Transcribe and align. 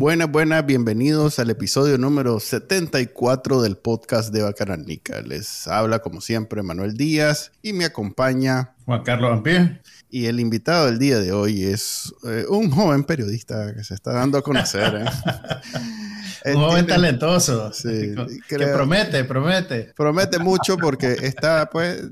Buenas, 0.00 0.32
buenas, 0.32 0.64
bienvenidos 0.64 1.38
al 1.40 1.50
episodio 1.50 1.98
número 1.98 2.40
74 2.40 3.60
del 3.60 3.76
podcast 3.76 4.32
de 4.32 4.40
Bacananica. 4.40 5.20
Les 5.20 5.68
habla 5.68 5.98
como 5.98 6.22
siempre 6.22 6.62
Manuel 6.62 6.94
Díaz 6.94 7.52
y 7.60 7.74
me 7.74 7.84
acompaña 7.84 8.72
Juan 8.86 9.02
Carlos 9.02 9.30
Ampie. 9.30 9.78
Y 10.08 10.24
el 10.24 10.40
invitado 10.40 10.86
del 10.86 10.98
día 10.98 11.18
de 11.18 11.32
hoy 11.32 11.64
es 11.64 12.14
eh, 12.24 12.46
un 12.48 12.70
joven 12.70 13.04
periodista 13.04 13.74
que 13.74 13.84
se 13.84 13.92
está 13.92 14.14
dando 14.14 14.38
a 14.38 14.42
conocer. 14.42 15.04
¿eh? 15.04 16.50
un 16.54 16.62
joven 16.62 16.86
talentoso. 16.86 17.70
Sí, 17.74 18.14
que 18.48 18.56
promete, 18.56 19.24
promete. 19.24 19.92
Promete 19.94 20.38
mucho 20.38 20.78
porque 20.78 21.12
está, 21.20 21.68
pues, 21.68 22.04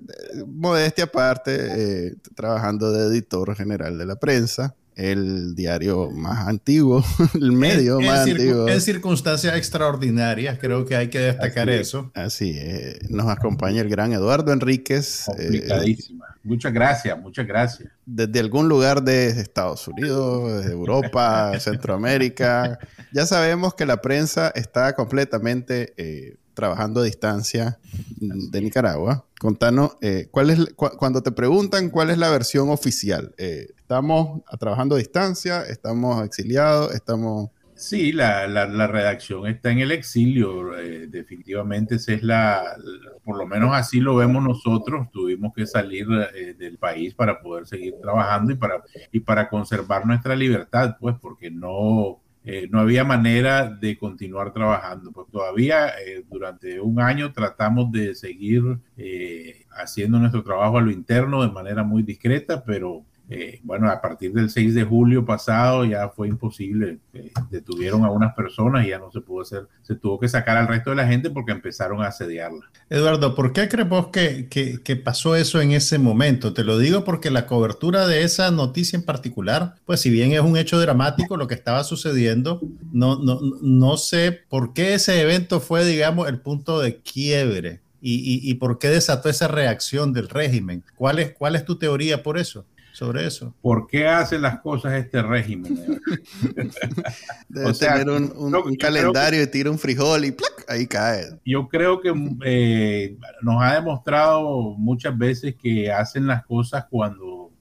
modestia 0.47 1.05
aparte, 1.05 2.09
eh, 2.09 2.17
trabajando 2.35 2.93
de 2.93 3.07
editor 3.07 3.57
general 3.57 3.97
de 3.97 4.05
la 4.05 4.17
prensa 4.17 4.75
el 4.99 5.55
diario 5.55 6.11
más 6.11 6.49
antiguo, 6.49 7.05
el 7.35 7.53
medio 7.53 8.01
más 8.01 8.29
antiguo. 8.29 8.69
En 8.69 8.81
circunstancias 8.81 9.57
extraordinarias, 9.57 10.59
creo 10.59 10.85
que 10.85 10.97
hay 10.97 11.09
que 11.09 11.21
destacar 11.21 11.71
eso. 11.71 12.11
Así 12.15 12.59
es. 12.59 13.09
Nos 13.09 13.29
acompaña 13.29 13.81
el 13.81 13.89
gran 13.89 14.13
Eduardo 14.13 14.53
Enríquez. 14.53 15.23
Complicadísima. 15.27 16.27
muchas 16.43 16.73
gracias, 16.73 17.17
muchas 17.17 17.47
gracias. 17.47 17.89
Desde 18.05 18.41
algún 18.41 18.69
lugar 18.69 19.03
de 19.05 19.29
Estados 19.29 19.87
Unidos, 19.87 20.65
de 20.65 20.73
Europa, 20.73 21.53
Centroamérica. 21.61 22.81
Ya 23.13 23.25
sabemos 23.25 23.75
que 23.75 23.87
la 23.87 24.01
prensa 24.01 24.49
está 24.49 24.95
completamente 24.95 25.95
eh, 25.97 26.37
trabajando 26.59 27.03
a 27.03 27.05
distancia 27.05 27.79
de 28.17 28.61
Nicaragua. 28.61 29.25
Contanos, 29.39 29.97
eh, 30.01 30.27
¿cuál 30.33 30.51
es, 30.51 30.75
cuando 30.75 31.23
te 31.23 31.31
preguntan 31.31 31.89
cuál 31.89 32.11
es 32.11 32.19
la 32.19 32.31
versión 32.31 32.69
oficial, 32.71 33.33
eh, 33.39 33.69
¿estamos 33.77 34.43
trabajando 34.59 34.97
a 34.97 34.99
distancia? 34.99 35.63
¿Estamos 35.63 36.25
exiliados? 36.27 36.93
¿Estamos...? 36.93 37.51
Sí, 37.77 38.11
la, 38.11 38.49
la, 38.49 38.89
redacción 38.89 39.47
está 39.47 39.71
en 39.71 39.79
el 39.79 39.93
exilio. 39.93 40.77
Eh, 40.77 41.07
definitivamente 41.07 41.95
esa 41.95 42.15
es 42.15 42.25
la, 42.25 42.77
por 43.23 43.39
lo 43.39 43.47
menos 43.47 43.71
así 43.73 44.01
lo 44.01 44.17
vemos 44.17 44.43
nosotros. 44.43 45.07
Tuvimos 45.13 45.55
que 45.55 45.65
salir 45.65 46.09
del 46.09 46.77
país 46.77 47.15
para 47.15 47.41
poder 47.41 47.69
seguir 47.69 47.95
trabajando 48.03 48.53
y 48.53 48.57
para, 48.57 48.83
y 49.13 49.21
para 49.21 49.49
conservar 49.49 50.05
nuestra 50.07 50.35
libertad, 50.35 50.97
pues 50.99 51.15
porque 51.23 51.53
no, 51.53 52.21
eh, 52.51 52.67
no 52.71 52.81
había 52.81 53.05
manera 53.05 53.69
de 53.69 53.99
continuar 53.99 54.55
trabajando. 54.55 55.13
Pues 55.13 55.27
todavía 55.31 55.89
eh, 56.01 56.25
durante 56.31 56.81
un 56.81 56.99
año 56.99 57.31
tratamos 57.31 57.93
de 57.93 58.15
seguir 58.15 58.63
eh, 58.97 59.67
haciendo 59.73 60.19
nuestro 60.19 60.43
trabajo 60.43 60.79
a 60.79 60.81
lo 60.81 60.91
interno 60.91 61.43
de 61.43 61.51
manera 61.51 61.83
muy 61.83 62.03
discreta, 62.03 62.65
pero 62.65 63.05
eh, 63.31 63.61
bueno, 63.63 63.91
a 63.91 64.01
partir 64.01 64.33
del 64.33 64.49
6 64.49 64.75
de 64.75 64.85
julio 64.85 65.25
pasado 65.27 65.85
ya 65.85 66.09
fue 66.09 66.29
imposible. 66.29 66.99
Eh, 67.13 67.31
detuvieron 67.51 68.05
a 68.05 68.11
unas 68.11 68.35
personas 68.35 68.87
y 68.87 68.91
ya 68.91 68.99
no 68.99 69.11
se 69.11 69.21
pudo 69.21 69.43
hacer. 69.43 69.67
Se 69.83 69.95
tuvo 69.95 70.19
que 70.19 70.29
sacar 70.29 70.57
al 70.57 70.67
resto 70.67 70.91
de 70.91 70.97
la 70.97 71.07
gente 71.07 71.29
porque 71.29 71.53
empezaron 71.53 72.01
a 72.01 72.07
asediarla. 72.07 72.71
Eduardo, 72.89 73.35
¿por 73.35 73.53
qué 73.53 73.69
crees 73.69 73.89
vos 73.89 74.09
que, 74.09 74.49
que, 74.49 74.97
pasó 74.97 75.37
eso 75.37 75.61
en 75.61 75.73
ese 75.73 75.99
momento? 75.99 76.55
Te 76.55 76.65
lo 76.65 76.79
digo 76.79 77.05
porque 77.05 77.31
la 77.31 77.47
cobertura 77.47 78.07
de 78.07 78.23
esa 78.23 78.51
noticia 78.51 78.97
en 78.97 79.05
particular, 79.05 79.75
pues 79.85 80.01
si 80.01 80.09
bien 80.09 80.33
es 80.33 80.41
un 80.41 80.57
hecho 80.57 80.81
dramático 80.81 81.37
lo 81.37 81.49
que 81.49 81.55
estaba 81.55 81.85
sucediendo, 81.85 82.61
no, 82.93 83.19
no, 83.23 83.41
no 83.61 83.97
sé 83.99 84.33
por 84.33 84.73
qué 84.73 84.95
ese 84.95 85.21
evento 85.21 85.61
fue, 85.61 85.85
digamos, 85.85 86.29
el 86.29 86.41
punto 86.41 86.81
de 86.81 86.97
quiebre. 86.97 87.81
Y, 88.01 88.49
y, 88.49 88.55
por 88.55 88.79
qué 88.79 88.91
desató 88.91 89.29
esa 89.29 89.49
reacción 89.49 90.13
del 90.13 90.29
régimen. 90.29 90.85
¿Cuál 90.95 91.19
es, 91.19 91.33
¿Cuál 91.33 91.57
es 91.57 91.65
tu 91.65 91.81
teoría 91.81 92.23
por 92.23 92.39
eso? 92.39 92.65
Sobre 92.99 93.27
eso. 93.27 93.55
¿Por 93.63 93.87
qué 93.87 94.09
hace 94.09 94.41
las 94.41 94.59
cosas 94.59 94.95
este 94.95 95.23
régimen? 95.23 96.01
Debe 97.49 97.73
tener 97.73 98.11
un, 98.11 98.75
calendario 98.77 99.41
y 99.41 99.47
tira 99.47 99.71
un 99.71 99.79
frijol 99.79 100.25
y 100.25 100.35
ahí 100.67 100.89
cae. 100.89 101.27
Yo 101.45 101.69
creo 101.69 102.01
que 102.01 102.13
eh, 102.45 103.17
nos 103.41 103.63
ha 103.63 103.75
demostrado 103.75 104.75
muchas 104.77 105.17
veces 105.17 105.55
que 105.55 105.93
hacen 105.93 106.27
las 106.27 106.45
cosas 106.45 106.87
cuando 106.91 107.53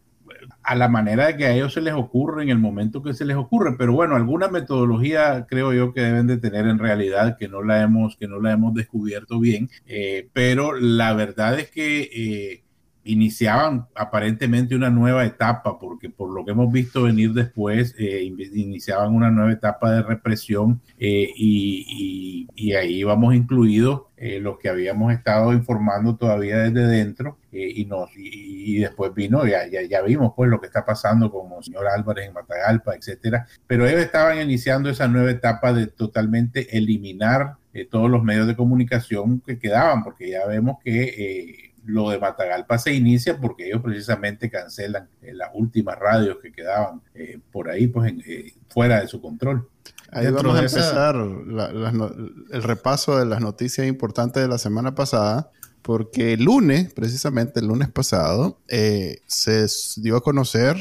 a 0.64 0.76
la 0.76 0.88
manera 0.88 1.28
de 1.28 1.38
que 1.38 1.46
a 1.46 1.54
ellos 1.54 1.72
se 1.72 1.82
les 1.82 1.94
ocurre 1.94 2.42
en 2.42 2.50
el 2.50 2.58
momento 2.58 3.04
que 3.04 3.14
se 3.14 3.24
les 3.24 3.38
ocurre, 3.38 3.76
pero 3.78 3.94
bueno, 3.94 4.16
alguna 4.16 4.48
metodología 4.48 5.46
creo 5.48 5.72
yo 5.72 5.94
que 5.94 6.02
deben 6.02 6.28
de 6.28 6.38
tener 6.38 6.66
en 6.66 6.80
realidad 6.80 7.38
que 7.38 7.48
no 7.48 7.62
la 7.62 7.82
hemos 7.84 8.18
que 8.18 8.28
no 8.28 8.42
la 8.42 8.52
hemos 8.52 8.74
descubierto 8.74 9.40
bien, 9.40 9.70
eh, 9.86 10.28
pero 10.34 10.74
la 10.74 11.14
verdad 11.14 11.60
es 11.60 11.70
que 11.72 12.02
eh, 12.02 12.64
iniciaban 13.08 13.88
aparentemente 13.96 14.76
una 14.76 14.90
nueva 14.90 15.26
etapa, 15.26 15.80
porque 15.80 16.10
por 16.10 16.30
lo 16.30 16.46
que 16.46 16.52
hemos 16.52 16.72
visto 16.72 17.04
venir 17.04 17.32
después, 17.34 17.96
eh, 17.98 18.24
iniciaban 18.24 19.14
una 19.14 19.32
nueva 19.32 19.52
etapa 19.52 19.92
de 19.92 20.04
represión 20.04 20.82
eh, 21.00 21.30
y, 21.36 22.48
ahí 22.76 23.04
vamos 23.04 23.34
incluidos 23.34 24.04
eh, 24.18 24.40
los 24.40 24.60
que 24.60 24.70
habíamos 24.70 25.12
estado 25.14 25.52
informando 25.54 26.16
todavía 26.16 26.58
desde 26.58 26.86
dentro 26.86 27.38
y, 27.52 27.86
nos, 27.86 28.10
y, 28.16 28.78
después 28.80 29.14
vino, 29.16 29.46
ya, 29.48 29.68
ya, 29.68 29.82
ya, 29.82 30.02
vimos 30.02 30.34
pues 30.36 30.50
lo 30.50 30.60
que 30.60 30.68
está 30.68 30.86
pasando 30.86 31.32
con 31.32 31.52
el 31.58 31.64
señor 31.64 31.88
Álvarez 31.88 32.28
en 32.28 32.34
Matagalpa, 32.34 32.96
etcétera, 32.96 33.48
pero 33.66 33.88
ellos 33.88 34.02
estaban 34.02 34.40
iniciando 34.40 34.90
esa 34.90 35.08
nueva 35.08 35.32
etapa 35.32 35.74
de 35.74 35.88
totalmente 35.88 36.78
eliminar 36.78 37.56
todos 37.90 38.10
los 38.10 38.24
medios 38.24 38.48
de 38.48 38.56
comunicación 38.56 39.40
que 39.40 39.58
quedaban, 39.58 40.04
porque 40.04 40.30
ya 40.30 40.46
vemos 40.46 40.78
que 40.84 41.67
lo 41.88 42.10
de 42.10 42.20
Matagalpa 42.20 42.78
se 42.78 42.94
inicia 42.94 43.40
porque 43.40 43.68
ellos 43.68 43.82
precisamente 43.82 44.50
cancelan 44.50 45.10
eh, 45.22 45.34
las 45.34 45.50
últimas 45.54 45.98
radios 45.98 46.38
que 46.42 46.52
quedaban 46.52 47.02
eh, 47.16 47.40
por 47.52 47.70
ahí, 47.70 47.88
pues 47.88 48.14
eh, 48.28 48.54
fuera 48.70 49.02
de 49.02 49.08
su 49.08 49.22
control. 49.22 49.68
Ahí 50.12 50.30
vamos 50.30 50.56
a 50.58 50.64
empezar 50.64 51.16
el 51.16 52.64
repaso 52.64 53.18
de 53.18 53.26
las 53.26 53.42
noticias 53.42 53.88
importantes 53.88 54.44
de 54.44 54.50
la 54.50 54.58
semana 54.58 54.96
pasada, 54.96 55.50
porque 55.82 56.34
el 56.34 56.44
lunes, 56.44 56.94
precisamente 56.94 57.62
el 57.62 57.68
lunes 57.68 57.90
pasado, 57.90 58.60
se 58.68 59.68
dio 59.98 60.18
a 60.18 60.22
conocer 60.22 60.76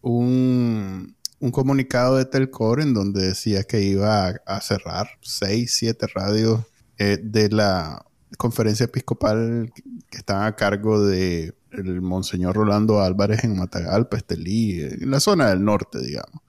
un, 0.00 1.16
un, 1.38 1.50
comunicado 1.50 2.16
de 2.16 2.24
Telcor 2.24 2.80
en 2.80 2.92
donde 2.92 3.26
decía 3.28 3.64
que 3.64 3.82
iba 3.82 4.28
a, 4.28 4.40
a 4.46 4.60
cerrar 4.60 5.08
seis, 5.20 5.76
siete 5.76 6.06
radios 6.12 6.60
de 6.98 7.48
la 7.50 8.04
conferencia 8.38 8.84
episcopal 8.84 9.72
que 10.10 10.18
estaba 10.18 10.46
a 10.46 10.56
cargo 10.56 11.04
de 11.04 11.54
el 11.70 12.00
Monseñor 12.00 12.54
Rolando 12.54 13.00
Álvarez 13.00 13.44
en 13.44 13.56
Matagalpa, 13.56 14.16
Estelí, 14.16 14.80
en 14.80 15.10
la 15.10 15.20
zona 15.20 15.48
del 15.50 15.64
norte, 15.64 16.00
digamos. 16.00 16.42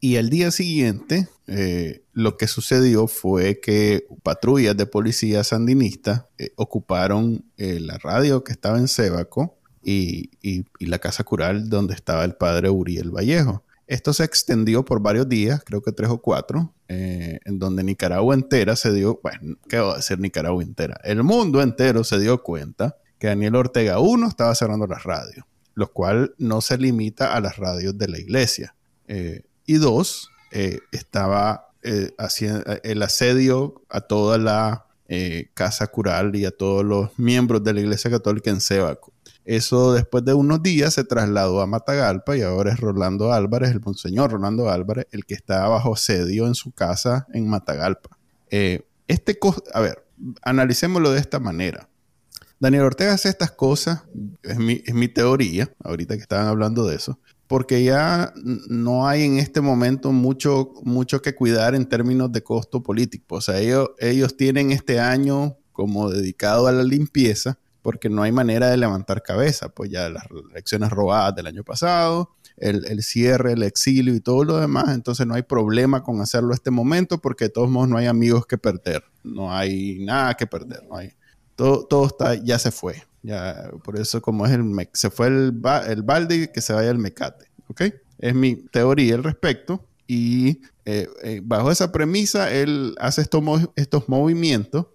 Y 0.00 0.16
al 0.16 0.30
día 0.30 0.50
siguiente, 0.50 1.28
eh, 1.46 2.04
lo 2.12 2.36
que 2.36 2.46
sucedió 2.46 3.06
fue 3.06 3.60
que 3.60 4.06
patrullas 4.22 4.76
de 4.76 4.86
policía 4.86 5.42
sandinista 5.42 6.28
eh, 6.38 6.50
ocuparon 6.56 7.44
eh, 7.56 7.80
la 7.80 7.98
radio 7.98 8.44
que 8.44 8.52
estaba 8.52 8.78
en 8.78 8.88
Sébaco 8.88 9.58
y, 9.82 10.30
y, 10.42 10.64
la 10.80 10.98
casa 10.98 11.24
cural 11.24 11.68
donde 11.68 11.94
estaba 11.94 12.24
el 12.24 12.34
padre 12.34 12.70
Uriel 12.70 13.10
Vallejo. 13.10 13.62
Esto 13.86 14.12
se 14.12 14.24
extendió 14.24 14.84
por 14.84 15.00
varios 15.00 15.28
días, 15.28 15.62
creo 15.64 15.80
que 15.80 15.92
tres 15.92 16.10
o 16.10 16.18
cuatro, 16.18 16.74
eh, 16.88 17.38
en 17.44 17.60
donde 17.60 17.84
Nicaragua 17.84 18.34
entera 18.34 18.74
se 18.74 18.92
dio, 18.92 19.20
bueno, 19.22 19.56
¿qué 19.68 19.78
va 19.78 19.92
a 19.92 19.96
decir 19.96 20.18
Nicaragua 20.18 20.62
entera? 20.62 21.00
El 21.04 21.22
mundo 21.22 21.62
entero 21.62 22.02
se 22.02 22.18
dio 22.18 22.42
cuenta 22.42 22.96
que 23.20 23.28
Daniel 23.28 23.54
Ortega, 23.54 24.00
uno, 24.00 24.26
estaba 24.26 24.54
cerrando 24.56 24.88
las 24.88 25.04
radios, 25.04 25.46
lo 25.74 25.92
cual 25.92 26.34
no 26.38 26.60
se 26.60 26.78
limita 26.78 27.34
a 27.34 27.40
las 27.40 27.58
radios 27.58 27.96
de 27.96 28.08
la 28.08 28.18
iglesia. 28.18 28.74
Eh, 29.06 29.42
y 29.66 29.74
dos, 29.74 30.30
eh, 30.50 30.80
estaba 30.90 31.62
haciendo 32.18 32.64
el 32.82 33.00
asedio 33.00 33.82
a 33.88 34.00
toda 34.00 34.38
la 34.38 34.86
casa 35.54 35.86
cural 35.86 36.34
y 36.34 36.44
a 36.44 36.50
todos 36.50 36.84
los 36.84 37.16
miembros 37.16 37.62
de 37.62 37.72
la 37.72 37.80
iglesia 37.80 38.10
católica 38.10 38.50
en 38.50 38.60
Sébaco. 38.60 39.12
Eso 39.46 39.94
después 39.94 40.24
de 40.24 40.34
unos 40.34 40.60
días 40.60 40.92
se 40.92 41.04
trasladó 41.04 41.60
a 41.60 41.66
Matagalpa 41.68 42.36
y 42.36 42.42
ahora 42.42 42.72
es 42.72 42.80
Rolando 42.80 43.32
Álvarez, 43.32 43.70
el 43.70 43.80
monseñor 43.80 44.32
Rolando 44.32 44.68
Álvarez, 44.68 45.06
el 45.12 45.24
que 45.24 45.34
está 45.34 45.68
bajo 45.68 45.94
sedio 45.96 46.48
en 46.48 46.56
su 46.56 46.72
casa 46.72 47.28
en 47.32 47.48
Matagalpa. 47.48 48.18
Eh, 48.50 48.84
este 49.06 49.38
a 49.72 49.80
ver, 49.80 50.04
analicémoslo 50.42 51.12
de 51.12 51.20
esta 51.20 51.38
manera. 51.38 51.88
Daniel 52.58 52.84
Ortega 52.84 53.12
hace 53.12 53.28
estas 53.28 53.52
cosas, 53.52 54.02
es 54.42 54.58
mi, 54.58 55.08
teoría, 55.08 55.70
ahorita 55.84 56.16
que 56.16 56.22
estaban 56.22 56.46
hablando 56.46 56.84
de 56.84 56.96
eso, 56.96 57.20
porque 57.46 57.84
ya 57.84 58.32
no 58.68 59.06
hay 59.06 59.22
en 59.22 59.38
este 59.38 59.60
momento 59.60 60.10
mucho, 60.10 60.72
mucho 60.82 61.22
que 61.22 61.36
cuidar 61.36 61.76
en 61.76 61.86
términos 61.86 62.32
de 62.32 62.42
costo 62.42 62.82
político. 62.82 63.36
O 63.36 63.40
sea, 63.40 63.60
ellos, 63.60 63.90
ellos 63.98 64.36
tienen 64.36 64.72
este 64.72 64.98
año 64.98 65.56
como 65.72 66.10
dedicado 66.10 66.66
a 66.66 66.72
la 66.72 66.82
limpieza, 66.82 67.58
porque 67.86 68.10
no 68.10 68.24
hay 68.24 68.32
manera 68.32 68.68
de 68.68 68.76
levantar 68.76 69.22
cabeza, 69.22 69.68
pues 69.68 69.90
ya 69.90 70.08
las 70.08 70.24
elecciones 70.50 70.90
robadas 70.90 71.36
del 71.36 71.46
año 71.46 71.62
pasado, 71.62 72.34
el, 72.56 72.84
el, 72.86 73.04
cierre, 73.04 73.52
el 73.52 73.62
exilio 73.62 74.12
y 74.12 74.18
todo 74.18 74.42
lo 74.42 74.56
demás, 74.58 74.88
entonces 74.88 75.24
no 75.24 75.34
hay 75.34 75.44
problema 75.44 76.02
con 76.02 76.20
hacerlo 76.20 76.52
este 76.52 76.72
momento 76.72 77.18
porque 77.18 77.44
de 77.44 77.50
todos 77.50 77.70
modos 77.70 77.88
no 77.88 77.96
hay 77.96 78.06
amigos 78.06 78.44
que 78.44 78.58
perder, 78.58 79.04
no 79.22 79.54
hay 79.54 80.04
nada 80.04 80.34
que 80.34 80.48
perder, 80.48 80.82
no 80.88 80.96
hay, 80.96 81.12
todo, 81.54 81.86
todo 81.86 82.06
está, 82.06 82.34
ya 82.34 82.58
se 82.58 82.72
fue, 82.72 83.04
ya, 83.22 83.70
por 83.84 83.96
eso 84.00 84.20
como 84.20 84.46
es 84.46 84.52
el, 84.52 84.64
se 84.92 85.10
fue 85.10 85.28
el, 85.28 85.62
el 85.86 86.02
balde, 86.02 86.50
que 86.50 86.62
se 86.62 86.72
vaya 86.72 86.90
el 86.90 86.98
mecate, 86.98 87.46
¿ok? 87.68 87.82
Es 88.18 88.34
mi 88.34 88.56
teoría 88.56 89.14
al 89.14 89.22
respecto 89.22 89.86
y 90.08 90.60
eh, 90.86 91.08
eh, 91.22 91.40
bajo 91.40 91.70
esa 91.70 91.92
premisa 91.92 92.52
él 92.52 92.96
hace 92.98 93.20
estos, 93.20 93.44
estos 93.76 94.08
movimientos 94.08 94.86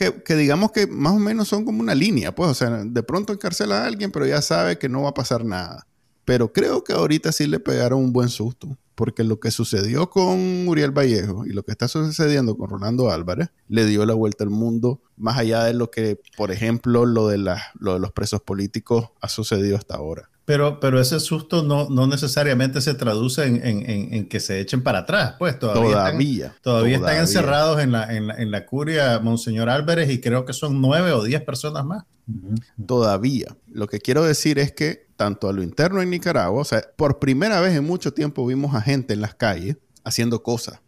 que, 0.00 0.34
digamos 0.34 0.72
que 0.72 0.86
más 0.86 1.12
o 1.12 1.18
menos 1.18 1.48
son 1.48 1.64
como 1.64 1.80
una 1.80 1.94
línea, 1.94 2.34
pues, 2.34 2.50
o 2.50 2.54
sea, 2.54 2.70
de 2.84 3.02
pronto 3.02 3.34
encarcela 3.34 3.82
a 3.82 3.86
alguien, 3.86 4.10
pero 4.10 4.26
ya 4.26 4.40
sabe 4.40 4.78
que 4.78 4.88
no 4.88 5.02
va 5.02 5.10
a 5.10 5.14
pasar 5.14 5.44
nada. 5.44 5.86
Pero 6.24 6.52
creo 6.52 6.84
que 6.84 6.94
ahorita 6.94 7.32
sí 7.32 7.46
le 7.46 7.60
pegaron 7.60 7.98
un 7.98 8.12
buen 8.12 8.30
susto, 8.30 8.78
porque 8.94 9.24
lo 9.24 9.40
que 9.40 9.50
sucedió 9.50 10.08
con 10.08 10.66
Uriel 10.68 10.90
Vallejo 10.90 11.44
y 11.44 11.50
lo 11.50 11.64
que 11.64 11.72
está 11.72 11.86
sucediendo 11.86 12.56
con 12.56 12.70
Rolando 12.70 13.10
Álvarez 13.10 13.50
le 13.68 13.84
dio 13.84 14.06
la 14.06 14.14
vuelta 14.14 14.44
al 14.44 14.50
mundo, 14.50 15.02
más 15.16 15.36
allá 15.36 15.64
de 15.64 15.74
lo 15.74 15.90
que, 15.90 16.18
por 16.36 16.50
ejemplo, 16.50 17.04
lo 17.04 17.28
de, 17.28 17.38
lo 17.38 17.94
de 17.94 18.00
los 18.00 18.12
presos 18.12 18.40
políticos 18.40 19.10
ha 19.20 19.28
sucedido 19.28 19.76
hasta 19.76 19.96
ahora. 19.96 20.30
Pero, 20.50 20.80
pero 20.80 21.00
ese 21.00 21.20
susto 21.20 21.62
no, 21.62 21.88
no 21.90 22.08
necesariamente 22.08 22.80
se 22.80 22.94
traduce 22.94 23.46
en, 23.46 23.64
en, 23.64 24.12
en, 24.12 24.28
que 24.28 24.40
se 24.40 24.58
echen 24.58 24.82
para 24.82 24.98
atrás, 24.98 25.36
pues 25.38 25.56
todavía, 25.56 25.92
todavía, 25.92 26.46
están, 26.46 26.62
todavía, 26.62 26.96
están 26.96 27.16
encerrados 27.18 27.80
en 27.80 27.92
la, 27.92 28.12
en, 28.12 28.50
la, 28.50 28.66
curia 28.66 29.20
Monseñor 29.20 29.68
Álvarez 29.68 30.10
y 30.10 30.20
creo 30.20 30.44
que 30.44 30.52
son 30.52 30.80
nueve 30.80 31.12
o 31.12 31.22
diez 31.22 31.40
personas 31.42 31.84
más. 31.84 32.02
Todavía. 32.84 33.56
Lo 33.70 33.86
que 33.86 34.00
quiero 34.00 34.24
decir 34.24 34.58
es 34.58 34.72
que 34.72 35.06
tanto 35.14 35.48
a 35.48 35.52
lo 35.52 35.62
interno 35.62 36.02
en 36.02 36.10
Nicaragua, 36.10 36.62
o 36.62 36.64
sea, 36.64 36.82
por 36.96 37.20
primera 37.20 37.60
vez 37.60 37.76
en 37.76 37.84
mucho 37.84 38.12
tiempo 38.12 38.44
vimos 38.44 38.74
a 38.74 38.80
gente 38.80 39.14
en 39.14 39.20
las 39.20 39.36
calles 39.36 39.76
haciendo 40.02 40.42
cosas. 40.42 40.80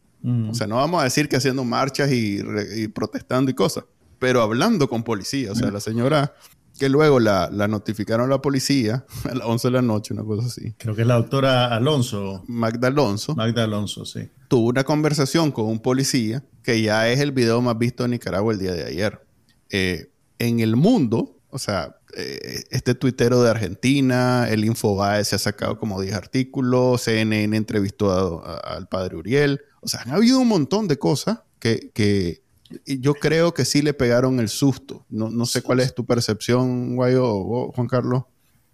O 0.50 0.55
sea, 0.55 0.67
no 0.67 0.75
vamos 0.75 1.00
a 1.00 1.05
decir 1.05 1.29
que 1.29 1.37
haciendo 1.37 1.62
marchas 1.62 2.11
y, 2.11 2.41
y 2.75 2.88
protestando 2.88 3.49
y 3.49 3.55
cosas, 3.55 3.85
pero 4.19 4.43
hablando 4.43 4.88
con 4.88 5.05
policía. 5.05 5.53
O 5.53 5.55
sea, 5.55 5.70
la 5.70 5.79
señora 5.79 6.35
que 6.82 6.88
luego 6.88 7.20
la, 7.20 7.49
notificaron 7.69 8.26
a 8.26 8.29
la 8.29 8.43
policía 8.43 9.06
a 9.31 9.37
las 9.37 9.46
11 9.46 9.69
de 9.69 9.73
la 9.73 9.82
noche, 9.82 10.14
una 10.14 10.25
cosa 10.25 10.49
así. 10.49 10.75
Creo 10.79 10.96
que 10.96 11.02
es 11.02 11.06
la 11.06 11.14
doctora 11.14 11.73
Alonso. 11.76 12.43
Magda 12.49 12.88
Alonso. 12.88 13.37
Magda 13.37 13.62
Alonso, 13.62 14.05
sí. 14.05 14.29
Tuvo 14.49 14.70
una 14.70 14.82
conversación 14.82 15.52
con 15.52 15.67
un 15.67 15.79
policía, 15.79 16.43
que 16.64 16.82
ya 16.82 17.08
es 17.08 17.20
el 17.20 17.31
video 17.31 17.61
más 17.62 17.79
visto 17.79 18.05
en 18.05 18.11
Nicaragua 18.11 18.52
el 18.52 18.58
día 18.58 18.73
de 18.73 18.84
ayer. 18.84 19.25
Eh, 19.70 20.11
en 20.40 20.58
el 20.58 20.75
mundo, 20.75 21.38
o 21.50 21.58
sea, 21.61 21.99
eh, 22.17 22.64
este 22.70 22.96
tuitero 22.96 23.40
de 23.44 23.50
Argentina, 23.50 24.49
el 24.50 24.64
Infobae 24.64 25.25
se 25.25 25.37
ha 25.37 25.38
sacado 25.38 25.78
como 25.78 26.00
10 26.00 26.17
artículos, 26.17 27.02
CNN 27.02 27.56
entrevistó 27.56 28.43
al 28.44 28.88
padre 28.88 29.14
Uriel. 29.14 29.61
O 29.82 29.87
sea, 29.87 30.00
han 30.00 30.11
habido 30.11 30.40
un 30.40 30.49
montón 30.49 30.88
de 30.88 30.99
cosas 30.99 31.43
que, 31.61 31.93
que 31.94 32.41
yo 32.86 33.14
creo 33.14 33.54
que 33.54 33.64
sí 33.64 33.82
le 33.82 33.94
pegaron 33.94 34.40
el 34.40 34.48
susto. 34.48 35.04
No, 35.08 35.30
no 35.30 35.46
sé 35.46 35.62
cuál 35.62 35.80
es 35.80 35.94
tu 35.94 36.04
percepción, 36.04 36.96
Guayo 36.96 37.24
o 37.26 37.72
Juan 37.72 37.88
Carlos. 37.88 38.24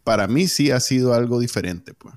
Para 0.04 0.26
mí 0.26 0.48
sí 0.48 0.70
ha 0.70 0.80
sido 0.80 1.14
algo 1.14 1.38
diferente, 1.38 1.94
pues. 1.94 2.14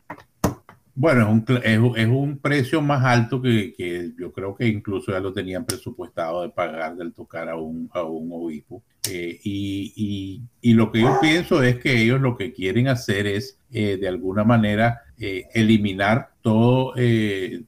Bueno, 0.94 1.22
es 1.64 1.80
un, 1.80 1.98
es, 1.98 2.08
un 2.08 2.38
precio 2.38 2.82
más 2.82 3.04
alto 3.06 3.42
que, 3.42 3.74
que, 3.78 4.12
yo 4.20 4.32
creo 4.32 4.56
que 4.56 4.68
incluso 4.68 5.12
ya 5.12 5.20
lo 5.20 5.32
tenían 5.32 5.66
presupuestado 5.66 6.42
de 6.42 6.50
pagar 6.50 6.96
del 6.98 7.14
tocar 7.14 7.50
a 7.50 7.56
un, 7.56 7.90
a 7.94 8.04
un 8.04 8.30
obispo. 8.32 8.84
Eh, 9.10 9.40
y, 9.44 10.44
y, 10.62 10.74
lo 10.74 10.92
que 10.92 11.02
yo 11.02 11.18
pienso 11.20 11.64
es 11.64 11.80
que 11.80 12.04
ellos 12.04 12.22
lo 12.22 12.38
que 12.38 12.54
quieren 12.54 12.88
hacer 12.88 13.26
es, 13.26 13.58
eh, 13.72 13.98
de 14.00 14.08
alguna 14.08 14.44
manera, 14.44 15.02
eh, 15.22 15.48
eliminar 15.54 16.32
todo, 16.42 16.94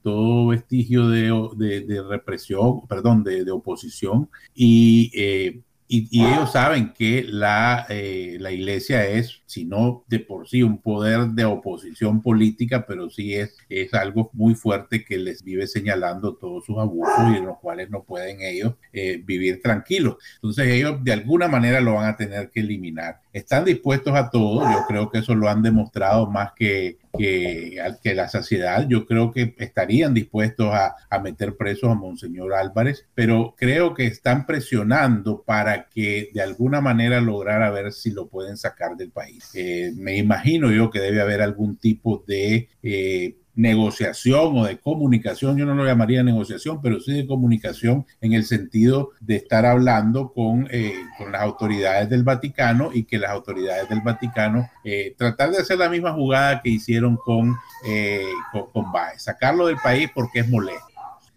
todo 0.02 0.48
vestigio 0.48 1.08
de, 1.08 1.32
de, 1.56 1.82
de, 1.82 2.04
represión, 2.04 2.88
perdón, 2.88 3.24
de, 3.24 3.46
de 3.46 3.52
oposición. 3.52 4.30
Y 4.56 5.62
y, 5.96 6.26
ellos 6.26 6.52
saben 6.52 6.92
que 6.92 7.24
la, 7.24 7.86
eh, 7.88 8.38
la 8.40 8.52
iglesia 8.52 9.08
es, 9.08 9.43
si 9.54 9.66
no 9.66 10.04
de 10.08 10.20
por 10.20 10.50
sí, 10.50 10.64
un 10.64 10.80
poder 10.80 11.28
de 11.28 11.46
oposición 11.46 12.22
política, 12.24 12.86
pero 12.88 13.10
sí 13.10 13.36
es, 13.36 13.56
es 13.70 13.94
algo 13.94 14.32
muy 14.34 14.56
fuerte 14.56 15.06
que 15.06 15.18
les 15.18 15.44
vive 15.44 15.68
señalando 15.68 16.36
todos 16.36 16.66
sus 16.66 16.80
abusos 16.80 17.32
y 17.32 17.38
en 17.38 17.46
los 17.46 17.60
cuales 17.60 17.92
no 17.92 18.04
pueden 18.04 18.42
ellos 18.42 18.74
eh, 18.92 19.22
vivir 19.24 19.62
tranquilos. 19.62 20.16
Entonces 20.36 20.68
ellos 20.70 21.04
de 21.04 21.14
alguna 21.14 21.48
manera 21.48 21.82
lo 21.82 21.94
van 21.94 22.10
a 22.10 22.18
tener 22.18 22.50
que 22.50 22.62
eliminar. 22.62 23.22
Están 23.32 23.66
dispuestos 23.66 24.16
a 24.16 24.30
todo, 24.32 24.62
yo 24.62 24.86
creo 24.88 25.12
que 25.12 25.20
eso 25.20 25.36
lo 25.36 25.48
han 25.48 25.62
demostrado 25.62 26.30
más 26.30 26.54
que, 26.56 26.98
que, 27.18 27.80
que 28.02 28.16
la 28.16 28.28
saciedad. 28.30 28.88
Yo 28.88 29.06
creo 29.06 29.32
que 29.32 29.56
estarían 29.60 30.14
dispuestos 30.14 30.74
a, 30.74 30.96
a 31.10 31.20
meter 31.20 31.56
presos 31.58 31.92
a 31.92 31.96
Monseñor 31.96 32.54
Álvarez, 32.54 33.06
pero 33.14 33.54
creo 33.58 33.94
que 33.94 34.08
están 34.08 34.48
presionando 34.48 35.44
para 35.44 35.90
que 35.90 36.30
de 36.34 36.42
alguna 36.42 36.82
manera 36.82 37.22
lograr 37.22 37.62
a 37.62 37.72
ver 37.72 37.92
si 37.92 38.12
lo 38.12 38.28
pueden 38.28 38.58
sacar 38.58 38.96
del 38.98 39.12
país. 39.12 39.43
Eh, 39.54 39.92
me 39.95 40.18
imagino 40.18 40.72
yo 40.72 40.90
que 40.90 41.00
debe 41.00 41.22
haber 41.22 41.42
algún 41.42 41.78
tipo 41.78 42.24
de 42.28 42.69
eh, 42.81 43.36
negociación 43.56 44.57
o 44.57 44.66
de 44.66 44.80
comunicación, 44.80 45.57
yo 45.57 45.66
no 45.66 45.75
lo 45.75 45.86
llamaría 45.86 46.24
negociación, 46.24 46.81
pero 46.81 47.00
sí 47.00 47.13
de 47.13 47.28
comunicación 47.28 48.06
en 48.22 48.34
el 48.34 48.45
sentido 48.45 49.12
de 49.19 49.36
estar 49.36 49.66
hablando 49.66 50.34
con, 50.34 50.68
eh, 50.72 50.95
con 51.18 51.31
las 51.31 51.42
autoridades 51.42 52.10
del 52.10 52.24
Vaticano 52.24 52.90
y 52.94 53.04
que 53.04 53.19
las 53.19 53.31
autoridades 53.31 53.88
del 53.90 54.01
Vaticano 54.01 54.69
eh, 54.84 55.13
tratar 55.18 55.51
de 55.51 55.60
hacer 55.60 55.78
la 55.78 55.90
misma 55.90 56.13
jugada 56.13 56.62
que 56.62 56.69
hicieron 56.69 57.18
con, 57.18 57.56
eh, 57.88 58.24
con, 58.51 58.72
con 58.72 58.92
Baez, 58.92 59.24
sacarlo 59.24 59.68
del 59.68 59.78
país 59.78 60.10
porque 60.13 60.40
es 60.40 60.50
molesto. 60.50 60.93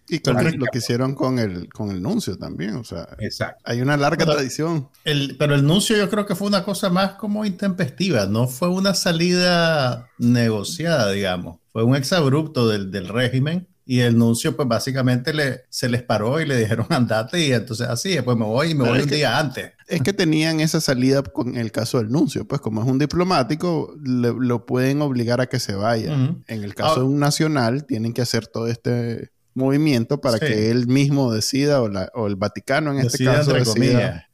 Y 0.09 0.21
con 0.21 0.37
lo 0.59 0.67
que 0.67 0.79
hicieron 0.79 1.15
con 1.15 1.39
el, 1.39 1.69
con 1.69 1.91
el 1.91 2.03
nuncio 2.03 2.39
también, 2.39 2.77
o 2.77 2.85
sea, 2.85 3.09
Exacto. 3.19 3.63
hay 3.65 3.81
una 3.81 3.97
larga 3.97 4.25
tradición. 4.25 4.89
El, 5.05 5.37
pero 5.39 5.55
el 5.55 5.65
nuncio 5.65 5.97
yo 5.97 6.09
creo 6.09 6.27
que 6.27 6.37
fue 6.37 6.47
una 6.47 6.65
cosa 6.65 6.91
más 6.91 7.13
como 7.13 7.45
intempestiva, 7.45 8.27
no 8.27 8.47
fue 8.47 8.69
una 8.69 8.95
salida 8.95 10.09
negociada, 10.19 11.11
digamos, 11.11 11.59
fue 11.73 11.83
un 11.83 11.97
exabrupto 11.97 12.69
del, 12.69 12.91
del 12.91 13.09
régimen 13.09 13.69
y 13.89 14.01
el 14.01 14.19
nuncio 14.19 14.57
pues 14.57 14.67
básicamente 14.67 15.33
le, 15.33 15.63
se 15.71 15.89
les 15.89 16.03
paró 16.03 16.41
y 16.41 16.45
le 16.45 16.57
dijeron 16.57 16.87
andate 16.91 17.47
y 17.47 17.53
entonces 17.53 17.89
así, 17.89 18.11
después 18.11 18.37
me 18.37 18.45
voy 18.45 18.73
y 18.73 18.75
me 18.75 18.87
voy 18.87 19.01
un 19.01 19.09
día 19.09 19.39
antes. 19.39 19.73
Es 19.87 20.03
que 20.03 20.13
tenían 20.13 20.59
esa 20.59 20.81
salida 20.81 21.23
con 21.23 21.57
el 21.57 21.71
caso 21.71 21.99
del 21.99 22.11
nuncio, 22.11 22.47
pues 22.47 22.61
como 22.61 22.83
es 22.83 22.89
un 22.89 22.99
diplomático, 22.99 23.95
lo 24.03 24.67
pueden 24.67 25.01
obligar 25.01 25.41
a 25.41 25.47
que 25.47 25.61
se 25.61 25.77
vaya. 25.77 26.13
En 26.13 26.65
el 26.65 26.75
caso 26.75 27.01
de 27.01 27.07
un 27.07 27.21
nacional, 27.21 27.87
tienen 27.87 28.13
que 28.13 28.23
hacer 28.23 28.49
todo 28.49 28.67
este 28.67 29.31
movimiento 29.57 30.21
para 30.21 30.39
que 30.39 30.71
él 30.71 30.87
mismo 30.87 31.33
decida 31.33 31.81
o, 31.83 31.89
la, 31.89 32.11
o, 32.15 32.27
el 32.27 32.37
Vaticano 32.37 32.93
en 32.93 33.01
este 33.01 33.25
caso 33.25 33.55
decida. 33.55 34.29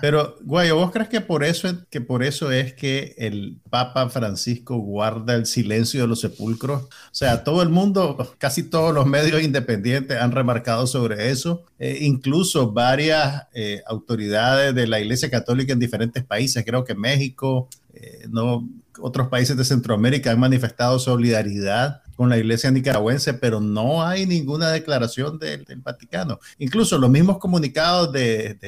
Pero, 0.00 0.36
Guayo, 0.42 0.76
¿vos 0.76 0.92
crees 0.92 1.08
que 1.08 1.20
por, 1.20 1.42
eso, 1.42 1.68
que 1.90 2.00
por 2.00 2.22
eso 2.22 2.52
es 2.52 2.74
que 2.74 3.14
el 3.18 3.58
Papa 3.70 4.08
Francisco 4.10 4.76
guarda 4.76 5.34
el 5.34 5.46
silencio 5.46 6.02
de 6.02 6.06
los 6.06 6.20
sepulcros? 6.20 6.82
O 6.82 6.88
sea, 7.14 7.44
todo 7.44 7.62
el 7.62 7.70
mundo, 7.70 8.34
casi 8.38 8.62
todos 8.62 8.94
los 8.94 9.06
medios 9.06 9.42
independientes 9.42 10.20
han 10.20 10.32
remarcado 10.32 10.86
sobre 10.86 11.30
eso. 11.30 11.64
Eh, 11.78 11.98
incluso 12.02 12.72
varias 12.72 13.46
eh, 13.54 13.82
autoridades 13.86 14.74
de 14.74 14.86
la 14.86 15.00
Iglesia 15.00 15.30
Católica 15.30 15.72
en 15.72 15.78
diferentes 15.78 16.24
países, 16.24 16.64
creo 16.64 16.84
que 16.84 16.94
México, 16.94 17.68
eh, 17.94 18.26
no, 18.28 18.68
otros 19.00 19.28
países 19.28 19.56
de 19.56 19.64
Centroamérica 19.64 20.30
han 20.30 20.40
manifestado 20.40 20.98
solidaridad 20.98 22.02
con 22.18 22.28
la 22.28 22.36
iglesia 22.36 22.72
nicaragüense, 22.72 23.32
pero 23.34 23.60
no 23.60 24.04
hay 24.04 24.26
ninguna 24.26 24.72
declaración 24.72 25.38
del 25.38 25.64
Vaticano. 25.76 26.40
Incluso 26.58 26.98
los 26.98 27.08
mismos 27.08 27.38
comunicados 27.38 28.10
de, 28.12 28.58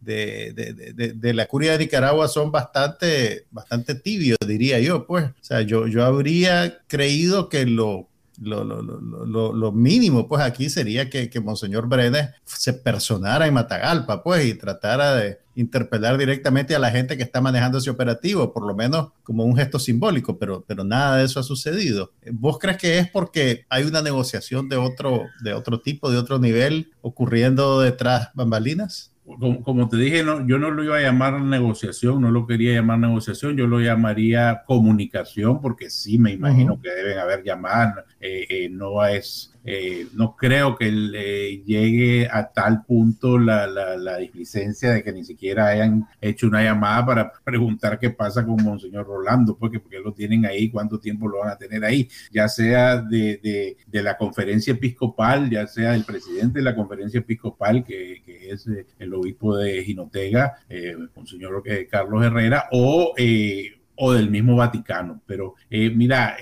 de, 0.00 1.14
de, 1.16 1.34
la 1.34 1.46
curia 1.46 1.72
de 1.72 1.78
Nicaragua 1.78 2.28
son 2.28 2.52
bastante, 2.52 3.46
bastante 3.50 3.96
tibios, 3.96 4.38
diría 4.46 4.78
yo. 4.78 5.08
Pues, 5.08 5.24
o 5.24 5.32
sea, 5.40 5.62
yo, 5.62 5.88
yo 5.88 6.04
habría 6.04 6.82
creído 6.86 7.48
que 7.48 7.66
lo 7.66 8.09
lo, 8.40 8.64
lo, 8.64 8.82
lo, 8.82 9.52
lo, 9.52 9.72
mínimo, 9.72 10.26
pues 10.26 10.42
aquí 10.42 10.70
sería 10.70 11.10
que, 11.10 11.28
que 11.28 11.40
Monseñor 11.40 11.88
Brenes 11.88 12.30
se 12.44 12.72
personara 12.72 13.46
en 13.46 13.54
Matagalpa, 13.54 14.22
pues, 14.22 14.46
y 14.46 14.54
tratara 14.54 15.14
de 15.14 15.40
interpelar 15.54 16.16
directamente 16.16 16.74
a 16.74 16.78
la 16.78 16.90
gente 16.90 17.16
que 17.16 17.22
está 17.22 17.40
manejando 17.40 17.78
ese 17.78 17.90
operativo, 17.90 18.52
por 18.52 18.66
lo 18.66 18.74
menos 18.74 19.12
como 19.22 19.44
un 19.44 19.56
gesto 19.56 19.78
simbólico, 19.78 20.38
pero, 20.38 20.64
pero 20.66 20.84
nada 20.84 21.18
de 21.18 21.24
eso 21.24 21.38
ha 21.38 21.42
sucedido. 21.42 22.12
¿Vos 22.32 22.58
crees 22.58 22.78
que 22.78 22.98
es 22.98 23.10
porque 23.10 23.66
hay 23.68 23.84
una 23.84 24.00
negociación 24.00 24.68
de 24.68 24.76
otro, 24.76 25.24
de 25.42 25.52
otro 25.52 25.80
tipo, 25.80 26.10
de 26.10 26.18
otro 26.18 26.38
nivel 26.38 26.92
ocurriendo 27.02 27.80
detrás 27.80 28.30
bambalinas? 28.34 29.12
Como, 29.38 29.88
te 29.88 29.96
dije, 29.96 30.22
no, 30.22 30.46
yo 30.46 30.58
no 30.58 30.70
lo 30.70 30.84
iba 30.84 30.96
a 30.96 31.02
llamar 31.02 31.40
negociación, 31.40 32.22
no 32.22 32.30
lo 32.30 32.46
quería 32.46 32.74
llamar 32.74 32.98
negociación, 32.98 33.56
yo 33.56 33.66
lo 33.66 33.80
llamaría 33.80 34.62
comunicación, 34.66 35.60
porque 35.60 35.90
sí 35.90 36.18
me 36.18 36.32
imagino 36.32 36.80
que 36.80 36.90
deben 36.90 37.18
haber 37.18 37.42
llamadas, 37.42 38.04
eh, 38.20 38.46
eh, 38.48 38.68
no 38.70 39.04
es 39.04 39.54
eh, 39.64 40.06
no 40.14 40.36
creo 40.36 40.76
que 40.76 40.88
eh, 40.88 41.62
llegue 41.64 42.28
a 42.30 42.50
tal 42.50 42.84
punto 42.84 43.38
la, 43.38 43.66
la, 43.66 44.16
displicencia 44.16 44.90
de 44.90 45.02
que 45.02 45.12
ni 45.12 45.24
siquiera 45.24 45.68
hayan 45.68 46.06
hecho 46.20 46.46
una 46.46 46.62
llamada 46.62 47.04
para 47.06 47.32
preguntar 47.44 47.98
qué 47.98 48.10
pasa 48.10 48.44
con 48.44 48.62
Monseñor 48.62 49.06
Rolando, 49.06 49.56
porque, 49.56 49.78
porque 49.78 50.00
lo 50.00 50.12
tienen 50.12 50.46
ahí, 50.46 50.70
cuánto 50.70 50.98
tiempo 50.98 51.28
lo 51.28 51.40
van 51.40 51.50
a 51.50 51.58
tener 51.58 51.84
ahí, 51.84 52.08
ya 52.32 52.48
sea 52.48 52.98
de, 53.02 53.76
de, 53.86 54.02
la 54.02 54.16
conferencia 54.16 54.72
episcopal, 54.72 55.50
ya 55.50 55.66
sea 55.66 55.92
del 55.92 56.04
presidente 56.04 56.60
de 56.60 56.64
la 56.64 56.74
conferencia 56.74 57.20
episcopal, 57.20 57.84
que, 57.84 58.22
que 58.24 58.50
es 58.50 58.66
eh, 58.66 58.86
el 58.98 59.12
obispo 59.12 59.56
de 59.56 59.84
Jinotega, 59.84 60.54
Monseñor 61.14 61.62
Carlos 61.90 62.24
Herrera, 62.24 62.64
o, 62.72 63.14
o 63.96 64.12
del 64.12 64.30
mismo 64.30 64.56
Vaticano. 64.56 65.20
Pero 65.26 65.54
mira, 65.68 66.36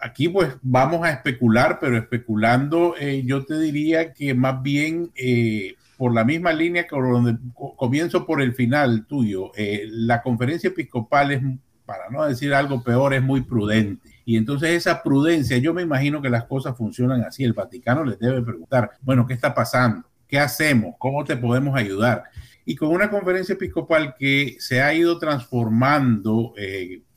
aquí 0.00 0.28
pues 0.28 0.56
vamos 0.62 1.04
a 1.04 1.10
especular, 1.10 1.78
pero 1.80 1.96
especulando 1.96 2.94
eh, 2.98 3.22
yo 3.24 3.44
te 3.44 3.58
diría 3.58 4.12
que 4.12 4.34
más 4.34 4.62
bien 4.62 5.10
eh, 5.14 5.74
por 5.96 6.14
la 6.14 6.24
misma 6.24 6.52
línea 6.52 6.86
que 6.86 6.96
donde 6.96 7.36
comienzo 7.76 8.26
por 8.26 8.40
el 8.40 8.54
final 8.54 9.06
tuyo, 9.06 9.52
eh, 9.56 9.86
la 9.90 10.22
conferencia 10.22 10.68
episcopal 10.68 11.30
es, 11.32 11.42
para 11.84 12.08
no 12.08 12.24
decir 12.24 12.54
algo 12.54 12.82
peor, 12.82 13.12
es 13.14 13.22
muy 13.22 13.42
prudente. 13.42 14.08
Y 14.24 14.36
entonces 14.36 14.70
esa 14.70 15.02
prudencia, 15.02 15.58
yo 15.58 15.74
me 15.74 15.82
imagino 15.82 16.22
que 16.22 16.30
las 16.30 16.44
cosas 16.44 16.76
funcionan 16.76 17.22
así. 17.22 17.44
El 17.44 17.52
Vaticano 17.52 18.04
les 18.04 18.18
debe 18.18 18.42
preguntar, 18.42 18.92
bueno, 19.02 19.26
¿qué 19.26 19.34
está 19.34 19.54
pasando? 19.54 20.08
¿Qué 20.26 20.38
hacemos? 20.38 20.94
¿Cómo 20.98 21.24
te 21.24 21.36
podemos 21.36 21.76
ayudar? 21.76 22.24
Y 22.64 22.76
con 22.76 22.90
una 22.90 23.10
conferencia 23.10 23.54
episcopal 23.54 24.14
que 24.18 24.56
se 24.58 24.80
ha 24.80 24.94
ido 24.94 25.18
transformando 25.18 26.54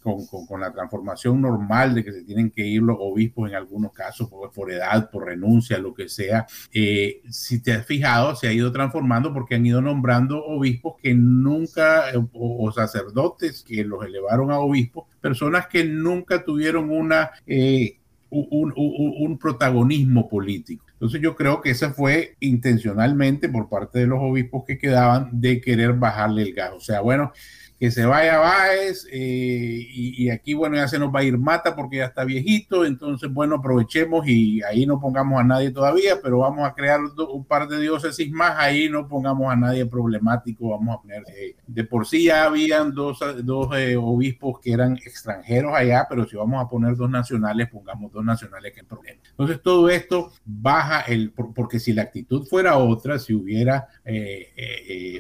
con, 0.03 0.59
la 0.59 0.71
transformación 0.71 1.41
normal 1.41 1.95
de 1.95 2.03
que 2.03 2.11
se 2.11 2.23
tienen 2.23 2.51
que 2.51 2.65
ir 2.65 2.81
los 2.81 2.97
obispos 2.99 3.49
en 3.49 3.55
algunos 3.55 3.93
casos 3.93 4.29
por, 4.53 4.71
edad, 4.71 5.09
por 5.09 5.25
renuncia, 5.25 5.77
lo 5.79 5.93
que 5.93 6.09
sea. 6.09 6.45
Eh, 6.73 7.21
si 7.29 7.61
te 7.61 7.71
has 7.71 7.85
fijado, 7.85 8.35
se 8.35 8.47
ha 8.47 8.53
ido 8.53 8.71
transformando 8.71 9.33
porque 9.33 9.55
han 9.55 9.65
ido 9.65 9.81
nombrando 9.81 10.43
obispos 10.43 10.95
que 11.01 11.13
nunca, 11.13 12.05
o, 12.33 12.71
sacerdotes 12.71 13.63
que 13.63 13.83
los 13.83 14.05
elevaron 14.05 14.51
a 14.51 14.59
obispos, 14.59 15.05
personas 15.21 15.67
que 15.67 15.85
nunca 15.85 16.43
tuvieron 16.43 16.89
una... 16.91 17.31
Eh, 17.47 17.97
un, 18.35 18.73
un, 18.75 19.37
protagonismo 19.37 20.27
político. 20.27 20.83
Entonces 20.93 21.21
yo 21.21 21.35
creo 21.35 21.61
que 21.61 21.69
esa 21.69 21.93
fue 21.93 22.35
intencionalmente 22.39 23.47
por 23.47 23.69
parte 23.69 23.99
de 23.99 24.07
los 24.07 24.19
obispos 24.19 24.63
que 24.65 24.79
quedaban 24.79 25.29
de 25.39 25.61
querer 25.61 25.93
bajarle 25.93 26.41
el 26.41 26.53
gas. 26.55 26.71
O 26.75 26.79
sea, 26.79 27.01
bueno, 27.01 27.31
que 27.79 27.91
se 27.91 28.05
vaya 28.05 28.39
Báez 28.39 29.05
eh, 29.11 29.87
y, 29.89 30.29
aquí, 30.29 30.53
bueno, 30.53 30.75
ya 30.75 30.87
se 30.87 30.99
nos 30.99 31.13
va 31.13 31.19
a 31.19 31.23
ir 31.23 31.37
Mata 31.37 31.75
porque 31.75 31.97
ya 31.97 32.05
está 32.05 32.23
viejito, 32.23 32.85
entonces, 32.85 33.31
bueno, 33.31 33.55
aprovechemos 33.55 34.27
y 34.27 34.61
ahí 34.63 34.85
no 34.85 34.99
pongamos 34.99 35.39
a 35.39 35.43
nadie 35.43 35.71
todavía, 35.71 36.21
pero 36.21 36.39
vamos 36.39 36.67
a 36.67 36.73
crear 36.73 37.01
un 37.01 37.45
par 37.45 37.67
de 37.67 37.81
diócesis 37.81 38.31
más, 38.31 38.55
ahí 38.57 38.87
no 38.89 39.07
pongamos 39.07 39.51
a 39.51 39.55
nadie 39.55 39.85
problemático, 39.85 40.69
vamos 40.69 40.95
a 40.95 41.01
poner, 41.01 41.23
eh, 41.35 41.55
de 41.67 41.83
por 41.83 42.07
sí 42.07 42.25
ya 42.25 42.45
habían 42.45 42.93
dos, 42.93 43.19
dos 43.43 43.75
eh, 43.75 43.97
obispos 43.97 44.59
que 44.59 44.71
eran 44.71 44.95
extranjeros 44.95 45.73
allá, 45.75 46.05
pero 46.09 46.25
si 46.25 46.37
vamos 46.37 46.63
a 46.63 46.69
poner 46.69 46.95
dos 46.95 47.09
nacionales, 47.09 47.69
pongamos 47.69 48.11
dos 48.11 48.23
nacionales 48.23 48.71
que 48.73 48.81
hay 48.81 48.85
problema. 48.85 49.19
Entonces, 49.29 49.61
todo 49.61 49.89
esto 49.89 50.31
baja 50.45 51.01
el, 51.01 51.31
porque 51.31 51.79
si 51.79 51.91
la 51.91 52.03
actitud 52.03 52.45
fuera 52.45 52.77
otra, 52.77 53.19
si 53.19 53.33
hubiera, 53.33 53.87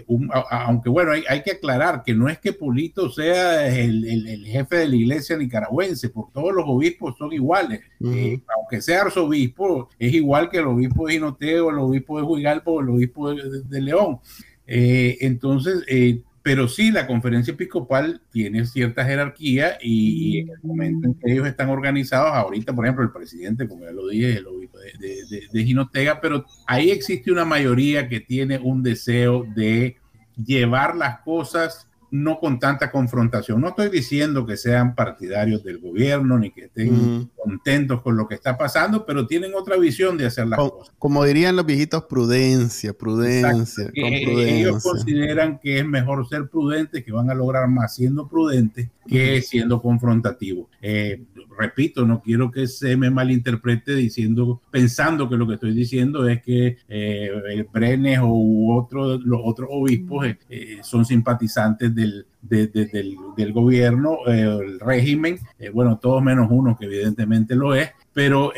un, 0.07 0.29
aunque 0.49 0.89
bueno, 0.89 1.11
hay, 1.11 1.23
hay 1.27 1.43
que 1.43 1.51
aclarar 1.51 2.03
que 2.03 2.13
no 2.13 2.29
es 2.29 2.39
que 2.39 2.52
Pulito 2.53 3.09
sea 3.09 3.67
el, 3.67 4.45
jefe 4.45 4.77
de 4.77 4.87
la 4.87 4.95
iglesia 4.95 5.37
nicaragüense, 5.37 6.09
porque 6.09 6.31
todos 6.33 6.53
los 6.53 6.65
obispos 6.67 7.17
son 7.17 7.33
iguales. 7.33 7.81
Eh, 8.03 8.39
aunque 8.55 8.81
sea 8.81 9.01
arzobispo, 9.01 9.89
es 9.99 10.13
igual 10.13 10.49
que 10.49 10.59
el 10.59 10.67
obispo 10.67 11.07
de 11.07 11.13
Jinoteo, 11.13 11.69
el 11.69 11.79
obispo 11.79 12.17
de 12.17 12.23
Huigalpo, 12.23 12.81
el 12.81 12.89
obispo 12.89 13.33
de, 13.33 13.81
León. 13.81 14.19
Eh, 14.65 15.17
entonces, 15.21 15.83
eh, 15.87 16.21
pero 16.41 16.67
sí, 16.67 16.91
la 16.91 17.07
conferencia 17.07 17.53
episcopal 17.53 18.21
tiene 18.31 18.65
cierta 18.65 19.05
jerarquía 19.05 19.77
y, 19.81 20.39
en 20.39 20.49
el 20.49 20.59
momento 20.61 21.07
en 21.07 21.13
que 21.15 21.31
ellos 21.31 21.47
están 21.47 21.69
organizados, 21.69 22.33
ahorita, 22.33 22.73
por 22.73 22.85
ejemplo, 22.85 23.03
el 23.03 23.11
presidente, 23.11 23.67
como 23.67 23.85
ya 23.85 23.91
lo 23.91 24.07
dije, 24.07 24.37
el 24.37 24.47
obispo 24.47 24.77
de, 24.77 24.91
de, 24.99 25.47
de 25.51 25.63
Jinotega, 25.63 26.19
pero 26.19 26.45
ahí 26.67 26.91
existe 26.91 27.31
una 27.31 27.45
mayoría 27.45 28.09
que 28.09 28.19
tiene 28.19 28.59
un 28.59 28.83
deseo 28.83 29.45
de 29.55 29.95
llevar 30.35 30.95
las 30.95 31.19
cosas 31.19 31.87
no 32.13 32.39
con 32.39 32.59
tanta 32.59 32.91
confrontación. 32.91 33.59
No 33.59 33.69
estoy 33.69 33.89
diciendo 33.89 34.45
que 34.45 34.55
sean 34.55 34.93
partidarios 34.93 35.63
del 35.63 35.79
gobierno 35.79 36.37
ni 36.37 36.51
que 36.51 36.65
estén 36.65 37.31
contentos 37.35 38.03
con 38.03 38.15
lo 38.15 38.27
que 38.27 38.35
está 38.35 38.55
pasando, 38.55 39.03
pero 39.03 39.25
tienen 39.25 39.55
otra 39.55 39.77
visión 39.77 40.15
de 40.15 40.27
hacer 40.27 40.47
las 40.47 40.59
cosas. 40.59 40.93
Como 40.99 41.25
dirían 41.25 41.55
los 41.55 41.65
viejitos, 41.65 42.03
prudencia, 42.03 42.93
prudencia, 42.93 43.85
con 43.85 43.93
prudencia. 43.93 44.57
Ellos 44.59 44.83
consideran 44.83 45.57
que 45.57 45.79
es 45.79 45.85
mejor 45.87 46.29
ser 46.29 46.47
prudentes, 46.49 47.03
que 47.03 47.11
van 47.11 47.31
a 47.31 47.33
lograr 47.33 47.67
más 47.67 47.95
siendo 47.95 48.27
prudentes 48.27 48.89
que 49.07 49.41
siendo 49.41 49.81
confrontativos. 49.81 50.67
Eh, 50.81 51.23
repito, 51.57 52.05
no 52.05 52.21
quiero 52.21 52.51
que 52.51 52.67
se 52.67 52.97
me 52.97 53.09
malinterprete 53.09 53.95
diciendo, 53.95 54.61
pensando 54.71 55.29
que 55.29 55.37
lo 55.37 55.47
que 55.47 55.55
estoy 55.55 55.73
diciendo 55.73 56.27
es 56.27 56.41
que 56.41 56.77
eh, 56.87 57.65
Brenes 57.71 58.19
o 58.21 58.75
otro, 58.75 59.17
los 59.17 59.41
otros 59.43 59.69
obispos 59.71 60.25
eh, 60.25 60.37
eh, 60.49 60.77
son 60.81 61.05
simpatizantes 61.05 61.93
del, 61.93 62.25
del, 62.41 63.53
gobierno, 63.53 64.19
eh, 64.27 64.59
el 64.61 64.79
régimen, 64.79 65.39
bueno, 65.73 65.97
todos 65.97 66.21
menos 66.21 66.47
uno 66.49 66.77
que 66.77 66.85
evidentemente 66.85 67.55
lo 67.55 67.75
es, 67.75 67.91
pero 68.13 68.51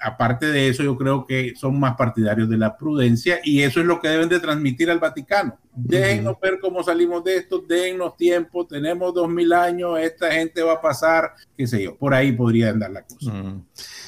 aparte 0.00 0.46
de 0.46 0.68
eso 0.68 0.82
yo 0.82 0.96
creo 0.96 1.26
que 1.26 1.54
son 1.56 1.78
más 1.78 1.96
partidarios 1.96 2.48
de 2.48 2.56
la 2.56 2.76
prudencia 2.76 3.40
y 3.42 3.62
eso 3.62 3.80
es 3.80 3.86
lo 3.86 4.00
que 4.00 4.08
deben 4.08 4.28
de 4.28 4.40
transmitir 4.40 4.90
al 4.90 5.00
Vaticano. 5.00 5.58
Déjennos 5.74 6.36
ver 6.40 6.58
cómo 6.60 6.82
salimos 6.82 7.22
de 7.24 7.36
esto, 7.36 7.64
dennos 7.68 8.16
tiempo, 8.16 8.66
tenemos 8.66 9.14
dos 9.14 9.28
mil 9.28 9.52
años, 9.52 9.98
esta 10.00 10.32
gente 10.32 10.62
va 10.62 10.74
a 10.74 10.80
pasar, 10.80 11.32
qué 11.56 11.66
sé 11.66 11.82
yo, 11.82 11.96
por 11.96 12.14
ahí 12.14 12.32
podría 12.32 12.70
andar 12.70 12.90
la 12.90 13.02
cosa. 13.02 13.32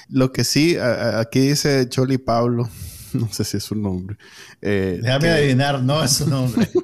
Lo 0.09 0.33
que 0.33 0.45
sí, 0.45 0.77
aquí 0.79 1.41
dice 1.41 1.89
Choli 1.89 2.19
Pablo, 2.19 2.69
no 3.12 3.29
sé 3.33 3.45
si 3.45 3.57
es 3.57 3.65
su 3.65 3.75
nombre. 3.75 4.17
Eh, 4.61 4.99
Déjame 5.03 5.31
adivinar, 5.31 5.83
no 5.83 6.03
es 6.03 6.12
su 6.12 6.29
nombre. 6.29 6.69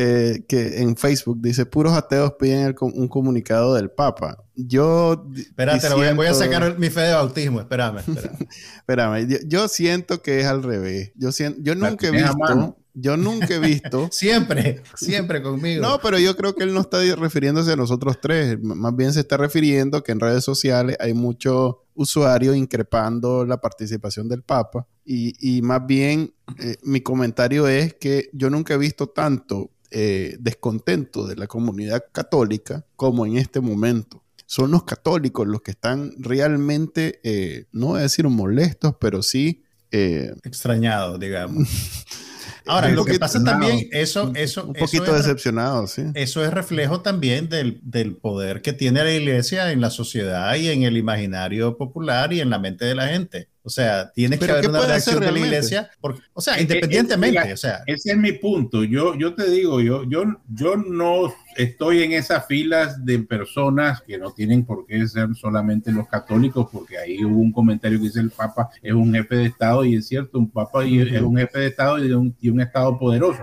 Eh, 0.00 0.44
que 0.46 0.80
en 0.80 0.96
Facebook 0.96 1.38
dice, 1.40 1.66
puros 1.66 1.92
ateos 1.92 2.34
piden 2.38 2.72
un 2.80 3.08
comunicado 3.08 3.74
del 3.74 3.90
Papa. 3.90 4.44
Yo... 4.54 5.26
Espérate, 5.36 5.88
voy, 6.14 6.26
a 6.28 6.34
sacar 6.34 6.78
mi 6.78 6.88
fe 6.88 7.00
de 7.00 7.14
bautismo, 7.14 7.58
espérame. 7.58 7.98
Espérame, 8.76 9.26
yo, 9.48 9.66
siento 9.66 10.22
que 10.22 10.38
es 10.38 10.46
al 10.46 10.62
revés. 10.62 11.10
Yo, 11.16 11.32
siento, 11.32 11.58
yo 11.64 11.74
nunca 11.74 12.06
he 12.06 12.10
visto... 12.12 12.76
Yo 12.94 13.16
nunca 13.16 13.54
he 13.54 13.58
visto. 13.58 14.08
siempre, 14.12 14.82
siempre 14.94 15.42
conmigo. 15.42 15.82
No, 15.82 15.98
pero 16.00 16.18
yo 16.18 16.36
creo 16.36 16.54
que 16.54 16.62
él 16.64 16.74
no 16.74 16.80
está 16.80 16.98
refiriéndose 17.16 17.72
a 17.72 17.76
nosotros 17.76 18.18
tres. 18.20 18.56
Más 18.60 18.94
bien 18.94 19.12
se 19.12 19.20
está 19.20 19.36
refiriendo 19.36 20.02
que 20.02 20.12
en 20.12 20.20
redes 20.20 20.44
sociales 20.44 20.96
hay 20.98 21.14
mucho 21.14 21.84
usuario 21.94 22.54
increpando 22.54 23.44
la 23.44 23.60
participación 23.60 24.28
del 24.28 24.42
Papa. 24.42 24.86
Y, 25.04 25.60
más 25.62 25.86
bien, 25.86 26.34
eh, 26.58 26.76
mi 26.82 27.00
comentario 27.00 27.66
es 27.66 27.94
que 27.94 28.30
yo 28.32 28.50
nunca 28.50 28.74
he 28.74 28.78
visto 28.78 29.08
tanto 29.08 29.70
eh, 29.90 30.36
descontento 30.40 31.26
de 31.26 31.36
la 31.36 31.46
comunidad 31.46 32.04
católica 32.12 32.84
como 32.96 33.26
en 33.26 33.38
este 33.38 33.60
momento. 33.60 34.22
Son 34.46 34.70
los 34.70 34.84
católicos 34.84 35.46
los 35.46 35.62
que 35.62 35.72
están 35.72 36.12
realmente, 36.18 37.20
eh, 37.22 37.66
no 37.72 37.88
voy 37.88 37.98
a 38.00 38.02
decir 38.02 38.26
molestos, 38.28 38.94
pero 38.98 39.22
sí... 39.22 39.62
extrañados, 39.90 41.18
digamos. 41.20 41.68
Ahora, 42.68 42.90
lo 42.90 43.04
que 43.04 43.18
pasa 43.18 43.42
también, 43.42 43.88
eso, 43.92 44.30
eso. 44.34 44.66
Un 44.66 44.74
poquito 44.74 45.14
decepcionado, 45.14 45.86
sí. 45.86 46.02
Eso 46.14 46.44
es 46.44 46.52
reflejo 46.52 47.00
también 47.00 47.48
del, 47.48 47.80
del, 47.82 48.16
poder 48.16 48.60
que 48.60 48.74
tiene 48.74 49.02
la 49.02 49.12
iglesia 49.12 49.72
en 49.72 49.80
la 49.80 49.90
sociedad 49.90 50.54
y 50.54 50.68
en 50.68 50.82
el 50.82 50.98
imaginario 50.98 51.78
popular 51.78 52.32
y 52.32 52.40
en 52.40 52.50
la 52.50 52.58
mente 52.58 52.84
de 52.84 52.94
la 52.94 53.08
gente. 53.08 53.48
O 53.68 53.70
sea, 53.70 54.10
tiene 54.12 54.38
que 54.38 54.50
haber 54.50 54.70
una 54.70 54.80
reacción 54.80 55.20
de 55.20 55.30
la 55.30 55.38
iglesia, 55.38 55.90
porque, 56.00 56.22
o 56.32 56.40
sea, 56.40 56.58
independientemente, 56.58 57.52
o 57.52 57.56
sea. 57.58 57.82
Ese 57.86 58.12
es 58.12 58.16
mi 58.16 58.32
punto. 58.32 58.82
Yo, 58.82 59.14
yo 59.14 59.34
te 59.34 59.50
digo, 59.50 59.82
yo, 59.82 60.04
yo, 60.08 60.24
yo 60.54 60.78
no 60.78 61.34
estoy 61.58 62.04
en 62.04 62.12
esas 62.12 62.46
filas 62.46 63.04
de 63.04 63.18
personas 63.18 64.00
que 64.02 64.16
no 64.16 64.30
tienen 64.30 64.64
por 64.64 64.86
qué 64.86 65.06
ser 65.08 65.34
solamente 65.34 65.90
los 65.90 66.06
católicos, 66.06 66.68
porque 66.72 66.96
ahí 66.96 67.24
hubo 67.24 67.40
un 67.40 67.52
comentario 67.52 67.98
que 67.98 68.04
dice 68.04 68.20
el 68.20 68.30
Papa 68.30 68.70
es 68.80 68.92
un 68.92 69.12
jefe 69.12 69.34
de 69.34 69.46
Estado 69.46 69.84
y 69.84 69.96
es 69.96 70.06
cierto, 70.06 70.38
un 70.38 70.48
Papa 70.48 70.84
es 70.84 71.20
un 71.20 71.36
jefe 71.36 71.58
de 71.58 71.66
Estado 71.66 71.98
y 72.04 72.12
un, 72.12 72.36
y 72.40 72.48
un 72.48 72.60
Estado 72.60 72.96
poderoso. 72.96 73.42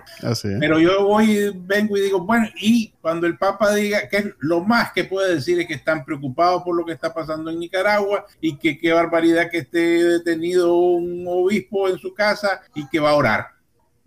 Pero 0.60 0.79
yo 0.79 1.05
voy, 1.05 1.51
vengo 1.65 1.98
y 1.98 2.01
digo, 2.01 2.22
bueno, 2.22 2.48
y 2.60 2.93
cuando 3.01 3.27
el 3.27 3.38
Papa 3.38 3.75
diga 3.75 4.07
que 4.07 4.34
lo 4.39 4.63
más 4.63 4.93
que 4.93 5.03
puede 5.03 5.36
decir 5.36 5.60
es 5.60 5.67
que 5.67 5.74
están 5.74 6.05
preocupados 6.05 6.63
por 6.63 6.75
lo 6.75 6.86
que 6.86 6.93
está 6.93 7.13
pasando 7.13 7.51
en 7.51 7.60
Nicaragua 7.60 8.25
y 8.39 8.57
que 8.57 8.77
qué 8.77 8.93
barbaridad 8.93 9.50
que 9.51 9.60
esté 9.60 10.03
detenido 10.03 10.74
un 10.74 11.25
obispo 11.27 11.89
en 11.89 11.98
su 11.98 12.13
casa 12.13 12.62
y 12.74 12.88
que 12.88 13.00
va 13.00 13.12
a 13.12 13.15
orar 13.15 13.54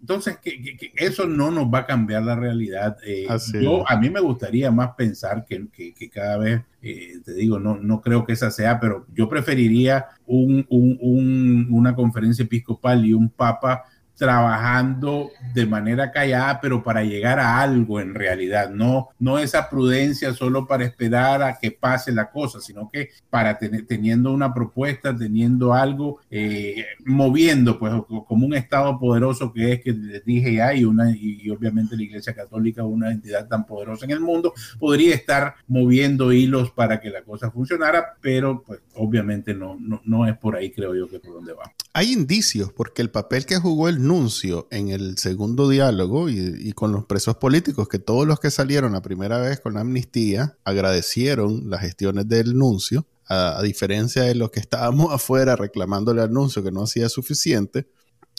Entonces, 0.00 0.38
que, 0.38 0.76
eso 0.94 1.26
no 1.26 1.50
nos 1.50 1.66
va 1.66 1.80
a 1.80 1.86
cambiar 1.86 2.22
la 2.22 2.36
realidad. 2.36 2.96
Eh, 3.04 3.26
yo, 3.60 3.88
a 3.88 3.96
mí 3.96 4.10
me 4.10 4.20
gustaría 4.20 4.70
más 4.70 4.90
pensar 4.96 5.44
que, 5.44 5.68
que 5.70 6.10
cada 6.10 6.38
vez, 6.38 6.62
eh, 6.82 7.14
te 7.24 7.34
digo, 7.34 7.58
no, 7.58 7.76
no 7.76 8.00
creo 8.00 8.24
que 8.24 8.32
esa 8.32 8.50
sea, 8.50 8.78
pero 8.78 9.06
yo 9.12 9.28
preferiría 9.28 10.06
un, 10.26 10.64
un, 10.68 11.66
una 11.70 11.94
conferencia 11.94 12.44
episcopal 12.44 13.04
y 13.04 13.12
un 13.12 13.28
papa 13.28 13.84
trabajando 14.18 15.30
de 15.54 15.64
manera 15.64 16.10
callada, 16.10 16.60
pero 16.60 16.82
para 16.82 17.04
llegar 17.04 17.38
a 17.38 17.60
algo 17.60 18.00
en 18.00 18.14
realidad, 18.14 18.68
no, 18.68 19.10
no 19.20 19.38
esa 19.38 19.70
prudencia 19.70 20.34
solo 20.34 20.66
para 20.66 20.84
esperar 20.84 21.40
a 21.42 21.56
que 21.56 21.70
pase 21.70 22.10
la 22.10 22.28
cosa, 22.30 22.60
sino 22.60 22.90
que 22.90 23.10
para 23.30 23.58
tener, 23.58 23.86
teniendo 23.86 24.32
una 24.32 24.52
propuesta, 24.52 25.16
teniendo 25.16 25.72
algo, 25.72 26.18
eh, 26.30 26.84
moviendo, 27.04 27.78
pues 27.78 27.92
como 28.26 28.46
un 28.46 28.54
Estado 28.54 28.98
poderoso 28.98 29.52
que 29.52 29.74
es, 29.74 29.80
que 29.82 29.92
les 29.92 30.24
dije 30.24 30.54
ya, 30.54 30.74
y, 30.74 30.84
una, 30.84 31.10
y, 31.10 31.48
obviamente 31.50 31.96
la 31.96 32.02
Iglesia 32.02 32.34
Católica, 32.34 32.82
una 32.84 33.12
entidad 33.12 33.46
tan 33.46 33.64
poderosa 33.66 34.04
en 34.04 34.10
el 34.10 34.20
mundo, 34.20 34.52
podría 34.80 35.14
estar 35.14 35.54
moviendo 35.68 36.32
hilos 36.32 36.72
para 36.72 37.00
que 37.00 37.10
la 37.10 37.22
cosa 37.22 37.52
funcionara, 37.52 38.16
pero 38.20 38.64
pues 38.66 38.80
obviamente 38.96 39.54
no, 39.54 39.76
no, 39.78 40.00
no 40.04 40.26
es 40.26 40.36
por 40.36 40.56
ahí, 40.56 40.72
creo 40.72 40.94
yo, 40.94 41.08
que 41.08 41.20
por 41.20 41.34
donde 41.34 41.52
va. 41.52 41.72
Hay 41.98 42.12
indicios, 42.12 42.72
porque 42.72 43.02
el 43.02 43.10
papel 43.10 43.44
que 43.44 43.56
jugó 43.56 43.88
el 43.88 43.96
anuncio 43.96 44.68
en 44.70 44.90
el 44.90 45.18
segundo 45.18 45.68
diálogo 45.68 46.30
y, 46.30 46.72
con 46.74 46.92
los 46.92 47.06
presos 47.06 47.38
políticos, 47.38 47.88
que 47.88 47.98
todos 47.98 48.24
los 48.24 48.38
que 48.38 48.52
salieron 48.52 48.92
la 48.92 49.02
primera 49.02 49.38
vez 49.38 49.58
con 49.58 49.76
amnistía 49.76 50.56
agradecieron 50.62 51.68
las 51.68 51.80
gestiones 51.80 52.28
del 52.28 52.56
nuncio, 52.56 53.04
a, 53.28 53.60
diferencia 53.64 54.22
de 54.22 54.36
los 54.36 54.52
que 54.52 54.60
estábamos 54.60 55.12
afuera 55.12 55.56
reclamándole 55.56 56.22
al 56.22 56.28
anuncio 56.28 56.62
que 56.62 56.70
no 56.70 56.84
hacía 56.84 57.08
suficiente, 57.08 57.88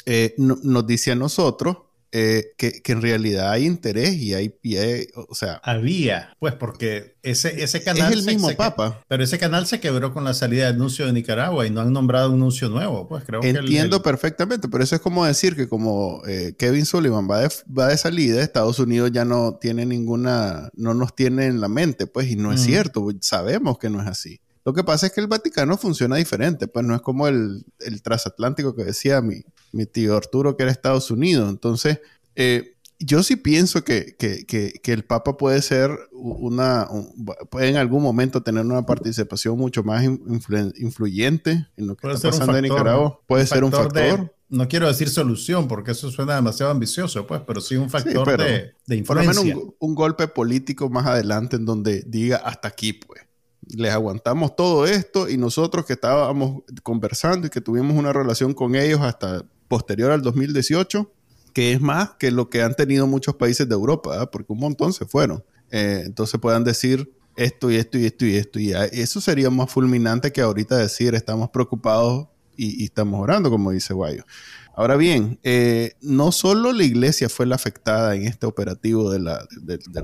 eh, 0.05 0.35
nos 0.37 0.87
dice 0.87 1.11
a 1.11 1.15
nosotros 1.15 1.79
eh, 2.11 2.53
que, 2.57 2.81
en 2.85 3.01
realidad 3.01 3.51
hay 3.51 3.65
interés 3.65 4.15
y 4.15 4.33
hay, 4.33 4.51
o 5.13 5.35
sea... 5.35 5.61
Había, 5.63 6.35
pues 6.39 6.55
porque 6.55 7.15
ese, 7.21 7.63
ese 7.63 7.83
canal... 7.83 8.11
Es 8.11 8.19
el 8.19 8.25
mismo 8.25 8.49
Papa. 8.55 9.03
pero 9.07 9.23
ese 9.23 9.37
canal 9.37 9.67
se 9.67 9.79
quebró 9.79 10.11
con 10.13 10.23
la 10.23 10.33
salida 10.33 10.65
del 10.65 10.75
anuncio 10.75 11.05
de 11.05 11.13
Nicaragua 11.13 11.67
y 11.67 11.69
no 11.69 11.81
han 11.81 11.93
nombrado 11.93 12.29
un 12.29 12.35
anuncio 12.35 12.69
nuevo, 12.69 13.07
pues 13.07 13.23
creo 13.25 13.43
Entiendo 13.43 14.01
perfectamente, 14.01 14.67
pero 14.67 14.83
eso 14.83 14.95
es 14.95 15.01
como 15.01 15.25
decir 15.25 15.55
que 15.55 15.69
como 15.69 16.23
eh, 16.27 16.55
Kevin 16.57 16.85
Sullivan 16.85 17.29
va 17.29 17.41
de, 17.41 17.49
va 17.77 17.87
de 17.87 17.97
salida, 17.97 18.41
Estados 18.41 18.79
Unidos 18.79 19.11
ya 19.11 19.23
no 19.23 19.59
tiene 19.61 19.85
ninguna, 19.85 20.69
no 20.73 20.93
nos 20.93 21.15
tiene 21.15 21.45
en 21.45 21.61
la 21.61 21.67
mente, 21.67 22.07
pues, 22.07 22.31
y 22.31 22.35
no 22.35 22.51
es 22.51 22.61
cierto, 22.61 23.07
sabemos 23.21 23.77
que 23.77 23.89
no 23.89 24.01
es 24.01 24.07
así. 24.07 24.41
Lo 24.65 24.73
que 24.73 24.83
pasa 24.83 25.07
es 25.07 25.13
que 25.13 25.21
el 25.21 25.27
Vaticano 25.27 25.77
funciona 25.77 26.15
diferente, 26.15 26.67
pues 26.67 26.85
no 26.85 26.95
es 26.95 27.01
como 27.01 27.27
el, 27.27 27.65
el 27.79 28.01
transatlántico 28.01 28.75
que 28.75 28.83
decía 28.83 29.21
mi, 29.21 29.43
mi 29.71 29.85
tío 29.85 30.15
Arturo, 30.15 30.55
que 30.55 30.63
era 30.63 30.71
Estados 30.71 31.11
Unidos. 31.11 31.49
Entonces, 31.49 31.99
eh, 32.35 32.75
yo 32.99 33.23
sí 33.23 33.37
pienso 33.37 33.83
que, 33.83 34.15
que, 34.17 34.45
que, 34.45 34.93
el 34.93 35.05
Papa 35.05 35.37
puede 35.37 35.61
ser 35.61 35.97
una, 36.11 36.87
puede 37.49 37.69
en 37.69 37.77
algún 37.77 38.03
momento 38.03 38.43
tener 38.43 38.65
una 38.65 38.85
participación 38.85 39.57
mucho 39.57 39.83
más 39.83 40.03
influyente 40.03 41.67
en 41.77 41.87
lo 41.87 41.95
que 41.95 42.11
está 42.11 42.29
pasando 42.29 42.57
en 42.57 42.63
Nicaragua. 42.63 43.21
Puede 43.25 43.47
ser 43.47 43.63
un 43.63 43.71
factor. 43.71 44.35
no 44.49 44.67
quiero 44.67 44.87
decir 44.87 45.09
solución 45.09 45.69
porque 45.69 45.91
eso 45.91 46.11
suena 46.11 46.35
demasiado 46.35 46.71
ambicioso, 46.71 47.25
pues, 47.25 47.41
pero 47.47 47.61
sí 47.61 47.77
un 47.77 47.89
factor 47.89 48.37
de, 48.37 48.73
de, 48.85 48.95
influencia. 48.97 49.33
Por 49.33 49.43
lo 49.43 49.43
menos 49.43 49.63
un, 49.63 49.75
un, 49.79 49.95
golpe 49.95 50.27
político 50.27 50.89
más 50.89 51.05
adelante 51.05 51.55
en 51.55 51.65
donde 51.65 52.03
diga 52.05 52.37
hasta 52.37 52.67
aquí, 52.67 52.93
pues. 52.93 53.21
Les 53.77 53.93
aguantamos 53.93 54.55
todo 54.55 54.87
esto 54.87 55.29
y 55.29 55.37
nosotros 55.37 55.85
que 55.85 55.93
estábamos 55.93 56.63
conversando 56.81 57.47
y 57.47 57.49
que 57.51 57.61
tuvimos 57.61 57.95
una 57.95 58.11
relación 58.11 58.53
con 58.55 58.75
ellos 58.75 58.99
hasta 59.01 59.45
posterior 59.69 60.11
al 60.11 60.21
2018, 60.21 61.09
que 61.53 61.71
es 61.71 61.79
más 61.79 62.11
que 62.19 62.31
lo 62.31 62.49
que 62.49 62.61
han 62.61 62.75
tenido 62.75 63.07
muchos 63.07 63.35
países 63.35 63.69
de 63.69 63.75
Europa, 63.75 64.29
porque 64.29 64.51
un 64.51 64.59
montón 64.59 64.91
se 64.91 65.05
fueron. 65.05 65.43
Eh, 65.71 66.03
entonces 66.05 66.37
puedan 66.41 66.65
decir 66.65 67.09
esto 67.37 67.71
y 67.71 67.77
esto 67.77 67.97
y 67.97 68.05
esto 68.05 68.25
y 68.25 68.35
esto. 68.35 68.59
Y 68.59 68.73
eso 68.73 69.21
sería 69.21 69.49
más 69.49 69.71
fulminante 69.71 70.33
que 70.33 70.41
ahorita 70.41 70.75
decir 70.75 71.15
estamos 71.15 71.49
preocupados 71.51 72.27
y, 72.59 72.83
estamos 72.83 73.21
orando, 73.21 73.49
como 73.49 73.71
dice 73.71 73.93
Guayo. 73.93 74.25
Ahora 74.75 74.95
bien, 74.95 75.39
eh, 75.43 75.93
no 76.01 76.31
solo 76.31 76.71
la 76.71 76.83
iglesia 76.83 77.27
fue 77.27 77.45
la 77.45 77.55
afectada 77.55 78.15
en 78.15 78.25
este 78.25 78.45
operativo 78.45 79.11
del 79.11 79.27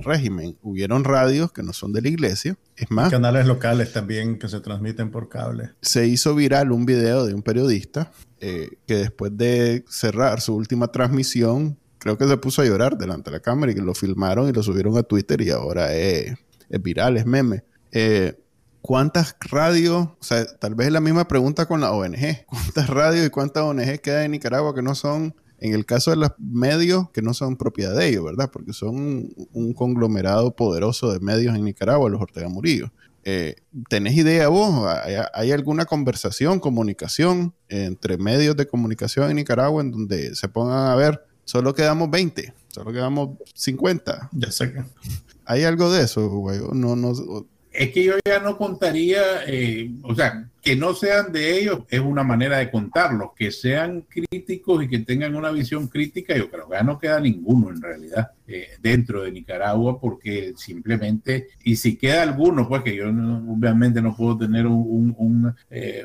régimen, 0.04 0.58
hubieron 0.62 1.04
radios 1.04 1.52
que 1.52 1.64
no 1.64 1.72
son 1.72 1.94
de 1.94 2.02
la 2.02 2.10
iglesia, 2.10 2.58
es 2.76 2.92
más. 2.92 3.10
Canales 3.10 3.46
locales 3.46 3.94
también 3.94 4.38
que 4.38 4.50
se 4.50 4.60
transmiten 4.60 5.12
por 5.12 5.30
cable. 5.30 5.72
Se 5.82 6.08
hizo 6.08 6.36
viral 6.36 6.72
un 6.72 6.86
video 6.86 7.26
de 7.26 7.34
un 7.34 7.42
periodista 7.42 8.12
eh, 8.42 8.70
que 8.86 8.96
después 8.96 9.38
de 9.38 9.86
cerrar 9.88 10.42
su 10.42 10.56
última 10.56 10.88
transmisión, 10.88 11.78
creo 12.00 12.18
que 12.18 12.28
se 12.28 12.38
puso 12.38 12.62
a 12.62 12.66
llorar 12.66 12.98
delante 12.98 13.32
de 13.32 13.38
la 13.38 13.42
cámara 13.42 13.72
y 13.72 13.76
que 13.76 13.82
lo 13.82 13.94
filmaron 13.94 14.50
y 14.50 14.52
lo 14.52 14.62
subieron 14.62 14.98
a 14.98 15.04
Twitter 15.04 15.42
y 15.42 15.52
ahora 15.52 15.94
es, 15.94 16.36
viral, 16.82 17.18
es 17.18 17.26
meme. 17.26 17.64
Eh, 17.92 18.38
¿Cuántas 18.86 19.36
radios? 19.40 20.10
O 20.20 20.24
sea, 20.24 20.46
tal 20.46 20.76
vez 20.76 20.86
es 20.86 20.94
la 20.94 21.02
misma 21.02 21.28
pregunta 21.28 21.66
con 21.66 21.82
la 21.82 21.92
ONG. 21.92 22.46
¿Cuántas 22.46 22.88
radios 22.88 23.26
y 23.26 23.32
cuántas 23.32 23.64
ONG 23.64 24.00
quedan 24.00 24.26
en 24.26 24.32
Nicaragua 24.32 24.76
que 24.76 24.84
no 24.84 24.94
son, 24.94 25.34
en 25.58 25.74
el 25.74 25.88
caso 25.88 26.12
de 26.12 26.18
los 26.18 26.30
medios, 26.38 27.10
que 27.10 27.24
no 27.24 27.34
son 27.34 27.58
propiedad 27.58 27.96
de 27.96 28.10
ellos, 28.10 28.24
¿verdad? 28.24 28.52
Porque 28.54 28.74
son 28.74 29.34
un 29.54 29.74
conglomerado 29.74 30.56
poderoso 30.56 31.12
de 31.12 31.20
medios 31.20 31.56
en 31.56 31.66
Nicaragua, 31.66 32.12
los 32.12 32.22
Ortega 32.22 32.48
Murillo. 32.48 32.92
Eh, 33.24 33.56
¿Tenés 33.90 34.16
idea 34.18 34.50
vos? 34.50 34.88
¿Hay, 35.34 35.52
alguna 35.52 35.86
conversación, 35.86 36.60
comunicación 36.60 37.56
entre 37.70 38.20
medios 38.20 38.56
de 38.56 38.68
comunicación 38.68 39.32
en 39.32 39.38
Nicaragua 39.38 39.82
en 39.82 39.90
donde 39.90 40.36
se 40.36 40.48
pongan 40.48 40.92
a 40.92 40.96
ver, 40.96 41.26
solo 41.44 41.74
quedamos 41.74 42.12
20, 42.12 42.54
solo 42.68 42.94
quedamos 42.94 43.30
50? 43.56 44.30
Ya 44.32 44.52
sé 44.52 44.74
que. 44.74 44.84
¿Hay 45.44 45.64
algo 45.64 45.92
de 45.92 46.04
eso, 46.04 46.28
güey? 46.30 46.60
No, 46.74 46.96
no, 46.96 47.14
es 47.78 47.92
que 47.92 48.04
yo 48.04 48.14
ya 48.26 48.40
no 48.40 48.58
contaría, 48.58 49.44
eh, 49.48 49.90
o 50.04 50.16
sea, 50.16 50.50
que 50.66 50.76
no 50.76 50.96
sean 50.96 51.32
de 51.32 51.60
ellos 51.60 51.82
es 51.92 52.00
una 52.00 52.24
manera 52.24 52.58
de 52.58 52.72
contarlos, 52.72 53.34
que 53.36 53.52
sean 53.52 54.02
críticos 54.02 54.84
y 54.84 54.88
que 54.88 54.98
tengan 54.98 55.36
una 55.36 55.52
visión 55.52 55.88
crítica, 55.88 56.36
yo 56.36 56.50
creo 56.50 56.68
que 56.68 56.76
ya 56.76 56.82
no 56.82 56.98
queda 56.98 57.20
ninguno 57.20 57.70
en 57.70 57.80
realidad 57.80 58.32
eh, 58.48 58.70
dentro 58.80 59.24
de 59.24 59.32
Nicaragua, 59.32 60.00
porque 60.00 60.54
simplemente, 60.56 61.48
y 61.64 61.76
si 61.76 61.98
queda 61.98 62.22
alguno, 62.22 62.68
pues 62.68 62.84
que 62.84 62.96
yo 62.96 63.10
obviamente 63.10 64.04
no 64.04 64.16
puedo 64.16 64.38
tener 64.38 64.68
un, 64.68 65.54
eh, 65.72 66.04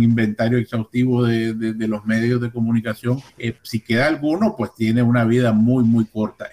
inventario 0.00 0.58
exhaustivo 0.58 1.24
de, 1.24 1.74
los 1.88 2.04
medios 2.06 2.40
de 2.40 2.50
comunicación, 2.50 3.20
eh, 3.38 3.54
si 3.62 3.80
queda 3.80 4.06
alguno, 4.06 4.54
pues 4.56 4.72
tiene 4.74 5.02
una 5.02 5.24
vida 5.24 5.52
muy, 5.52 5.84
muy 5.84 6.04
corta, 6.06 6.48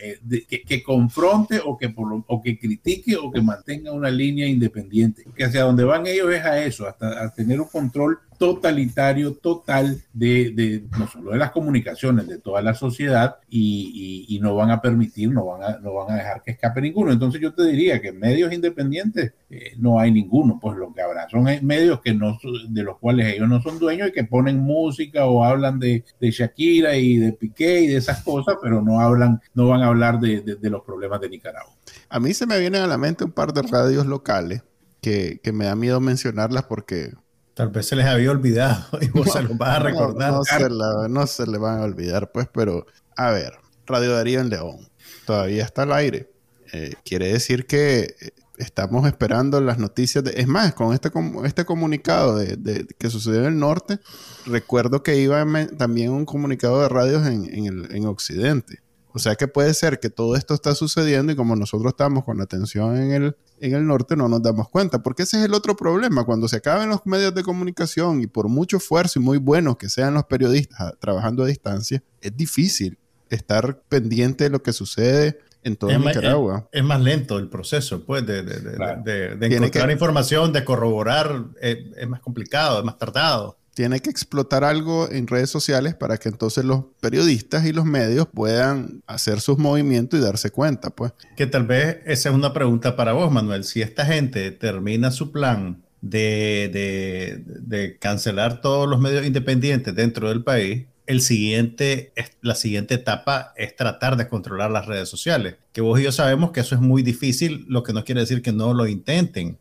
que, 0.67 0.84
confronte 0.84 1.60
o 1.63 1.77
que, 1.77 1.89
por 1.89 2.23
que 2.43 2.60
critique 2.60 3.15
o 3.15 3.31
que 3.31 3.41
mantenga 3.41 3.91
una 3.91 4.10
línea 4.10 4.47
independiente, 4.47 5.23
que 5.36 5.45
hacia 5.45 5.63
donde 5.63 5.84
van 5.84 6.05
ellos 6.05 6.31
es 6.31 6.43
a 6.45 6.63
eso, 6.63 6.88
hasta 6.88 7.11
a, 7.12 7.30
tener 7.34 7.60
un 7.60 7.67
control 7.67 8.19
totalitario, 8.38 9.36
total 9.36 10.02
de, 10.13 10.84
no 10.97 11.08
solo 11.08 11.32
de 11.32 11.38
las 11.38 11.52
comunicaciones, 11.52 12.28
de 12.28 12.39
toda 12.39 12.62
la 12.63 12.74
sociedad 12.74 13.36
y, 13.47 14.39
no 14.41 14.56
van 14.56 14.71
a 14.71 14.82
permitir, 14.82 15.30
no 15.30 15.45
van 15.45 15.63
a, 15.63 15.78
no 15.78 15.93
van 15.93 16.12
a 16.12 16.15
dejar 16.15 16.41
que 16.41 16.52
escape 16.52 16.82
ninguno. 16.82 17.12
Entonces 17.12 17.39
yo 17.39 17.54
te 17.54 17.63
diría 17.67 18.02
que 18.02 18.12
medios 18.12 18.52
independientes 18.52 19.34
eh, 19.52 19.74
no 19.78 20.00
hay 20.00 20.12
ninguno, 20.12 20.58
pues 20.60 20.76
lo 20.78 20.91
que 20.91 21.02
habrá 21.04 21.30
son 21.30 21.43
medios 21.62 22.02
que 22.02 22.15
no, 22.15 22.39
de 22.69 22.84
los 22.84 22.97
cuales 22.97 23.36
ellos 23.36 23.47
no 23.47 23.62
son 23.62 23.78
dueños 23.78 24.10
y 24.10 24.12
que 24.12 24.24
ponen 24.24 24.58
música 24.58 25.26
o 25.26 25.43
hablan 25.43 25.80
de, 25.80 26.04
Shakira 26.19 26.97
y 26.97 27.17
de 27.17 27.34
Piqué 27.34 27.82
y 27.82 27.88
de 27.88 27.97
esas 27.97 28.24
cosas, 28.24 28.56
pero 28.60 28.82
no 28.82 29.00
hablan, 29.00 29.39
no 29.54 29.67
van 29.67 29.84
a 29.84 29.88
hablar 29.88 30.19
de, 30.19 30.41
de 30.41 30.69
los 30.71 30.82
problemas 30.82 31.21
de 31.21 31.30
Nicaragua. 31.30 31.74
A 32.10 32.19
mí 32.19 32.34
se 32.34 32.47
me 32.47 32.60
vienen 32.60 32.82
a 32.82 32.88
la 32.88 32.97
mente 32.97 33.24
un 33.24 33.32
par 33.32 33.54
de 33.54 33.62
radios 33.62 34.08
locales 34.08 34.63
que, 35.01 35.39
me 35.53 35.65
da 35.65 35.75
miedo 35.75 35.99
mencionarlas 35.99 36.63
porque... 36.63 37.13
Tal 37.53 37.69
vez 37.69 37.87
se 37.87 37.95
les 37.95 38.05
había 38.05 38.31
olvidado 38.31 38.85
y 39.01 39.09
vos 39.09 39.31
se 39.31 39.43
los 39.43 39.57
vas 39.57 39.77
a 39.77 39.79
recordar. 39.83 40.31
No, 40.31 40.43
se 40.43 40.69
no 40.69 41.27
se 41.27 41.47
le 41.47 41.57
van 41.57 41.79
a 41.79 41.83
olvidar, 41.83 42.31
pues, 42.31 42.47
pero 42.51 42.85
a 43.17 43.31
ver, 43.31 43.53
Radio 43.85 44.13
Darío 44.13 44.39
en 44.39 44.49
León 44.49 44.89
todavía 45.25 45.63
está 45.63 45.83
al 45.83 45.93
aire. 45.93 46.29
Eh, 46.73 46.93
quiere 47.03 47.33
decir 47.33 47.65
que 47.65 48.15
eh, 48.19 48.31
estamos 48.57 49.05
esperando 49.07 49.59
las 49.59 49.77
noticias. 49.77 50.23
De, 50.23 50.33
es 50.37 50.47
más, 50.47 50.73
con 50.73 50.93
este, 50.93 51.11
este 51.43 51.65
comunicado 51.65 52.37
de, 52.37 52.87
que 52.97 53.09
sucedió 53.09 53.39
en 53.41 53.47
el 53.47 53.59
norte, 53.59 53.99
recuerdo 54.45 55.03
que 55.03 55.17
iba 55.17 55.45
también 55.77 56.11
un 56.11 56.25
comunicado 56.25 56.81
de 56.81 56.89
radios 56.89 57.27
en, 57.27 57.53
en, 57.53 57.65
el, 57.65 57.95
en 57.95 58.05
Occidente. 58.05 58.79
O 59.13 59.19
sea 59.19 59.36
que 59.36 59.47
puede 59.47 59.74
ser 59.74 60.00
que 60.00 60.10
todo 60.10 60.36
esto 60.36 60.54
está 60.54 60.76
sucediendo 60.76 61.32
y 61.32 61.36
como 61.36 61.56
nosotros 61.56 61.91
estamos 61.91 62.24
con 62.24 62.38
la 62.38 62.43
atención 62.43 62.97
en 62.97 63.12
el, 63.12 63.36
en 63.60 63.76
el 63.76 63.86
norte 63.86 64.15
no 64.15 64.28
nos 64.28 64.41
damos 64.41 64.69
cuenta, 64.69 65.04
porque 65.04 65.24
ese 65.24 65.39
es 65.39 65.45
el 65.45 65.54
otro 65.54 65.76
problema. 65.76 66.24
Cuando 66.24 66.47
se 66.47 66.58
acaben 66.58 66.89
los 66.89 67.06
medios 67.06 67.34
de 67.36 67.43
comunicación 67.43 68.21
y 68.21 68.28
por 68.28 68.47
mucho 68.47 68.78
esfuerzo 68.78 69.19
y 69.19 69.21
muy 69.21 69.38
buenos 69.38 69.78
que 69.78 69.89
sean 69.89 70.13
los 70.13 70.26
periodistas 70.26 70.93
trabajando 71.00 71.43
a 71.43 71.47
distancia, 71.47 72.04
es 72.21 72.36
difícil 72.36 72.97
estar 73.30 73.82
pendiente 73.89 74.45
de 74.45 74.50
lo 74.50 74.62
que 74.62 74.74
sucede 74.74 75.39
en 75.63 75.76
toda 75.76 75.97
Nicaragua. 75.97 76.67
Es, 76.71 76.84
más 76.84 77.02
lento 77.02 77.38
el 77.38 77.47
proceso, 77.47 78.04
pues, 78.04 78.26
de, 78.26 78.43
de, 78.43 79.36
de, 79.36 79.56
encontrar 79.56 79.91
información, 79.91 80.52
de 80.52 80.65
corroborar, 80.65 81.45
es, 81.62 82.08
más 82.08 82.19
complicado, 82.19 82.80
es 82.80 82.86
más 82.86 82.97
tardado. 82.97 83.58
Tiene 83.73 84.01
que 84.01 84.10
explotar 84.10 84.63
algo 84.63 85.10
en 85.10 85.27
redes 85.27 85.49
sociales 85.49 85.95
para 85.95 86.17
que 86.17 86.29
entonces 86.29 86.65
los 86.65 86.86
periodistas 86.99 87.65
y 87.65 87.71
los 87.71 87.86
medios 87.86 88.27
puedan 88.27 89.01
hacer 89.07 89.39
sus 89.39 89.57
movimientos 89.57 90.19
y 90.19 90.23
darse 90.23 90.51
cuenta, 90.51 90.89
pues. 90.89 91.13
Que 91.38 91.47
tal 91.47 91.65
vez 91.65 91.99
esa 92.05 92.29
es 92.29 92.36
una 92.36 92.53
pregunta 92.53 92.95
para 92.95 93.13
vos, 93.13 93.31
Manuel. 93.31 93.63
Si 93.63 93.81
esta 93.81 94.05
gente 94.05 94.51
termina 94.51 95.12
su 95.12 95.31
plan 95.31 95.81
de, 96.01 97.43
de, 97.62 97.97
cancelar 97.99 98.62
todos 98.62 98.89
los 98.89 98.99
medios 98.99 99.25
independientes 99.25 99.95
dentro 99.95 100.29
del 100.29 100.43
país, 100.43 100.86
el 101.07 101.21
siguiente, 101.21 102.13
la 102.41 102.55
siguiente 102.55 102.95
etapa 102.95 103.53
es 103.55 103.75
tratar 103.75 104.17
de 104.17 104.27
controlar 104.27 104.71
las 104.71 104.86
redes 104.86 105.10
sociales. 105.10 105.55
Que 105.73 105.81
vos 105.81 105.99
y 105.99 106.03
yo 106.03 106.12
sabemos 106.12 106.51
que 106.51 106.62
eso 106.62 106.75
es 106.75 106.81
muy 106.81 107.03
difícil, 107.03 107.65
lo 107.67 107.84
que 107.84 107.93
no 107.93 108.03
quiere 108.03 108.21
decir 108.21 108.41
que 108.41 108.51
no 108.51 108.73
lo 108.73 108.88
intenten, 108.88 109.57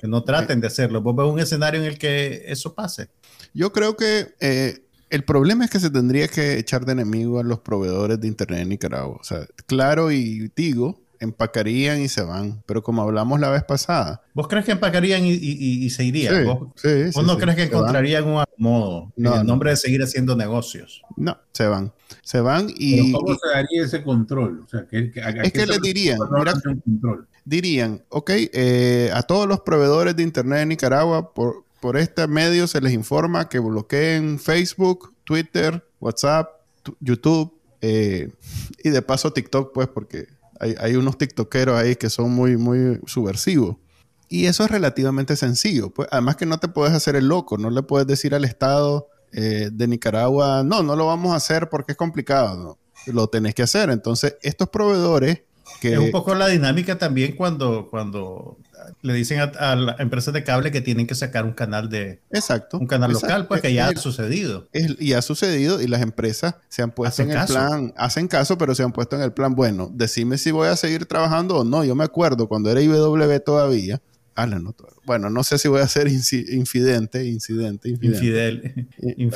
que 0.00 0.08
no 0.08 0.24
traten 0.24 0.60
de 0.60 0.66
hacerlo. 0.66 1.00
Vos 1.00 1.16
ves 1.16 1.26
un 1.26 1.40
escenario 1.40 1.80
en 1.80 1.86
el 1.86 1.98
que 1.98 2.44
eso 2.46 2.74
pase. 2.74 3.08
Yo 3.54 3.72
creo 3.72 3.96
que 3.96 4.34
eh, 4.40 4.84
el 5.10 5.24
problema 5.24 5.64
es 5.64 5.70
que 5.70 5.80
se 5.80 5.90
tendría 5.90 6.28
que 6.28 6.58
echar 6.58 6.84
de 6.84 6.92
enemigo 6.92 7.40
a 7.40 7.42
los 7.42 7.60
proveedores 7.60 8.20
de 8.20 8.28
Internet 8.28 8.60
en 8.60 8.68
Nicaragua. 8.68 9.16
O 9.20 9.24
sea, 9.24 9.46
Claro 9.66 10.12
y 10.12 10.48
Tigo 10.50 11.00
empacarían 11.20 12.00
y 12.00 12.08
se 12.08 12.22
van. 12.22 12.62
Pero 12.66 12.82
como 12.82 13.02
hablamos 13.02 13.38
la 13.38 13.50
vez 13.50 13.62
pasada. 13.62 14.22
¿Vos 14.34 14.48
crees 14.48 14.64
que 14.64 14.72
empacarían 14.72 15.22
y, 15.24 15.90
se 15.90 16.04
irían? 16.04 16.46
¿Vos, 16.46 17.24
no 17.24 17.38
crees 17.38 17.56
que 17.56 17.64
encontrarían 17.64 18.24
un 18.26 18.42
modo 18.56 19.12
en 19.16 19.26
el 19.26 19.46
nombre 19.46 19.70
de 19.70 19.76
seguir 19.76 20.02
haciendo 20.02 20.34
negocios? 20.34 21.02
No, 21.16 21.36
se 21.52 21.66
van. 21.66 21.92
Se 22.22 22.40
van 22.40 22.68
y... 22.74 23.12
¿Cómo 23.12 23.34
se 23.34 23.48
daría 23.52 23.84
ese 23.84 24.02
control? 24.02 24.62
O 24.64 24.68
sea, 24.68 24.86
es 24.90 25.52
que 25.52 25.66
les 25.66 25.80
dirían, 25.80 26.18
dirían, 27.44 28.02
ok, 28.08 28.30
eh, 28.52 29.10
a 29.12 29.22
todos 29.22 29.46
los 29.46 29.60
proveedores 29.60 30.16
de 30.16 30.22
Internet 30.22 30.60
en 30.60 30.68
Nicaragua, 30.70 31.32
por, 31.34 31.64
por 31.80 31.96
este 31.96 32.26
medio 32.26 32.66
se 32.66 32.80
les 32.80 32.92
informa 32.92 33.48
que 33.48 33.58
bloqueen 33.58 34.38
Facebook, 34.38 35.14
Twitter, 35.24 35.84
WhatsApp, 36.00 36.48
YouTube 37.00 37.52
eh, 37.80 38.32
y 38.82 38.90
de 38.90 39.02
paso 39.02 39.32
TikTok, 39.32 39.72
pues, 39.72 39.88
porque 39.88 40.26
hay, 40.60 40.94
unos 40.96 41.16
TikTokeros 41.16 41.78
ahí 41.78 41.96
que 41.96 42.10
son 42.10 42.30
muy, 42.30 42.56
muy 42.56 43.00
subversivos. 43.06 43.76
Y 44.28 44.46
eso 44.46 44.64
es 44.64 44.70
relativamente 44.70 45.34
sencillo. 45.34 45.90
Pues, 45.90 46.08
además 46.12 46.36
que 46.36 46.46
no 46.46 46.58
te 46.58 46.68
puedes 46.68 46.94
hacer 46.94 47.16
el 47.16 47.28
loco, 47.28 47.56
no 47.56 47.70
le 47.70 47.82
puedes 47.82 48.06
decir 48.06 48.34
al 48.34 48.44
Estado 48.44 49.08
eh, 49.32 49.70
de 49.72 49.88
Nicaragua, 49.88 50.62
no, 50.62 50.82
no 50.82 50.96
lo 50.96 51.06
vamos 51.06 51.32
a 51.32 51.36
hacer 51.36 51.70
porque 51.70 51.92
es 51.92 51.98
complicado. 51.98 52.78
Lo 53.06 53.28
tenés 53.28 53.54
que 53.54 53.62
hacer. 53.62 53.88
Entonces, 53.88 54.36
estos 54.42 54.68
proveedores 54.68 55.42
es 55.82 55.98
un 55.98 56.10
poco 56.10 56.34
la 56.34 56.48
dinámica 56.48 56.98
también 56.98 57.36
cuando, 57.36 57.88
cuando 57.90 58.58
le 59.02 59.14
dicen 59.14 59.40
a, 59.40 59.76
las 59.76 60.00
empresas 60.00 60.34
de 60.34 60.44
cable 60.44 60.70
que 60.70 60.80
tienen 60.80 61.06
que 61.06 61.14
sacar 61.14 61.44
un 61.44 61.52
canal 61.52 61.88
de 61.88 62.20
exacto 62.30 62.78
un 62.78 62.86
canal 62.86 63.12
local 63.12 63.46
pues 63.46 63.62
que 63.62 63.72
ya 63.72 63.88
ha 63.88 63.96
sucedido. 63.96 64.68
y 64.72 65.12
ha 65.12 65.22
sucedido 65.22 65.80
y 65.80 65.86
las 65.86 66.02
empresas 66.02 66.56
se 66.68 66.82
han 66.82 66.90
puesto 66.90 67.22
en 67.22 67.30
el 67.30 67.46
plan 67.46 67.94
hacen 67.96 68.28
caso 68.28 68.58
pero 68.58 68.74
se 68.74 68.82
han 68.82 68.92
puesto 68.92 69.16
en 69.16 69.22
el 69.22 69.32
plan 69.32 69.54
bueno 69.54 69.90
decime 69.92 70.38
si 70.38 70.50
voy 70.50 70.68
a 70.68 70.76
seguir 70.76 71.06
trabajando 71.06 71.58
o 71.58 71.64
no. 71.64 71.84
Yo 71.84 71.94
me 71.94 72.04
acuerdo 72.04 72.48
cuando 72.48 72.70
era 72.70 72.80
IW 72.80 73.40
todavía 73.40 74.00
bueno, 75.04 75.30
no 75.30 75.42
sé 75.42 75.58
si 75.58 75.68
voy 75.68 75.80
a 75.80 75.88
ser 75.88 76.08
infidente, 76.08 77.24
incidente, 77.26 77.88
infidel. 78.00 78.88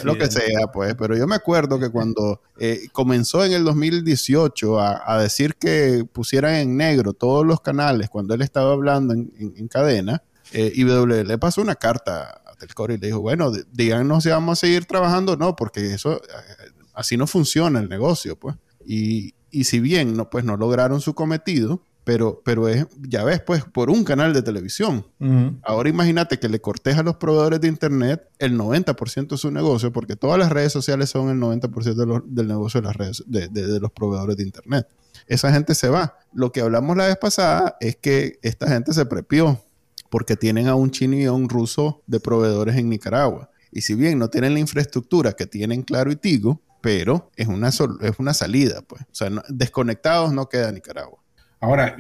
Lo 0.04 0.16
que 0.16 0.30
sea, 0.30 0.66
pues. 0.72 0.94
Pero 0.94 1.16
yo 1.16 1.26
me 1.26 1.34
acuerdo 1.34 1.78
que 1.78 1.90
cuando 1.90 2.40
eh, 2.58 2.80
comenzó 2.92 3.44
en 3.44 3.52
el 3.52 3.64
2018 3.64 4.80
a, 4.80 5.22
decir 5.22 5.56
que 5.56 6.04
pusieran 6.12 6.54
en 6.54 6.76
negro 6.76 7.12
todos 7.12 7.46
los 7.46 7.60
canales 7.60 8.10
cuando 8.10 8.34
él 8.34 8.42
estaba 8.42 8.72
hablando 8.72 9.14
en, 9.14 9.68
cadena, 9.68 10.22
eh, 10.52 10.72
IW 10.74 11.06
le 11.06 11.38
pasó 11.38 11.62
una 11.62 11.74
carta 11.74 12.42
a 12.46 12.54
Telcor 12.56 12.92
y 12.92 12.98
le 12.98 13.08
dijo, 13.08 13.20
bueno, 13.20 13.50
díganos 13.72 14.22
si 14.22 14.28
vamos 14.30 14.58
a 14.58 14.60
seguir 14.60 14.84
trabajando 14.84 15.36
no, 15.36 15.56
porque 15.56 15.94
eso, 15.94 16.16
eh, 16.16 16.72
así 16.92 17.16
no 17.16 17.26
funciona 17.26 17.80
el 17.80 17.88
negocio, 17.88 18.38
pues. 18.38 18.56
Y, 18.86 19.34
y 19.50 19.64
si 19.64 19.80
bien 19.80 20.16
no, 20.16 20.28
pues 20.30 20.44
no 20.44 20.56
lograron 20.56 21.00
su 21.00 21.14
cometido, 21.14 21.82
pero, 22.04 22.42
pero 22.44 22.68
es, 22.68 22.86
ya 23.00 23.24
ves, 23.24 23.40
pues, 23.40 23.64
por 23.64 23.88
un 23.90 24.04
canal 24.04 24.34
de 24.34 24.42
televisión. 24.42 25.06
Ahora 25.62 25.88
imagínate 25.88 26.38
que 26.38 26.50
le 26.50 26.60
cortes 26.60 26.98
a 26.98 27.02
los 27.02 27.16
proveedores 27.16 27.62
de 27.62 27.68
Internet 27.68 28.28
el 28.38 28.58
90% 28.58 29.28
de 29.28 29.38
su 29.38 29.50
negocio, 29.50 29.90
porque 29.90 30.14
todas 30.14 30.38
las 30.38 30.50
redes 30.50 30.70
sociales 30.70 31.08
son 31.08 31.30
el 31.30 31.38
90% 31.38 32.24
del 32.26 32.46
negocio 32.46 32.82
de, 32.82 32.86
las 32.86 32.96
redes, 32.96 33.24
de, 33.26 33.80
los 33.80 33.90
proveedores 33.90 34.36
de 34.36 34.42
Internet. 34.42 34.86
Esa 35.26 35.50
gente 35.50 35.74
se 35.74 35.88
va. 35.88 36.18
Lo 36.34 36.52
que 36.52 36.60
hablamos 36.60 36.94
la 36.96 37.06
vez 37.06 37.16
pasada 37.16 37.76
es 37.80 37.96
que 37.96 38.38
esta 38.42 38.68
gente 38.68 38.92
se 38.92 39.06
prepió, 39.06 39.62
porque 40.10 40.36
tienen 40.36 40.68
a 40.68 40.74
un 40.74 40.90
chino 40.90 41.16
y 41.16 41.24
a 41.24 41.32
un 41.32 41.48
ruso 41.48 42.02
de 42.06 42.20
proveedores 42.20 42.76
en 42.76 42.90
Nicaragua. 42.90 43.50
Y 43.72 43.80
si 43.80 43.94
bien 43.94 44.18
no 44.18 44.28
tienen 44.28 44.52
la 44.52 44.60
infraestructura 44.60 45.32
que 45.32 45.46
tienen 45.46 45.82
Claro 45.82 46.12
y 46.12 46.16
Tigo, 46.16 46.60
pero 46.82 47.30
es 47.34 47.48
una, 47.48 47.70
es 47.70 48.18
una 48.18 48.34
salida, 48.34 48.82
pues. 48.82 49.02
O 49.02 49.14
sea, 49.14 49.30
desconectados 49.48 50.34
no 50.34 50.50
queda 50.50 50.70
Nicaragua. 50.70 51.23
Ahora, 51.60 51.96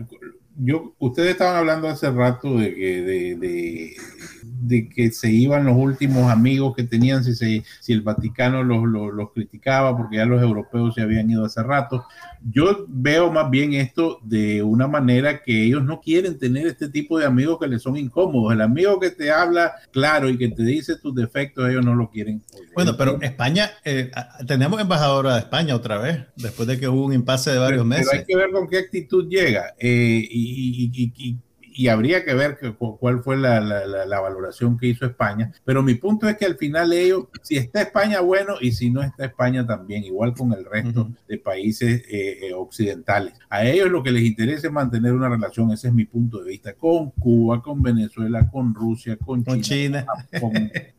yo, 0.56 0.94
ustedes 0.98 1.30
estaban 1.30 1.56
hablando 1.56 1.88
hace 1.88 2.10
rato 2.10 2.58
de 2.58 2.74
que, 2.74 3.02
de, 3.02 3.94
de, 4.42 4.88
que 4.88 5.10
se 5.10 5.30
iban 5.30 5.64
los 5.64 5.76
últimos 5.76 6.30
amigos 6.30 6.74
que 6.76 6.84
tenían 6.84 7.24
si, 7.24 7.34
se, 7.34 7.64
si 7.80 7.92
el 7.92 8.02
Vaticano 8.02 8.62
los, 8.62 8.84
los, 8.86 9.32
criticaba 9.32 9.96
porque 9.96 10.16
ya 10.16 10.26
los 10.26 10.42
europeos 10.42 10.94
se 10.94 11.02
habían 11.02 11.30
ido 11.30 11.44
hace 11.44 11.62
rato. 11.62 12.04
Yo 12.42 12.84
veo 12.88 13.30
más 13.32 13.50
bien 13.50 13.74
esto 13.74 14.18
de 14.22 14.62
una 14.62 14.86
manera 14.86 15.42
que 15.42 15.64
ellos 15.64 15.82
no 15.82 16.00
quieren 16.00 16.38
tener 16.38 16.66
este 16.66 16.88
tipo 16.88 17.18
de 17.18 17.26
amigos 17.26 17.58
que 17.60 17.68
les 17.68 17.82
son 17.82 17.96
incómodos. 17.96 18.52
El 18.52 18.60
amigo 18.60 19.00
que 19.00 19.10
te 19.10 19.30
habla 19.30 19.72
claro 19.90 20.28
y 20.28 20.38
que 20.38 20.48
te 20.48 20.62
dice 20.62 20.96
tus 20.96 21.14
defectos, 21.14 21.68
ellos 21.68 21.84
no 21.84 21.94
lo 21.94 22.10
quieren. 22.10 22.42
Bueno, 22.74 22.96
pero 22.96 23.20
España, 23.22 23.70
eh, 23.84 24.10
tenemos 24.46 24.80
embajadora 24.80 25.34
de 25.34 25.40
España 25.40 25.74
otra 25.74 25.98
vez, 25.98 26.20
después 26.36 26.68
de 26.68 26.78
que 26.78 26.88
hubo 26.88 27.04
un 27.04 27.12
impasse 27.12 27.50
de 27.50 27.58
varios 27.58 27.84
meses. 27.84 28.08
Pero 28.10 28.20
hay 28.20 28.26
que 28.26 28.36
ver 28.36 28.50
con 28.50 28.68
qué 28.68 28.78
actitud 28.78 29.28
llega. 29.28 29.74
Eh, 29.78 30.26
y, 30.30 30.43
y, 30.44 31.12
y 31.16 31.43
habría 31.88 32.24
que 32.24 32.34
ver 32.34 32.58
cuál 32.78 33.22
fue 33.22 33.36
la, 33.36 34.20
valoración 34.20 34.78
que 34.78 34.86
hizo 34.86 35.06
España. 35.06 35.52
Pero 35.64 35.82
mi 35.82 35.94
punto 35.94 36.28
es 36.28 36.36
que 36.36 36.44
al 36.44 36.56
final 36.56 36.92
ellos, 36.92 37.24
si 37.42 37.56
está 37.56 37.82
España, 37.82 38.20
bueno, 38.20 38.54
y 38.60 38.72
si 38.72 38.90
no 38.90 39.02
está 39.02 39.26
España 39.26 39.66
también, 39.66 40.04
igual 40.04 40.34
con 40.34 40.52
el 40.52 40.64
resto 40.64 41.10
de 41.28 41.38
países 41.38 42.02
eh, 42.08 42.48
eh, 42.48 42.52
occidentales. 42.54 43.34
A 43.48 43.64
ellos 43.64 43.90
lo 43.90 44.02
que 44.02 44.12
les 44.12 44.22
interesa 44.22 44.66
es 44.66 44.72
mantener 44.72 45.12
una 45.12 45.28
relación, 45.28 45.70
ese 45.70 45.88
es 45.88 45.94
mi 45.94 46.04
punto 46.04 46.42
de 46.42 46.50
vista, 46.50 46.74
con 46.74 47.10
Cuba, 47.10 47.62
con 47.62 47.82
Venezuela, 47.82 48.48
con 48.50 48.74
Rusia, 48.74 49.16
con, 49.16 49.44
China, 49.60 50.06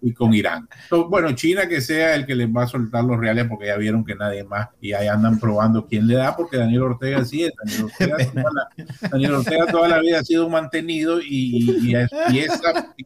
y 0.02 0.14
con 0.14 0.34
Irán. 0.34 0.68
bueno, 1.10 1.32
China 1.34 1.68
que 1.68 1.82
sea 1.82 2.16
el 2.16 2.26
que 2.26 2.36
les 2.36 2.48
va 2.48 2.64
a 2.64 2.68
soltar 2.68 3.04
los 3.04 3.20
reales 3.20 3.46
porque 3.48 3.68
ya 3.68 3.78
vieron 3.78 4.04
que 4.04 4.16
nadie 4.16 4.44
más 4.44 4.70
y 4.82 4.94
ahí 4.94 5.08
andan 5.08 5.40
probando 5.40 5.88
quién 5.88 6.08
le 6.08 6.16
da 6.16 6.36
porque 6.36 6.58
Daniel 6.58 6.84
Ortega 6.84 7.24
sí 7.26 7.44
es. 7.44 7.54
Daniel 7.58 7.84
Ortega, 7.86 8.18
toda 8.32 8.52
la, 8.54 9.10
Daniel 9.10 9.34
Ortega 9.34 9.66
toda 9.68 9.88
la 9.88 10.00
vida 10.00 10.20
ha 10.20 10.24
sido 10.24 10.46
un 10.46 10.52
mantenido 10.66 11.22
y, 11.22 11.94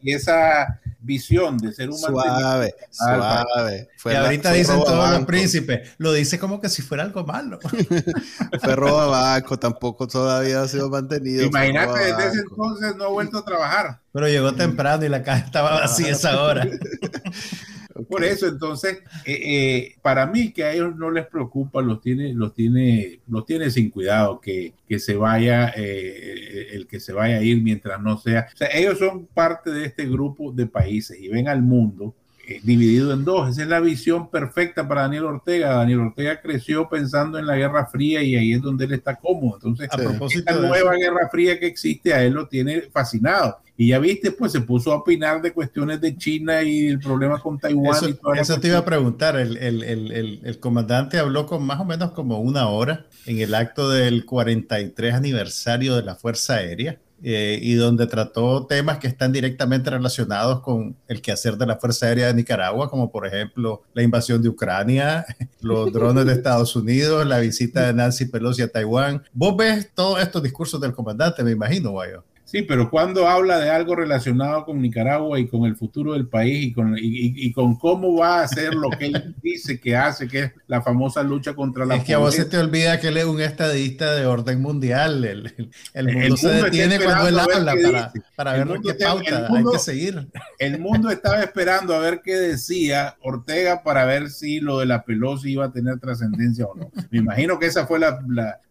esa, 0.05 0.79
visión 1.01 1.57
de 1.57 1.71
ser 1.71 1.89
un 1.89 1.97
suave, 1.97 2.73
Suave, 2.91 3.89
y 4.05 4.09
ahorita 4.09 4.51
dicen 4.51 4.79
todos 4.83 5.09
los 5.11 5.25
príncipes, 5.25 5.91
lo 5.97 6.11
dice 6.11 6.37
como 6.37 6.59
que 6.59 6.67
si 6.69 6.81
fuera 6.81 7.03
algo 7.03 7.25
malo. 7.25 7.59
fue 8.61 8.75
robabanco, 8.75 9.57
tampoco 9.57 10.07
todavía 10.07 10.61
ha 10.61 10.67
sido 10.67 10.89
mantenido. 10.89 11.45
Imagínate, 11.45 11.99
desde 11.99 12.27
ese 12.27 12.39
entonces 12.41 12.95
no 12.97 13.05
ha 13.05 13.09
vuelto 13.09 13.39
a 13.39 13.45
trabajar. 13.45 14.01
Pero 14.11 14.27
llegó 14.27 14.53
temprano 14.53 15.05
y 15.05 15.09
la 15.09 15.23
caja 15.23 15.45
estaba 15.45 15.79
vacía 15.79 16.11
esa 16.11 16.41
hora. 16.41 16.67
Por 18.07 18.23
eso, 18.23 18.47
entonces, 18.47 18.99
eh, 19.25 19.39
eh, 19.43 19.95
para 20.01 20.27
mí 20.27 20.51
que 20.51 20.63
a 20.63 20.73
ellos 20.73 20.95
no 20.95 21.11
les 21.11 21.27
preocupa, 21.27 21.81
los 21.81 22.01
tiene, 22.01 22.33
los 22.33 22.53
tiene, 22.53 23.19
los 23.27 23.45
tiene 23.45 23.69
sin 23.69 23.89
cuidado 23.89 24.39
que, 24.39 24.73
que 24.87 24.99
se 24.99 25.15
vaya, 25.15 25.73
eh, 25.75 26.69
el 26.71 26.87
que 26.87 26.99
se 26.99 27.13
vaya 27.13 27.37
a 27.37 27.43
ir 27.43 27.61
mientras 27.61 28.01
no 28.01 28.17
sea. 28.17 28.47
O 28.53 28.57
sea, 28.57 28.69
ellos 28.73 28.99
son 28.99 29.27
parte 29.27 29.71
de 29.71 29.85
este 29.85 30.05
grupo 30.05 30.51
de 30.51 30.67
países 30.67 31.19
y 31.19 31.27
ven 31.27 31.47
al 31.47 31.61
mundo 31.61 32.15
dividido 32.63 33.13
en 33.13 33.23
dos. 33.23 33.49
Esa 33.49 33.63
es 33.63 33.67
la 33.67 33.79
visión 33.79 34.29
perfecta 34.29 34.87
para 34.87 35.01
Daniel 35.01 35.25
Ortega. 35.25 35.75
Daniel 35.75 35.99
Ortega 35.99 36.41
creció 36.41 36.89
pensando 36.89 37.37
en 37.37 37.45
la 37.45 37.55
Guerra 37.55 37.85
Fría 37.85 38.21
y 38.23 38.35
ahí 38.35 38.53
es 38.53 38.61
donde 38.61 38.85
él 38.85 38.93
está 38.93 39.15
cómodo. 39.15 39.55
Entonces, 39.55 39.89
a 39.91 39.97
propósito 39.97 40.51
esta 40.51 40.67
nueva 40.67 40.95
Guerra 40.95 41.29
Fría 41.31 41.59
que 41.59 41.67
existe 41.67 42.13
a 42.13 42.23
él 42.23 42.33
lo 42.33 42.47
tiene 42.47 42.81
fascinado. 42.91 43.59
Y 43.77 43.87
ya 43.87 43.99
viste, 43.99 44.31
pues 44.31 44.51
se 44.51 44.59
puso 44.59 44.91
a 44.91 44.97
opinar 44.97 45.41
de 45.41 45.53
cuestiones 45.53 46.01
de 46.01 46.17
China 46.17 46.61
y 46.63 46.87
el 46.87 46.99
problema 46.99 47.39
con 47.39 47.57
Taiwán. 47.57 47.95
Eso, 47.95 48.09
y 48.09 48.13
todo 48.13 48.33
eso 48.33 48.59
te 48.59 48.67
iba 48.67 48.79
a 48.79 48.83
preguntar. 48.83 49.37
El, 49.37 49.55
el, 49.55 49.83
el, 49.83 50.41
el, 50.43 50.59
comandante 50.59 51.17
habló 51.17 51.45
con 51.45 51.63
más 51.63 51.79
o 51.79 51.85
menos 51.85 52.11
como 52.11 52.39
una 52.41 52.67
hora 52.67 53.05
en 53.25 53.39
el 53.39 53.55
acto 53.55 53.89
del 53.89 54.25
43 54.25 55.13
aniversario 55.13 55.95
de 55.95 56.03
la 56.03 56.15
Fuerza 56.15 56.55
Aérea. 56.55 56.99
Eh, 57.21 57.59
y 57.61 57.73
donde 57.73 58.07
trató 58.07 58.65
temas 58.65 58.97
que 58.97 59.07
están 59.07 59.33
directamente 59.33 59.89
relacionados 59.89 60.61
con 60.61 60.95
el 61.07 61.21
quehacer 61.21 61.57
de 61.57 61.65
la 61.65 61.75
Fuerza 61.75 62.05
Aérea 62.05 62.27
de 62.27 62.33
Nicaragua, 62.33 62.89
como 62.89 63.11
por 63.11 63.27
ejemplo 63.27 63.81
la 63.93 64.03
invasión 64.03 64.41
de 64.41 64.47
Ucrania, 64.47 65.25
los 65.61 65.91
drones 65.91 66.25
de 66.25 66.33
Estados 66.33 66.75
Unidos, 66.75 67.25
la 67.25 67.39
visita 67.39 67.87
de 67.87 67.93
Nancy 67.93 68.25
Pelosi 68.25 68.61
a 68.61 68.69
Taiwán. 68.69 69.23
Vos 69.33 69.57
ves 69.57 69.91
todos 69.93 70.21
estos 70.21 70.41
discursos 70.41 70.79
del 70.79 70.93
comandante, 70.93 71.43
me 71.43 71.51
imagino, 71.51 71.91
Guayo. 71.91 72.23
Sí, 72.49 72.63
pero 72.63 72.89
cuando 72.89 73.27
habla 73.27 73.59
de 73.59 73.69
algo 73.69 73.95
relacionado 73.95 74.65
con 74.65 74.81
Nicaragua 74.81 75.39
y 75.39 75.47
con 75.47 75.65
el 75.65 75.75
futuro 75.75 76.13
del 76.13 76.27
país 76.27 76.65
y 76.65 76.73
con, 76.73 76.95
y, 76.97 77.51
con 77.51 77.77
cómo 77.77 78.17
va 78.17 78.39
a 78.39 78.43
hacer 78.45 78.73
lo 78.73 78.89
que 78.89 79.05
él 79.05 79.35
dice 79.43 79.79
que 79.79 79.95
hace, 79.95 80.27
que 80.27 80.39
es 80.39 80.51
la 80.65 80.81
famosa 80.81 81.21
lucha 81.21 81.53
contra 81.53 81.85
la 81.85 81.97
Es 81.97 82.05
que 82.05 82.15
a 82.15 82.17
vos 82.17 82.33
se 82.33 82.45
te 82.45 82.57
olvida 82.57 82.99
que 82.99 83.09
él 83.09 83.17
es 83.17 83.25
un 83.25 83.39
estadista 83.39 84.15
de 84.15 84.25
orden 84.25 84.63
mundial. 84.63 85.23
El, 85.23 85.71
el, 85.93 86.11
mundo, 86.11 86.37
se 86.37 86.47
detiene 86.47 86.99
cuando 86.99 87.27
él 87.27 87.37
habla 87.37 87.75
para, 87.83 88.13
para 88.35 88.53
ver 88.53 88.79
qué 88.83 88.93
pauta 88.95 89.47
hay 89.47 89.63
que 89.71 89.77
seguir. 89.77 90.27
El 90.57 90.79
mundo 90.79 91.11
estaba 91.11 91.43
esperando 91.43 91.93
a 91.93 91.99
ver 91.99 92.21
qué 92.23 92.35
decía 92.35 93.15
Ortega 93.21 93.83
para 93.83 94.05
ver 94.05 94.31
si 94.31 94.59
lo 94.59 94.79
de 94.79 94.87
la 94.87 95.03
Pelosi 95.03 95.51
iba 95.51 95.65
a 95.65 95.71
tener 95.71 95.99
trascendencia 95.99 96.65
o 96.65 96.75
no. 96.75 96.89
Me 97.11 97.19
imagino 97.19 97.59
que 97.59 97.67
esa 97.67 97.85
fue 97.85 97.99
la, 97.99 98.19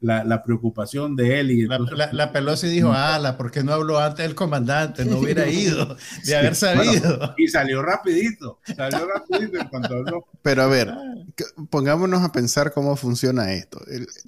la, 0.00 0.24
la, 0.24 0.42
preocupación 0.42 1.14
de 1.14 1.38
él. 1.38 1.50
Y 1.52 1.68
la, 1.68 2.32
Pelosi 2.32 2.66
dijo, 2.66 2.92
ala, 2.92 3.36
¿por 3.36 3.52
qué 3.52 3.67
no 3.68 3.74
habló 3.74 3.98
antes 3.98 4.26
del 4.26 4.34
comandante? 4.34 5.04
No 5.04 5.18
hubiera 5.18 5.48
ido, 5.48 5.96
de 6.24 6.36
haber 6.36 6.54
sabido. 6.54 7.34
y 7.36 7.48
salió 7.48 7.82
rapidito, 7.82 8.58
salió 8.64 9.06
rapidito 9.06 9.60
en 9.60 9.68
cuanto 9.68 9.94
habló. 9.94 10.26
Pero 10.42 10.62
a 10.62 10.66
ver, 10.66 10.92
pongámonos 11.70 12.22
a 12.22 12.32
pensar 12.32 12.72
cómo 12.72 12.96
funciona 12.96 13.52
esto. 13.52 13.80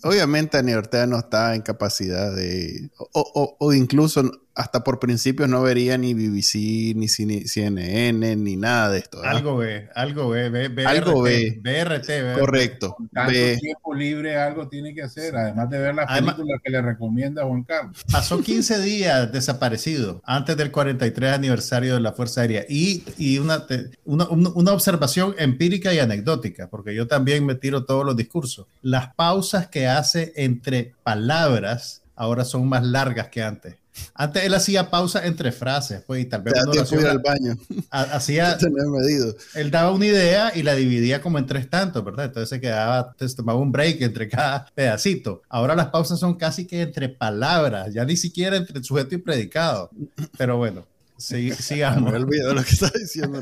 Obviamente 0.03 0.59
Ani 0.59 0.75
Ortega 0.75 1.07
no 1.07 1.19
está 1.19 1.55
en 1.55 1.63
capacidad 1.63 2.35
de, 2.35 2.91
o, 3.13 3.57
o 3.59 3.73
incluso 3.73 4.31
hasta 4.61 4.85
por 4.85 4.99
principios 4.99 5.49
no 5.49 5.63
vería 5.63 5.97
ni 5.97 6.13
BBC, 6.13 6.95
ni 6.95 7.09
CNN, 7.09 8.37
ni 8.37 8.57
nada 8.57 8.91
de 8.91 8.99
esto. 8.99 9.23
Algo 9.23 9.57
ve, 9.57 9.89
algo 9.95 10.29
ve, 10.29 10.51
ve, 10.51 10.87
algo 10.87 11.23
ve. 11.23 11.59
BRT, 11.63 12.39
Correcto. 12.39 12.97
Tanto 13.13 13.33
tiempo 13.33 13.95
libre 13.95 14.37
algo 14.37 14.69
tiene 14.69 14.95
que 14.95 15.03
hacer, 15.03 15.37
además 15.37 15.71
de 15.71 15.79
ver 15.79 15.95
las 15.95 16.07
películas 16.07 16.61
que 16.63 16.71
le 16.71 16.83
recomienda 16.83 17.45
Juan 17.45 17.63
Carlos. 17.63 18.05
Pasó 18.11 18.43
15 18.43 18.81
días 18.81 19.30
desaparecido 19.33 20.21
antes 20.25 20.57
del 20.57 20.71
43 20.71 21.33
aniversario 21.33 21.95
de 21.95 22.01
la 22.01 22.13
Fuerza 22.13 22.43
Aérea 22.43 22.65
y, 22.69 23.05
y 23.19 23.39
una, 23.39 23.67
una, 24.05 24.29
una 24.29 24.73
observación 24.73 25.35
empírica 25.39 25.93
y 25.93 25.99
anecdótica, 25.99 26.69
porque 26.69 26.95
yo 26.95 27.07
también 27.07 27.47
me 27.47 27.55
tiro 27.55 27.85
todos 27.85 28.05
los 28.05 28.17
discursos. 28.17 28.67
Las 28.83 29.15
pausas 29.15 29.69
que 29.69 29.87
hace 29.87 30.33
entre 30.37 30.95
palabras 31.03 32.03
ahora 32.15 32.45
son 32.45 32.69
más 32.69 32.85
largas 32.85 33.29
que 33.29 33.43
antes. 33.43 33.80
Antes 34.15 34.45
él 34.45 34.55
hacía 34.55 34.91
pausa 34.91 35.27
entre 35.27 35.53
frases, 35.53 36.03
pues, 36.07 36.23
y 36.23 36.25
tal 36.27 36.43
vez 36.43 36.55
al 36.55 37.19
baño. 37.19 37.57
Hacía, 37.91 38.59
medido. 39.01 39.35
Él 39.55 39.71
daba 39.71 39.93
una 39.93 40.07
idea 40.07 40.53
y 40.55 40.63
la 40.63 40.75
dividía 40.75 41.21
como 41.21 41.39
en 41.39 41.47
tres 41.47 41.69
tantos, 41.69 42.05
¿verdad? 42.05 42.27
Entonces 42.27 42.49
se 42.49 42.61
quedaba, 42.61 43.15
tomaba 43.37 43.59
un 43.59 43.73
break 43.73 44.01
entre 44.03 44.29
cada 44.29 44.67
pedacito. 44.75 45.43
Ahora 45.49 45.75
las 45.75 45.89
pausas 45.89 46.19
son 46.19 46.35
casi 46.35 46.67
que 46.67 46.83
entre 46.83 47.09
palabras, 47.09 47.93
ya 47.93 48.05
ni 48.05 48.17
siquiera 48.17 48.57
entre 48.57 48.83
sujeto 48.83 49.15
y 49.15 49.19
predicado. 49.19 49.91
Pero 50.37 50.57
bueno. 50.57 50.87
Sí, 51.21 51.53
sigamos. 51.59 52.11
Me 52.11 52.19
olvido 52.19 52.55
lo 52.55 52.65
que 52.65 52.71
está 52.71 52.91
diciendo. 52.99 53.41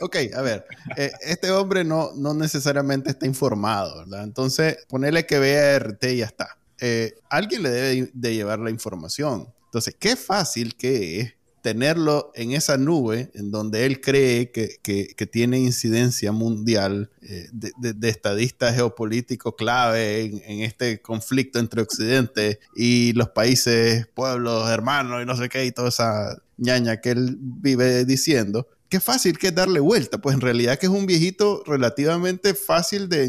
Ok, 0.00 0.16
a 0.34 0.42
ver, 0.42 0.64
eh, 0.96 1.12
este 1.20 1.50
hombre 1.50 1.84
no, 1.84 2.10
no 2.16 2.34
necesariamente 2.34 3.10
está 3.10 3.26
informado, 3.26 3.98
¿verdad? 3.98 4.24
Entonces, 4.24 4.78
ponerle 4.88 5.26
que 5.26 5.38
vea 5.38 5.78
RT 5.78 6.04
y 6.04 6.16
ya 6.18 6.26
está. 6.26 6.56
Eh, 6.80 7.14
alguien 7.28 7.62
le 7.62 7.70
debe 7.70 8.10
de 8.12 8.34
llevar 8.34 8.60
la 8.60 8.70
información. 8.70 9.48
Entonces, 9.68 9.94
qué 9.98 10.16
fácil 10.16 10.74
que 10.76 11.20
es 11.20 11.34
tenerlo 11.62 12.32
en 12.34 12.52
esa 12.52 12.78
nube 12.78 13.30
en 13.34 13.50
donde 13.50 13.84
él 13.84 14.00
cree 14.00 14.50
que, 14.50 15.28
tiene 15.30 15.58
incidencia 15.58 16.32
mundial 16.32 17.10
eh, 17.20 17.48
de, 17.52 18.08
estadista 18.08 18.72
geopolítico 18.72 19.54
clave 19.54 20.22
en, 20.22 20.62
este 20.62 21.02
conflicto 21.02 21.58
entre 21.58 21.82
Occidente 21.82 22.60
y 22.74 23.12
los 23.12 23.28
países, 23.30 24.06
pueblos, 24.14 24.70
hermanos 24.70 25.22
y 25.22 25.26
no 25.26 25.36
sé 25.36 25.48
qué, 25.48 25.66
y 25.66 25.72
toda 25.72 25.90
esa 25.90 26.38
ñaña 26.56 27.02
que 27.02 27.10
él 27.10 27.36
vive 27.38 28.04
diciendo. 28.04 28.66
Qué 28.88 29.00
fácil 29.00 29.36
que 29.38 29.48
es 29.48 29.54
darle 29.54 29.80
vuelta, 29.80 30.16
pues 30.16 30.34
en 30.34 30.40
realidad 30.40 30.78
que 30.78 30.86
es 30.86 30.92
un 30.92 31.04
viejito 31.04 31.62
relativamente 31.66 32.54
fácil 32.54 33.10
de, 33.10 33.28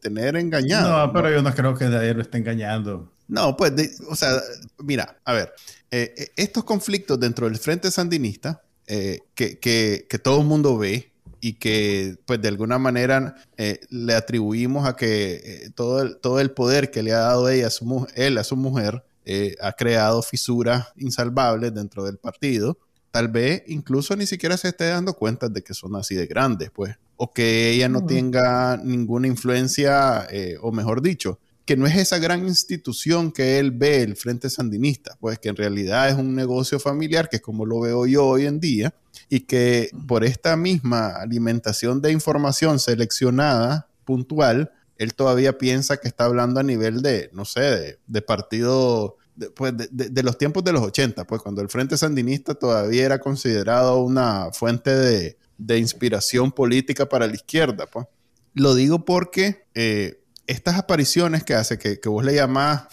tener 0.00 0.34
engañado. 0.36 1.06
No, 1.06 1.12
pero 1.12 1.30
yo 1.30 1.42
no 1.42 1.54
creo 1.54 1.76
que 1.76 1.84
de 1.84 2.14
lo 2.14 2.22
esté 2.22 2.38
engañando. 2.38 3.12
No, 3.28 3.56
pues, 3.56 4.00
o 4.08 4.16
sea, 4.16 4.40
mira, 4.78 5.18
a 5.24 5.32
ver, 5.32 5.52
eh, 5.98 6.12
eh, 6.14 6.28
estos 6.36 6.64
conflictos 6.64 7.18
dentro 7.18 7.48
del 7.48 7.56
Frente 7.56 7.90
Sandinista, 7.90 8.62
eh, 8.86 9.20
que, 9.34 9.58
que, 9.58 10.06
que, 10.10 10.18
todo 10.18 10.42
el 10.42 10.46
mundo 10.46 10.76
ve 10.76 11.10
y 11.40 11.54
que, 11.54 12.18
pues, 12.26 12.42
de 12.42 12.48
alguna 12.48 12.78
manera 12.78 13.34
le 13.88 14.14
atribuimos 14.14 14.86
a 14.86 14.94
que 14.94 15.70
todo, 15.74 16.02
el, 16.02 16.18
todo 16.18 16.38
el 16.40 16.50
poder 16.50 16.90
que 16.90 17.02
le 17.02 17.14
ha 17.14 17.20
dado 17.20 17.48
ella 17.48 17.68
a 17.68 17.70
su, 17.70 18.06
él 18.14 18.36
a 18.36 18.44
su 18.44 18.56
mujer 18.56 19.04
ha 19.60 19.72
creado 19.72 20.22
fisuras 20.22 20.88
insalvables 20.96 21.72
dentro 21.72 22.04
del 22.04 22.18
partido. 22.18 22.78
Tal 23.10 23.28
vez 23.28 23.62
incluso 23.66 24.14
ni 24.16 24.26
siquiera 24.26 24.58
se 24.58 24.68
esté 24.68 24.88
dando 24.88 25.14
cuenta 25.14 25.48
de 25.48 25.62
que 25.62 25.72
son 25.72 25.96
así 25.96 26.14
de 26.14 26.26
grandes, 26.26 26.70
pues, 26.74 26.94
o 27.16 27.32
que 27.32 27.70
ella 27.70 27.88
no 27.88 28.04
tenga 28.04 28.76
ninguna 28.76 29.28
influencia, 29.28 30.28
o 30.60 30.72
mejor 30.72 31.00
dicho, 31.00 31.38
que 31.66 31.76
no 31.76 31.86
es 31.86 31.96
esa 31.96 32.18
gran 32.18 32.46
institución 32.46 33.32
que 33.32 33.58
él 33.58 33.72
ve, 33.72 34.02
el 34.02 34.16
Frente 34.16 34.48
Sandinista, 34.48 35.16
pues 35.20 35.40
que 35.40 35.48
en 35.48 35.56
realidad 35.56 36.08
es 36.08 36.14
un 36.14 36.36
negocio 36.36 36.78
familiar, 36.78 37.28
que 37.28 37.36
es 37.36 37.42
como 37.42 37.66
lo 37.66 37.80
veo 37.80 38.06
yo 38.06 38.24
hoy 38.24 38.46
en 38.46 38.60
día, 38.60 38.94
y 39.28 39.40
que 39.40 39.90
por 40.06 40.24
esta 40.24 40.56
misma 40.56 41.08
alimentación 41.08 42.00
de 42.00 42.12
información 42.12 42.78
seleccionada, 42.78 43.88
puntual, 44.04 44.72
él 44.96 45.14
todavía 45.14 45.58
piensa 45.58 45.96
que 45.96 46.06
está 46.06 46.24
hablando 46.24 46.60
a 46.60 46.62
nivel 46.62 47.02
de, 47.02 47.30
no 47.32 47.44
sé, 47.44 47.98
de, 48.06 48.22
partido, 48.22 49.16
de, 49.34 49.50
pues 49.50 49.74
de, 49.76 50.22
los 50.22 50.38
tiempos 50.38 50.62
de 50.62 50.72
los 50.72 50.82
80, 50.82 51.26
pues 51.26 51.42
cuando 51.42 51.62
el 51.62 51.68
Frente 51.68 51.98
Sandinista 51.98 52.54
todavía 52.54 53.04
era 53.04 53.18
considerado 53.18 53.98
una 53.98 54.52
fuente 54.52 54.94
de, 54.94 55.78
inspiración 55.78 56.52
política 56.52 57.08
para 57.08 57.26
la 57.26 57.34
izquierda, 57.34 57.86
pues. 57.86 58.06
Lo 58.54 58.74
digo 58.74 59.04
porque 59.04 59.66
eh, 59.74 60.22
estas 60.46 60.76
apariciones 60.76 61.44
que 61.44 61.54
hace, 61.54 61.78
que, 61.78 61.98
vos 62.08 62.24
le 62.24 62.34
llamás, 62.34 62.84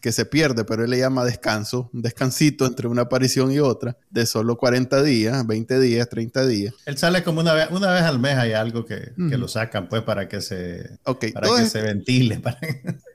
que 0.00 0.12
se 0.12 0.24
pierde, 0.24 0.64
pero 0.64 0.84
él 0.84 0.90
le 0.90 0.98
llama 0.98 1.24
descanso, 1.24 1.90
un 1.92 2.00
descansito 2.00 2.64
entre 2.64 2.88
una 2.88 3.02
aparición 3.02 3.52
y 3.52 3.58
otra, 3.58 3.98
de 4.08 4.24
solo 4.24 4.56
40 4.56 5.02
días, 5.02 5.46
20 5.46 5.78
días, 5.80 6.08
30 6.08 6.46
días. 6.46 6.74
Él 6.86 6.96
sale 6.96 7.22
como 7.22 7.40
una 7.40 7.52
vez, 7.52 7.68
una 7.70 7.92
vez 7.92 8.02
al 8.02 8.18
mes, 8.18 8.36
hay 8.36 8.52
algo 8.52 8.86
que, 8.86 9.12
lo 9.16 9.48
sacan, 9.48 9.88
pues, 9.88 10.02
para 10.02 10.28
que 10.28 10.40
se, 10.40 10.98
para 11.34 11.56
que 11.56 11.66
se 11.66 11.82
ventile. 11.82 12.40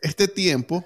Este 0.02 0.28
tiempo 0.28 0.86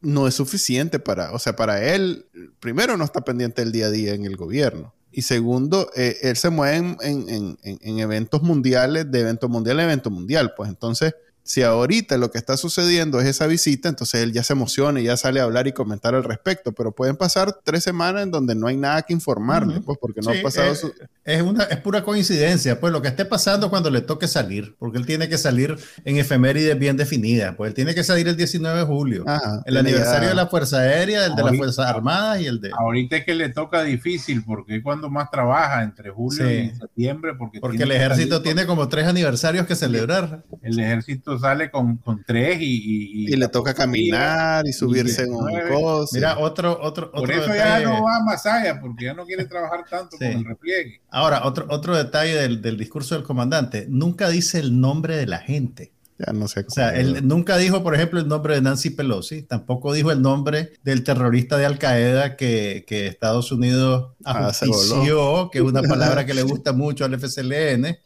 no 0.00 0.28
es 0.28 0.34
suficiente 0.34 0.98
para, 0.98 1.32
o 1.32 1.38
sea, 1.38 1.56
para 1.56 1.82
él, 1.94 2.26
primero 2.60 2.96
no 2.96 3.04
está 3.04 3.22
pendiente 3.22 3.62
del 3.62 3.72
día 3.72 3.86
a 3.86 3.90
día 3.90 4.14
en 4.14 4.24
el 4.24 4.36
gobierno. 4.36 4.94
Y 5.10 5.22
segundo, 5.22 5.90
eh, 5.96 6.16
él 6.22 6.36
se 6.36 6.50
mueve 6.50 6.76
en, 6.76 6.96
en, 7.02 7.58
en, 7.62 7.98
eventos 7.98 8.42
mundiales, 8.42 9.10
de 9.10 9.20
evento 9.20 9.48
mundial 9.48 9.80
a 9.80 9.84
evento 9.84 10.10
mundial. 10.10 10.52
Pues 10.54 10.68
entonces, 10.68 11.14
si 11.48 11.62
ahorita 11.62 12.18
lo 12.18 12.30
que 12.30 12.36
está 12.36 12.58
sucediendo 12.58 13.18
es 13.20 13.26
esa 13.26 13.46
visita, 13.46 13.88
entonces 13.88 14.22
él 14.22 14.34
ya 14.34 14.42
se 14.42 14.52
emociona 14.52 15.00
y 15.00 15.04
ya 15.04 15.16
sale 15.16 15.40
a 15.40 15.44
hablar 15.44 15.66
y 15.66 15.72
comentar 15.72 16.14
al 16.14 16.22
respecto, 16.22 16.72
pero 16.72 16.92
pueden 16.92 17.16
pasar 17.16 17.60
tres 17.64 17.82
semanas 17.84 18.24
en 18.24 18.30
donde 18.30 18.54
no 18.54 18.66
hay 18.66 18.76
nada 18.76 19.00
que 19.00 19.14
informarle, 19.14 19.80
pues 19.80 19.96
porque 19.98 20.20
no 20.20 20.30
ha 20.30 20.42
pasado 20.42 20.74
su... 20.74 20.92
Es, 21.24 21.40
una, 21.40 21.64
es 21.64 21.78
pura 21.78 22.04
coincidencia, 22.04 22.78
pues 22.78 22.92
lo 22.92 23.00
que 23.00 23.08
esté 23.08 23.24
pasando 23.24 23.70
cuando 23.70 23.88
le 23.88 24.02
toque 24.02 24.28
salir, 24.28 24.76
porque 24.78 24.98
él 24.98 25.06
tiene 25.06 25.30
que 25.30 25.38
salir 25.38 25.74
en 26.04 26.18
efemérides 26.18 26.78
bien 26.78 26.98
definidas, 26.98 27.54
pues 27.56 27.68
él 27.68 27.74
tiene 27.74 27.94
que 27.94 28.04
salir 28.04 28.28
el 28.28 28.36
19 28.36 28.80
de 28.80 28.84
julio, 28.84 29.24
el 29.64 29.76
aniversario 29.78 30.28
de 30.28 30.34
la 30.34 30.48
Fuerza 30.48 30.80
Aérea, 30.80 31.24
el 31.24 31.34
de 31.34 31.44
las 31.44 31.56
Fuerzas 31.56 31.86
Armadas 31.86 32.42
y 32.42 32.46
el 32.46 32.60
de... 32.60 32.72
Ahorita 32.78 33.16
es 33.16 33.24
que 33.24 33.34
le 33.34 33.48
toca 33.48 33.82
difícil, 33.84 34.44
porque 34.44 34.76
es 34.76 34.82
cuando 34.82 35.08
más 35.08 35.30
trabaja, 35.30 35.82
entre 35.82 36.10
julio 36.10 36.50
y 36.50 36.74
septiembre, 36.74 37.32
porque... 37.38 37.58
Porque 37.58 37.84
el 37.84 37.92
ejército 37.92 38.42
tiene 38.42 38.66
como 38.66 38.86
tres 38.90 39.06
aniversarios 39.06 39.66
que 39.66 39.74
celebrar. 39.74 40.44
El 40.60 40.78
ejército 40.78 41.37
sale 41.38 41.70
con, 41.70 41.96
con 41.98 42.22
tres 42.24 42.58
y, 42.60 43.32
y, 43.32 43.36
le 43.36 43.48
toca 43.48 43.74
caminar 43.74 44.66
y 44.66 44.72
subirse 44.72 45.24
en 45.24 45.34
un 45.34 45.48
coche. 45.68 46.10
Mira, 46.14 46.38
otro, 46.38 46.78
otro, 46.80 47.10
Por 47.12 47.30
eso 47.30 47.54
ya 47.54 47.80
no 47.80 48.02
va 48.02 48.20
más 48.24 48.44
allá, 48.46 48.80
porque 48.80 49.06
ya 49.06 49.14
no 49.14 49.24
quiere 49.24 49.44
trabajar 49.46 49.84
tanto 49.88 50.16
con 50.16 50.26
el 50.26 50.44
repliegue. 50.44 51.00
Ahora, 51.10 51.42
otro, 51.44 51.66
otro 51.68 51.96
detalle 51.96 52.34
del, 52.34 52.62
del 52.62 52.76
discurso 52.76 53.14
del 53.14 53.24
comandante, 53.24 53.86
nunca 53.88 54.28
dice 54.28 54.58
el 54.58 54.80
nombre 54.80 55.16
de 55.16 55.26
la 55.26 55.38
gente. 55.38 55.92
Ya 56.18 56.32
no 56.32 56.48
sé. 56.48 56.64
O 56.66 56.70
sea, 56.70 56.96
él 56.96 57.26
nunca 57.28 57.56
dijo, 57.56 57.84
por 57.84 57.94
ejemplo, 57.94 58.18
el 58.18 58.26
nombre 58.26 58.54
de 58.54 58.60
Nancy 58.60 58.90
Pelosi, 58.90 59.42
tampoco 59.42 59.92
dijo 59.92 60.10
el 60.10 60.20
nombre 60.20 60.72
del 60.82 61.04
terrorista 61.04 61.56
de 61.56 61.66
Al 61.66 61.78
Qaeda 61.78 62.36
que, 62.36 62.84
que 62.88 63.06
Estados 63.06 63.52
Unidos 63.52 64.14
ah, 64.24 64.48
ajustició, 64.48 65.48
que 65.52 65.58
es 65.58 65.64
una 65.64 65.82
palabra 65.82 66.26
que 66.26 66.34
le 66.34 66.42
gusta 66.44 66.72
mucho 66.72 67.04
al 67.04 67.18
FSLN, 67.18 67.98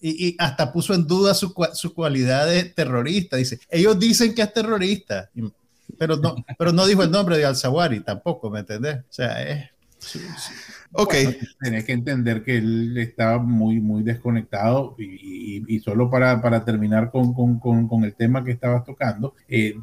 y, 0.00 0.28
y, 0.28 0.36
hasta 0.38 0.72
puso 0.72 0.94
en 0.94 1.06
duda 1.06 1.34
su, 1.34 1.52
su, 1.74 1.92
cualidad 1.92 2.46
de 2.46 2.64
terrorista. 2.64 3.36
Dice, 3.36 3.60
ellos 3.68 3.98
dicen 3.98 4.34
que 4.34 4.40
es 4.40 4.52
terrorista, 4.52 5.30
pero 5.98 6.16
no, 6.16 6.36
pero 6.58 6.72
no 6.72 6.86
dijo 6.86 7.02
el 7.02 7.10
nombre 7.10 7.36
de 7.36 7.44
Al-Zawari 7.44 8.00
tampoco, 8.00 8.48
¿me 8.48 8.60
entendés? 8.60 8.96
O 8.96 9.12
sea, 9.12 9.42
es... 9.42 9.70
Ok. 10.92 11.14
tenés 11.60 11.84
que 11.84 11.92
entender 11.92 12.42
que 12.42 12.56
él 12.56 12.96
estaba 12.98 13.38
muy, 13.38 13.80
muy 13.80 14.02
desconectado 14.02 14.94
y, 14.98 15.64
y, 15.66 15.80
solo 15.80 16.10
para, 16.10 16.40
para 16.40 16.64
terminar 16.64 17.10
con, 17.10 17.34
con, 17.34 17.58
con, 17.58 18.04
el 18.04 18.14
tema 18.14 18.42
que 18.42 18.52
estabas 18.52 18.84
tocando, 18.84 19.34
eh, 19.48 19.76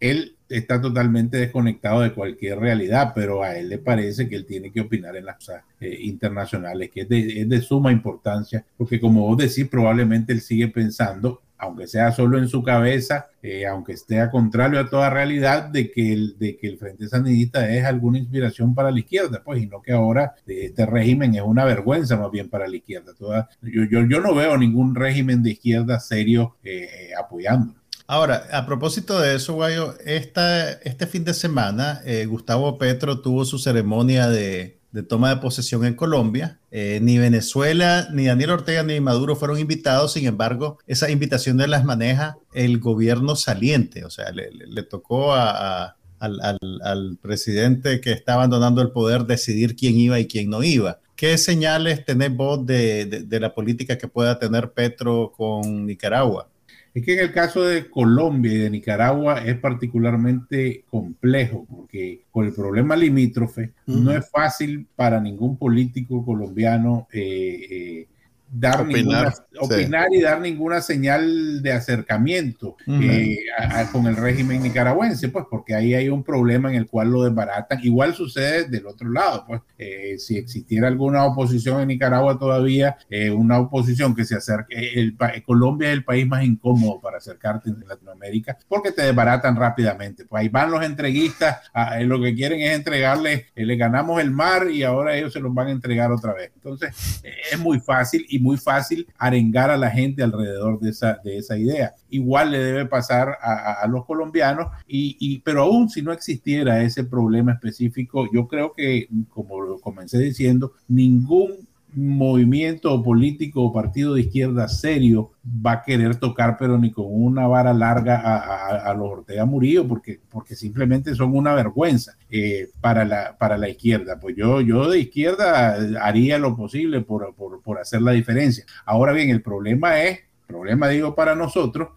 él 0.00 0.36
está 0.48 0.80
totalmente 0.80 1.38
desconectado 1.38 2.02
de 2.02 2.12
cualquier 2.12 2.58
realidad, 2.58 3.12
pero 3.14 3.42
a 3.42 3.56
él 3.56 3.68
le 3.68 3.78
parece 3.78 4.28
que 4.28 4.36
él 4.36 4.44
tiene 4.44 4.70
que 4.70 4.82
opinar 4.82 5.16
en 5.16 5.24
las 5.24 5.36
cosas 5.36 5.62
eh, 5.80 5.98
internacionales, 6.02 6.90
que 6.92 7.02
es 7.02 7.08
de, 7.08 7.40
es 7.40 7.48
de, 7.48 7.60
suma 7.62 7.90
importancia, 7.90 8.64
porque 8.76 9.00
como 9.00 9.22
vos 9.22 9.38
decís, 9.38 9.66
probablemente 9.68 10.32
él 10.32 10.40
sigue 10.40 10.68
pensando, 10.68 11.40
aunque 11.58 11.86
sea 11.86 12.12
solo 12.12 12.38
en 12.38 12.48
su 12.48 12.62
cabeza, 12.62 13.28
eh, 13.42 13.66
aunque 13.66 13.92
esté 13.92 14.20
a 14.20 14.30
contrario 14.30 14.80
a 14.80 14.88
toda 14.88 15.10
realidad, 15.10 15.64
de 15.64 15.90
que, 15.90 16.12
el, 16.12 16.38
de 16.38 16.56
que 16.56 16.66
el 16.66 16.78
Frente 16.78 17.08
Sandinista 17.08 17.70
es 17.70 17.84
alguna 17.84 18.18
inspiración 18.18 18.74
para 18.74 18.90
la 18.90 18.98
izquierda, 18.98 19.42
pues, 19.44 19.62
y 19.62 19.66
no 19.66 19.82
que 19.82 19.92
ahora 19.92 20.34
este 20.46 20.86
régimen 20.86 21.34
es 21.34 21.42
una 21.42 21.64
vergüenza 21.64 22.16
más 22.16 22.30
bien 22.30 22.48
para 22.48 22.68
la 22.68 22.76
izquierda. 22.76 23.12
Toda, 23.18 23.48
yo, 23.62 23.84
yo, 23.84 24.06
yo 24.06 24.20
no 24.20 24.34
veo 24.34 24.56
ningún 24.56 24.94
régimen 24.94 25.42
de 25.42 25.52
izquierda 25.52 26.00
serio 26.00 26.56
eh, 26.64 27.10
apoyando. 27.18 27.74
Ahora, 28.06 28.48
a 28.52 28.66
propósito 28.66 29.18
de 29.18 29.34
eso, 29.34 29.54
Guayo, 29.54 29.94
esta, 30.04 30.72
este 30.72 31.06
fin 31.06 31.24
de 31.24 31.32
semana 31.32 32.02
eh, 32.04 32.26
Gustavo 32.26 32.76
Petro 32.76 33.20
tuvo 33.22 33.46
su 33.46 33.58
ceremonia 33.58 34.28
de, 34.28 34.78
de 34.94 35.02
toma 35.02 35.34
de 35.34 35.40
posesión 35.40 35.84
en 35.84 35.94
Colombia. 35.94 36.60
Eh, 36.70 37.00
ni 37.02 37.18
Venezuela, 37.18 38.08
ni 38.12 38.26
Daniel 38.26 38.50
Ortega, 38.50 38.84
ni 38.84 39.00
Maduro 39.00 39.34
fueron 39.34 39.58
invitados, 39.58 40.12
sin 40.12 40.24
embargo, 40.24 40.78
esas 40.86 41.10
invitaciones 41.10 41.68
las 41.68 41.84
maneja 41.84 42.38
el 42.52 42.78
gobierno 42.78 43.34
saliente, 43.34 44.04
o 44.04 44.10
sea, 44.10 44.30
le, 44.30 44.82
tocó 44.84 45.34
a, 45.34 45.96
al, 46.20 46.40
al, 46.84 47.18
presidente 47.20 48.00
que 48.00 48.12
está 48.12 48.34
abandonando 48.34 48.82
el 48.82 48.92
poder 48.92 49.24
decidir 49.24 49.74
quién 49.74 49.96
iba 49.96 50.20
y 50.20 50.28
quién 50.28 50.48
no 50.48 50.62
iba. 50.62 51.00
¿Qué 51.16 51.38
señales 51.38 52.04
tenés 52.04 52.32
vos 52.32 52.64
de, 52.64 53.06
de, 53.06 53.22
de 53.22 53.40
la 53.40 53.52
política 53.52 53.98
que 53.98 54.06
pueda 54.06 54.38
tener 54.38 54.70
Petro 54.70 55.32
con 55.36 55.86
Nicaragua? 55.86 56.48
Es 56.94 57.04
que 57.04 57.14
en 57.14 57.20
el 57.20 57.32
caso 57.32 57.64
de 57.64 57.90
Colombia 57.90 58.52
y 58.52 58.58
de 58.58 58.70
Nicaragua 58.70 59.44
es 59.44 59.58
particularmente 59.58 60.84
complejo 60.88 61.66
porque 61.68 62.22
con 62.30 62.46
el 62.46 62.52
problema 62.52 62.94
limítrofe 62.94 63.72
uh 63.86 63.92
-huh. 63.92 64.00
no 64.00 64.12
es 64.12 64.30
fácil 64.30 64.86
para 64.94 65.20
ningún 65.20 65.58
político 65.58 66.24
colombiano 66.24 67.08
eh, 67.12 67.66
eh, 67.68 68.08
dar 68.54 68.82
opinar, 68.82 68.96
ninguna, 68.96 69.34
opinar 69.60 70.06
sí. 70.10 70.16
y 70.16 70.20
dar 70.22 70.40
ninguna 70.40 70.80
señal 70.80 71.62
de 71.62 71.72
acercamiento 71.72 72.76
uh 72.86 72.92
-huh. 72.92 73.10
eh, 73.10 73.38
a, 73.58 73.80
a, 73.80 73.90
con 73.90 74.06
el 74.06 74.16
régimen 74.16 74.62
nicaragüense, 74.62 75.28
pues 75.28 75.44
porque 75.50 75.74
ahí 75.74 75.94
hay 75.94 76.08
un 76.08 76.22
problema 76.22 76.70
en 76.70 76.76
el 76.76 76.86
cual 76.86 77.10
lo 77.10 77.24
desbaratan. 77.24 77.80
Igual 77.82 78.14
sucede 78.14 78.68
del 78.68 78.86
otro 78.86 79.10
lado, 79.10 79.44
pues 79.46 79.60
eh, 79.78 80.16
si 80.18 80.36
existiera 80.36 80.88
alguna 80.88 81.24
oposición 81.24 81.80
en 81.80 81.88
Nicaragua 81.88 82.38
todavía, 82.38 82.96
eh, 83.10 83.30
una 83.30 83.58
oposición 83.58 84.14
que 84.14 84.24
se 84.24 84.36
acerque, 84.36 84.92
el, 84.94 85.16
Colombia 85.44 85.88
es 85.88 85.94
el 85.94 86.04
país 86.04 86.26
más 86.26 86.44
incómodo 86.44 87.00
para 87.00 87.18
acercarte 87.18 87.70
en 87.70 87.80
Latinoamérica 87.86 88.56
porque 88.68 88.92
te 88.92 89.02
desbaratan 89.02 89.56
rápidamente. 89.56 90.24
Pues 90.26 90.42
ahí 90.42 90.48
van 90.48 90.70
los 90.70 90.82
entreguistas, 90.82 91.58
a, 91.72 91.98
lo 92.00 92.20
que 92.20 92.34
quieren 92.34 92.60
es 92.60 92.74
entregarle, 92.74 93.46
eh, 93.54 93.64
le 93.64 93.76
ganamos 93.76 94.20
el 94.20 94.30
mar 94.30 94.70
y 94.70 94.82
ahora 94.82 95.16
ellos 95.16 95.32
se 95.32 95.40
los 95.40 95.52
van 95.52 95.68
a 95.68 95.72
entregar 95.72 96.12
otra 96.12 96.32
vez. 96.32 96.52
Entonces 96.54 97.22
es 97.50 97.58
muy 97.58 97.80
fácil 97.80 98.24
y 98.28 98.38
muy 98.44 98.58
fácil 98.58 99.06
arengar 99.18 99.70
a 99.70 99.76
la 99.76 99.90
gente 99.90 100.22
alrededor 100.22 100.78
de 100.78 100.90
esa, 100.90 101.18
de 101.24 101.38
esa 101.38 101.56
idea. 101.56 101.94
Igual 102.10 102.52
le 102.52 102.58
debe 102.58 102.86
pasar 102.86 103.26
a, 103.40 103.82
a 103.82 103.86
los 103.88 104.04
colombianos, 104.04 104.66
y, 104.86 105.16
y, 105.18 105.40
pero 105.40 105.62
aún 105.62 105.88
si 105.88 106.02
no 106.02 106.12
existiera 106.12 106.82
ese 106.82 107.04
problema 107.04 107.52
específico, 107.52 108.28
yo 108.32 108.46
creo 108.46 108.74
que, 108.76 109.08
como 109.30 109.60
lo 109.62 109.80
comencé 109.80 110.18
diciendo, 110.18 110.72
ningún 110.88 111.66
movimiento 111.94 113.02
político 113.02 113.62
o 113.62 113.72
partido 113.72 114.14
de 114.14 114.22
izquierda 114.22 114.68
serio 114.68 115.32
va 115.44 115.72
a 115.72 115.82
querer 115.82 116.16
tocar, 116.16 116.56
pero 116.58 116.78
ni 116.78 116.90
con 116.90 117.06
una 117.08 117.46
vara 117.46 117.72
larga 117.72 118.16
a, 118.16 118.90
a, 118.90 118.94
los 118.94 119.10
Ortega 119.10 119.44
Murillo, 119.44 119.86
porque, 119.86 120.20
porque 120.28 120.56
simplemente 120.56 121.14
son 121.14 121.36
una 121.36 121.54
vergüenza 121.54 122.16
eh, 122.30 122.68
para, 122.80 123.04
la, 123.04 123.36
para 123.38 123.56
la 123.56 123.68
izquierda. 123.68 124.18
Pues 124.18 124.36
yo, 124.36 124.60
yo 124.60 124.90
de 124.90 125.00
izquierda 125.00 125.76
haría 126.00 126.38
lo 126.38 126.56
posible 126.56 127.00
por, 127.00 127.34
por, 127.34 127.62
por 127.62 127.78
hacer 127.78 128.02
la 128.02 128.12
diferencia. 128.12 128.64
Ahora 128.84 129.12
bien, 129.12 129.30
el 129.30 129.42
problema 129.42 130.02
es, 130.02 130.20
problema 130.46 130.88
digo 130.88 131.14
para 131.14 131.34
nosotros, 131.34 131.88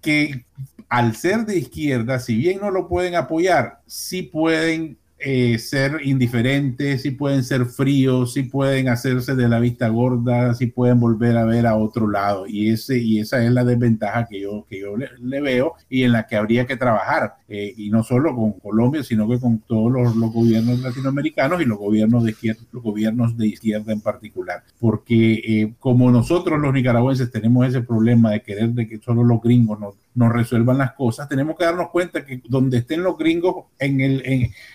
que 0.00 0.44
al 0.88 1.16
ser 1.16 1.46
de 1.46 1.58
izquierda, 1.58 2.18
si 2.18 2.36
bien 2.36 2.60
no 2.60 2.70
lo 2.70 2.88
pueden 2.88 3.14
apoyar, 3.14 3.80
sí 3.86 4.22
pueden 4.22 4.98
eh, 5.24 5.58
ser 5.58 6.00
indiferentes, 6.04 7.02
si 7.02 7.12
pueden 7.12 7.44
ser 7.44 7.66
fríos, 7.66 8.32
si 8.32 8.42
pueden 8.42 8.88
hacerse 8.88 9.34
de 9.34 9.48
la 9.48 9.60
vista 9.60 9.88
gorda, 9.88 10.54
si 10.54 10.66
pueden 10.66 11.00
volver 11.00 11.36
a 11.36 11.44
ver 11.44 11.66
a 11.66 11.76
otro 11.76 12.08
lado. 12.08 12.46
Y, 12.46 12.70
ese, 12.70 12.98
y 12.98 13.20
esa 13.20 13.44
es 13.44 13.50
la 13.52 13.64
desventaja 13.64 14.26
que 14.26 14.40
yo, 14.40 14.66
que 14.68 14.80
yo 14.80 14.96
le, 14.96 15.40
veo 15.40 15.74
y 15.88 16.02
en 16.02 16.12
la 16.12 16.26
que 16.26 16.36
habría 16.36 16.66
que 16.66 16.76
trabajar. 16.76 17.36
Eh, 17.48 17.72
y 17.76 17.90
no 17.90 18.02
solo 18.02 18.34
con 18.34 18.52
Colombia, 18.52 19.02
sino 19.02 19.28
que 19.28 19.38
con 19.38 19.58
todos 19.60 19.92
los, 19.92 20.16
los, 20.16 20.32
gobiernos 20.32 20.80
latinoamericanos 20.80 21.60
y 21.60 21.64
los 21.64 21.78
gobiernos 21.78 22.24
de 22.24 22.30
izquierda, 22.30 22.62
los 22.72 22.82
gobiernos 22.82 23.36
de 23.36 23.46
izquierda 23.46 23.92
en 23.92 24.00
particular. 24.00 24.62
Porque 24.80 25.34
eh, 25.34 25.74
como 25.78 26.10
nosotros 26.10 26.60
los 26.60 26.72
nicaragüenses 26.72 27.30
tenemos 27.30 27.66
ese 27.66 27.82
problema 27.82 28.30
de 28.30 28.42
querer 28.42 28.70
de 28.70 28.88
que 28.88 28.98
solo 28.98 29.24
los 29.24 29.40
gringos 29.40 29.78
nos, 29.78 29.94
nos 30.14 30.32
resuelvan 30.32 30.78
las 30.78 30.92
cosas, 30.92 31.28
tenemos 31.28 31.56
que 31.56 31.64
darnos 31.64 31.90
cuenta 31.90 32.24
que 32.24 32.42
donde 32.48 32.78
estén 32.78 33.02
los 33.02 33.16
gringos 33.16 33.66
en 33.78 34.00
el, 34.00 34.22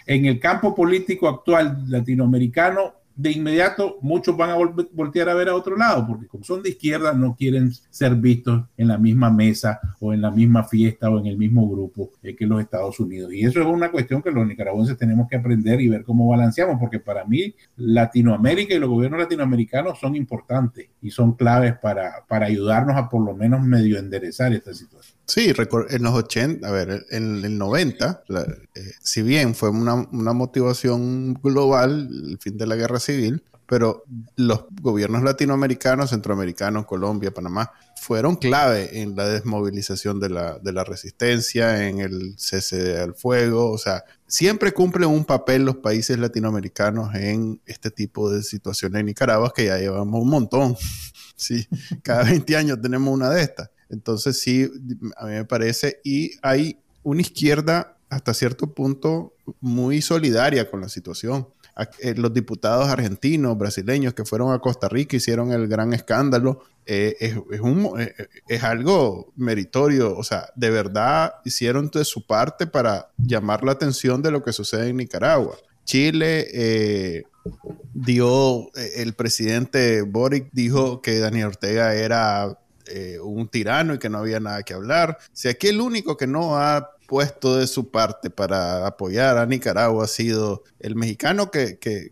en, 0.06 0.26
el 0.26 0.40
campo 0.40 0.74
político 0.74 1.28
actual 1.28 1.84
latinoamericano, 1.88 2.94
de 3.16 3.32
inmediato 3.32 3.98
muchos 4.02 4.38
van 4.38 4.52
a 4.52 4.56
vol 4.56 4.90
voltear 4.94 5.28
a 5.28 5.34
ver 5.34 5.50
a 5.50 5.56
otro 5.56 5.76
lado, 5.76 6.06
porque 6.06 6.28
como 6.28 6.44
son 6.44 6.62
de 6.62 6.70
izquierda 6.70 7.14
no 7.14 7.36
quieren 7.36 7.72
ser 7.90 8.14
vistos 8.14 8.64
en 8.78 8.88
la 8.88 9.00
misma 9.00 9.32
mesa 9.32 9.80
o 10.00 10.14
en 10.14 10.22
la 10.22 10.30
misma 10.30 10.64
fiesta 10.64 11.10
o 11.10 11.20
en 11.20 11.26
el 11.26 11.36
mismo 11.36 11.68
grupo 11.68 12.12
eh, 12.22 12.36
que 12.36 12.46
los 12.46 12.62
Estados 12.62 13.00
Unidos. 13.00 13.34
Y 13.34 13.44
eso 13.44 13.60
es 13.60 13.66
una 13.66 13.90
cuestión 13.90 14.22
que 14.22 14.30
los 14.30 14.46
nicaragüenses 14.46 15.00
tenemos 15.00 15.28
que 15.28 15.36
aprender 15.36 15.82
y 15.82 15.90
ver 15.90 16.04
cómo 16.04 16.28
balanceamos, 16.28 16.78
porque 16.80 17.00
para 17.00 17.26
mí 17.26 17.56
Latinoamérica 17.78 18.76
y 18.76 18.80
los 18.80 18.90
gobiernos 18.90 19.20
latinoamericanos 19.20 20.00
son 20.00 20.16
importantes 20.16 20.88
y 21.02 21.10
son 21.10 21.34
claves 21.34 21.74
para 21.74 22.46
ayudarnos 22.46 22.96
a 22.96 23.10
por 23.10 23.26
lo 23.26 23.36
menos 23.36 23.64
medio 23.64 23.98
enderezar 23.98 24.54
esta 24.54 24.76
situación. 24.76 25.17
Sí, 25.28 25.54
en 25.90 26.04
los 26.04 26.14
80, 26.14 26.66
a 26.66 26.72
ver, 26.72 27.06
en 27.12 27.44
el 27.44 27.58
90, 27.58 28.24
la, 28.28 28.42
eh, 28.44 28.94
si 29.02 29.22
bien 29.22 29.56
fue 29.56 29.70
una, 29.70 29.96
una, 29.96 30.32
motivación 30.32 31.34
global 31.34 32.10
el 32.10 32.38
fin 32.40 32.58
de 32.58 32.66
la 32.66 32.78
guerra 32.78 33.02
civil, 33.02 33.44
pero 33.66 34.06
los 34.38 34.64
gobiernos 34.82 35.24
latinoamericanos, 35.24 36.12
centroamericanos, 36.12 36.86
Colombia, 36.86 37.34
Panamá, 37.34 37.74
fueron 38.02 38.38
clave 38.38 39.02
en 39.02 39.18
la 39.18 39.28
desmovilización 39.28 40.22
de 40.22 40.30
la, 40.30 40.60
de 40.60 40.72
la 40.72 40.86
resistencia, 40.86 41.90
en 41.90 42.00
el 42.00 42.36
cese 42.38 42.98
al 42.98 43.14
fuego, 43.14 43.70
o 43.70 43.78
sea, 43.78 44.06
siempre 44.28 44.72
cumplen 44.72 45.10
un 45.10 45.26
papel 45.26 45.66
los 45.66 45.78
países 45.78 46.18
latinoamericanos 46.18 47.14
en 47.16 47.62
este 47.66 47.92
tipo 47.92 48.32
de 48.32 48.44
situaciones 48.44 49.02
en 49.02 49.08
Nicaragua, 49.08 49.52
que 49.54 49.66
ya 49.66 49.78
llevamos 49.78 50.22
un 50.22 50.30
montón. 50.30 50.78
Sí, 51.40 51.68
cada 52.02 52.24
20 52.24 52.58
años 52.58 52.82
tenemos 52.82 53.14
una 53.14 53.30
de 53.30 53.44
estas. 53.44 53.70
Entonces 53.90 54.40
sí, 54.40 54.70
a 55.18 55.26
mí 55.26 55.34
me 55.34 55.46
parece, 55.46 56.00
y 56.04 56.32
hay 56.42 56.78
una 57.04 57.22
izquierda 57.22 57.98
hasta 58.10 58.34
cierto 58.34 58.74
punto 58.74 59.34
muy 59.60 60.02
solidaria 60.02 60.70
con 60.70 60.82
la 60.82 60.90
situación. 60.90 61.48
Eh, 62.00 62.16
los 62.16 62.34
diputados 62.34 62.88
argentinos, 62.88 63.58
brasileños 63.58 64.14
que 64.14 64.26
fueron 64.26 64.52
a 64.52 64.60
Costa 64.60 64.90
Rica 64.90 65.16
hicieron 65.16 65.52
el 65.52 65.68
gran 65.68 65.94
escándalo. 65.94 66.62
Eh, 66.86 67.16
es, 67.20 67.36
eh, 67.36 68.28
es, 68.48 68.64
algo 68.64 69.32
meritorio. 69.36 70.18
O 70.18 70.24
sea, 70.24 70.50
de 70.56 70.72
verdad 70.72 71.36
hicieron 71.46 71.90
de 71.90 72.04
su 72.04 72.26
parte 72.26 72.66
para 72.66 73.12
llamar 73.18 73.64
la 73.64 73.74
atención 73.74 74.22
de 74.22 74.32
lo 74.32 74.44
que 74.44 74.54
sucede 74.54 74.90
en 74.90 74.98
Nicaragua. 74.98 75.56
Chile 75.86 77.24
dio, 77.94 78.70
el 78.74 79.14
presidente 79.14 80.02
Boric 80.02 80.50
dijo 80.52 81.02
que 81.02 81.20
Daniel 81.20 81.48
Ortega 81.48 81.94
era 81.94 82.58
eh, 82.90 83.20
un 83.20 83.48
tirano 83.48 83.94
y 83.94 84.00
que 84.00 84.10
no 84.10 84.20
había 84.20 84.40
nada 84.40 84.64
que 84.64 84.74
hablar. 84.74 85.18
Si 85.34 85.48
aquí 85.48 85.68
el 85.68 85.82
único 85.82 86.18
que 86.18 86.28
no 86.28 86.58
ha 86.58 86.92
puesto 87.08 87.56
de 87.56 87.68
su 87.68 87.90
parte 87.90 88.30
para 88.30 88.86
apoyar 88.86 89.38
a 89.38 89.46
Nicaragua 89.46 90.04
ha 90.04 90.08
sido 90.08 90.64
el 90.80 90.96
mexicano 90.96 91.50
que, 91.50 91.80
que, 91.80 92.12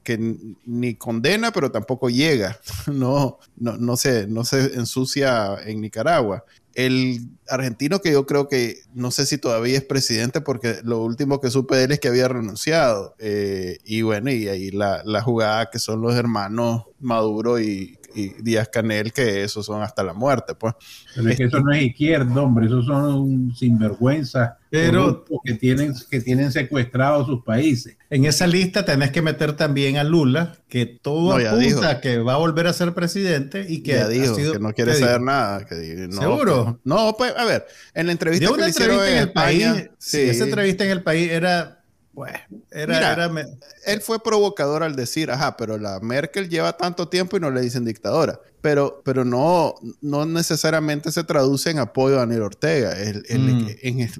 ni 0.65 0.95
condena 0.95 1.51
pero 1.51 1.69
tampoco 1.69 2.09
llega, 2.09 2.59
no, 2.87 3.37
no, 3.57 3.77
no, 3.77 3.97
se, 3.97 4.25
no 4.27 4.43
se 4.45 4.73
ensucia 4.75 5.57
en 5.65 5.81
Nicaragua. 5.81 6.45
El 6.73 7.29
argentino 7.47 8.01
que 8.01 8.11
yo 8.11 8.25
creo 8.25 8.49
que 8.49 8.79
no 8.93 9.09
sé 9.11 9.25
si 9.25 9.37
todavía 9.37 9.77
es 9.77 9.83
presidente 9.85 10.41
porque 10.41 10.79
lo 10.83 11.03
último 11.03 11.39
que 11.39 11.49
supe 11.49 11.81
él 11.81 11.93
es 11.93 12.01
que 12.01 12.09
había 12.09 12.27
renunciado. 12.27 13.15
Eh, 13.17 13.77
y 13.85 14.01
bueno, 14.01 14.29
y 14.29 14.49
ahí 14.49 14.71
la, 14.71 15.01
la, 15.05 15.21
jugada 15.21 15.69
que 15.69 15.79
son 15.79 16.01
los 16.01 16.15
hermanos 16.15 16.83
Maduro 16.99 17.61
y 17.61 17.97
y 18.15 18.29
Díaz 18.41 18.69
Canel, 18.69 19.11
que 19.13 19.43
esos 19.43 19.65
son 19.65 19.81
hasta 19.83 20.03
la 20.03 20.13
muerte, 20.13 20.55
pues. 20.55 20.73
Pero 21.15 21.29
es 21.29 21.37
que 21.37 21.43
eso 21.45 21.59
no 21.59 21.71
es 21.73 21.83
izquierda, 21.83 22.41
hombre, 22.41 22.65
esos 22.67 22.85
son 22.85 23.53
sinvergüenza 23.55 24.57
Pero 24.69 25.25
que 25.43 25.53
tienen, 25.53 25.93
que 26.09 26.19
tienen 26.21 26.51
secuestrados 26.51 27.27
sus 27.27 27.43
países. 27.43 27.97
en 28.09 28.25
esa 28.25 28.47
lista 28.47 28.85
tenés 28.85 29.11
que 29.11 29.21
meter 29.21 29.53
también 29.53 29.97
a 29.97 30.03
Lula, 30.03 30.55
que 30.69 30.85
todo 30.85 31.37
No, 31.37 31.45
apunta 31.47 31.59
dijo. 31.89 32.01
que 32.01 32.17
va 32.19 32.33
a 32.33 32.37
volver 32.37 32.67
a 32.67 32.73
ser 32.73 32.93
presidente 32.93 33.65
y 33.67 33.83
que 33.83 33.93
ya 33.93 34.05
ha 34.05 34.07
dijo 34.09 34.35
sido- 34.35 34.53
que 34.53 34.59
no 34.59 34.73
quiere 34.73 34.91
¿qué 34.93 34.99
saber 34.99 35.15
dijo? 35.19 35.25
nada. 35.25 35.65
que 35.65 36.07
no, 36.09 36.21
¿Seguro? 36.21 36.65
que- 36.83 36.89
no, 36.89 37.15
pues, 37.17 37.33
a 37.35 37.45
ver, 37.45 37.65
en 37.93 38.05
la 38.07 38.11
entrevista 38.13 38.47
que 38.47 38.53
una 38.53 38.63
le 38.65 38.69
hicieron 38.69 38.95
entrevista 38.95 39.11
en 39.17 39.23
el 39.23 39.27
España, 39.29 39.73
país. 39.73 39.89
Sí, 39.99 40.21
esa 40.21 40.43
entrevista 40.45 40.85
en 40.85 40.91
el 40.91 41.03
país 41.03 41.31
era. 41.31 41.74
Bueno, 42.15 42.39
era. 42.71 42.93
Mira, 42.95 43.11
era 43.13 43.29
me- 43.29 43.45
él 43.85 43.99
fue 44.01 44.23
provocador 44.23 44.83
al 44.83 44.95
decir, 44.95 45.29
ajá, 45.29 45.57
pero 45.57 45.77
la 45.77 45.99
Merkel 45.99 46.49
lleva 46.49 46.77
tanto 46.77 47.09
tiempo 47.09 47.35
y 47.35 47.41
no 47.41 47.51
le 47.51 47.59
dicen 47.61 47.83
dictadora. 47.85 48.39
Pero, 48.61 49.01
pero 49.05 49.23
no, 49.25 49.75
no 50.01 50.25
necesariamente 50.25 51.11
se 51.11 51.23
traduce 51.25 51.69
en 51.69 51.77
apoyo 51.79 52.15
a 52.15 52.19
Daniel 52.19 52.41
Ortega. 52.43 52.97
El, 52.99 53.23
el, 53.29 53.39
Mm. 53.41 53.67
en 53.83 53.99
el, 53.99 54.11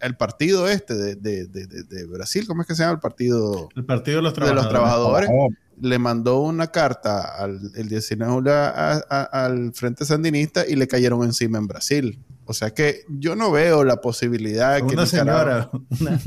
el 0.00 0.16
partido 0.16 0.68
este 0.68 0.94
de, 0.94 1.14
de- 1.14 1.46
de- 1.46 1.66
de- 1.66 1.84
de 1.84 2.04
Brasil, 2.06 2.44
¿cómo 2.46 2.62
es 2.62 2.68
que 2.68 2.74
se 2.74 2.82
llama 2.82 2.94
el 2.94 3.00
partido? 3.00 3.68
el 3.76 3.84
Partido 3.86 4.16
de 4.18 4.22
los 4.22 4.34
De 4.34 4.40
los 4.52 4.68
Trabajadores. 4.68 5.28
trabajadores. 5.28 5.58
Le 5.80 5.98
mandó 5.98 6.40
una 6.40 6.68
carta 6.68 7.20
al, 7.36 7.58
el 7.76 7.88
19 7.88 8.30
de 8.30 8.36
julio 8.36 8.52
a- 8.52 9.02
a- 9.08 9.44
al 9.44 9.72
Frente 9.74 10.04
Sandinista 10.04 10.66
y 10.66 10.76
le 10.76 10.86
cayeron 10.86 11.22
encima 11.24 11.58
en 11.58 11.66
Brasil. 11.66 12.18
O 12.46 12.52
sea 12.52 12.70
que 12.72 13.02
yo 13.08 13.34
no 13.36 13.50
veo 13.50 13.84
la 13.84 13.96
posibilidad 14.00 14.74
de 14.74 14.86
que 14.86 14.94
Una 14.94 15.04
Nicaragua- 15.04 15.08
señora, 15.08 15.70
una, 16.00 16.20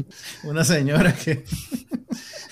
una 0.45 0.63
señora 0.63 1.13
que 1.13 1.43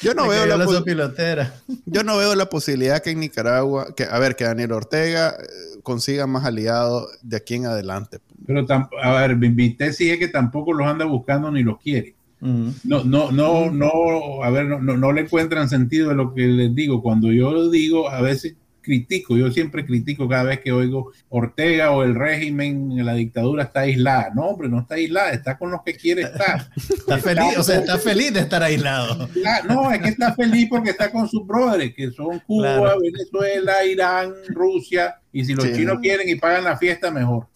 yo 0.01 0.13
no 0.13 0.28
veo 0.30 0.45
la, 0.45 0.57
la 0.57 0.66
sopilotera. 0.66 1.55
Yo 1.86 2.03
no 2.03 2.18
veo 2.18 2.36
la 2.36 2.47
posibilidad 2.49 3.01
que 3.01 3.11
en 3.11 3.20
Nicaragua, 3.22 3.88
que, 3.95 4.03
a 4.03 4.20
ver, 4.20 4.36
que 4.36 4.43
Daniel 4.43 4.72
Ortega 4.74 5.30
eh, 5.39 5.80
consiga 5.84 6.28
más 6.28 6.45
aliados 6.45 7.07
de 7.22 7.38
aquí 7.38 7.55
en 7.55 7.66
adelante. 7.66 8.20
Pero, 8.45 8.66
tam- 8.66 8.89
a 9.01 9.13
ver, 9.22 9.36
Vité 9.36 9.93
sí 9.93 10.09
es 10.11 10.20
que 10.20 10.28
tampoco 10.28 10.74
los 10.74 10.86
anda 10.88 11.05
buscando 11.05 11.51
ni 11.51 11.63
los 11.63 11.80
quiere. 11.80 12.16
No, 12.41 13.03
no, 13.03 13.32
no, 13.32 13.72
no, 13.72 14.43
a 14.43 14.49
ver, 14.51 14.68
no, 14.68 14.80
no, 14.80 14.95
no 14.95 15.11
le 15.11 15.22
encuentran 15.22 15.68
sentido 15.68 16.11
a 16.11 16.13
lo 16.13 16.32
que 16.36 16.41
les 16.41 16.76
digo. 16.76 17.01
Cuando 17.01 17.32
yo 17.32 17.72
digo, 17.72 18.07
a 18.07 18.22
veces 18.22 18.53
critico, 18.86 19.36
yo 19.36 19.52
siempre 19.52 19.86
critico 19.86 20.30
cada 20.30 20.44
vez 20.44 20.60
que 20.62 20.72
oigo 20.72 21.12
Ortega 21.30 21.92
o 21.92 22.04
el 22.04 22.16
régimen, 22.16 23.04
la 23.06 23.14
dictadura 23.16 23.64
está 23.64 23.82
aislada. 23.82 24.30
No, 24.34 24.44
hombre, 24.44 24.70
no 24.70 24.80
está 24.80 24.96
aislada, 24.96 25.32
está 25.32 25.58
con 25.58 25.72
los 25.72 25.82
que 25.84 25.96
quiere 25.96 26.22
estar. 26.22 26.70
Está 27.06 27.18
feliz, 27.18 27.58
o 27.58 27.64
sea, 27.64 27.80
está 27.80 27.98
feliz 27.98 28.34
de 28.34 28.40
estar 28.42 28.62
aislado. 28.64 29.28
La- 29.36 29.62
no, 29.64 29.92
es 29.92 30.02
que 30.02 30.10
está 30.10 30.34
feliz 30.36 30.68
porque 30.70 30.92
está 30.92 31.12
con 31.12 31.28
sus 31.28 31.46
brothers, 31.46 31.94
que 31.96 32.12
son 32.12 32.40
Cuba, 32.48 32.78
Claro. 32.78 33.00
Venezuela, 33.02 33.86
Irán, 33.86 34.34
Rusia. 34.50 35.16
Y 35.38 35.44
si 35.44 35.54
los 35.54 35.66
Sí. 35.66 35.74
chinos 35.74 35.98
quieren 36.02 36.30
y 36.30 36.36
pagan 36.36 36.64
la 36.64 36.78
fiesta, 36.78 37.12
mejor. 37.12 37.48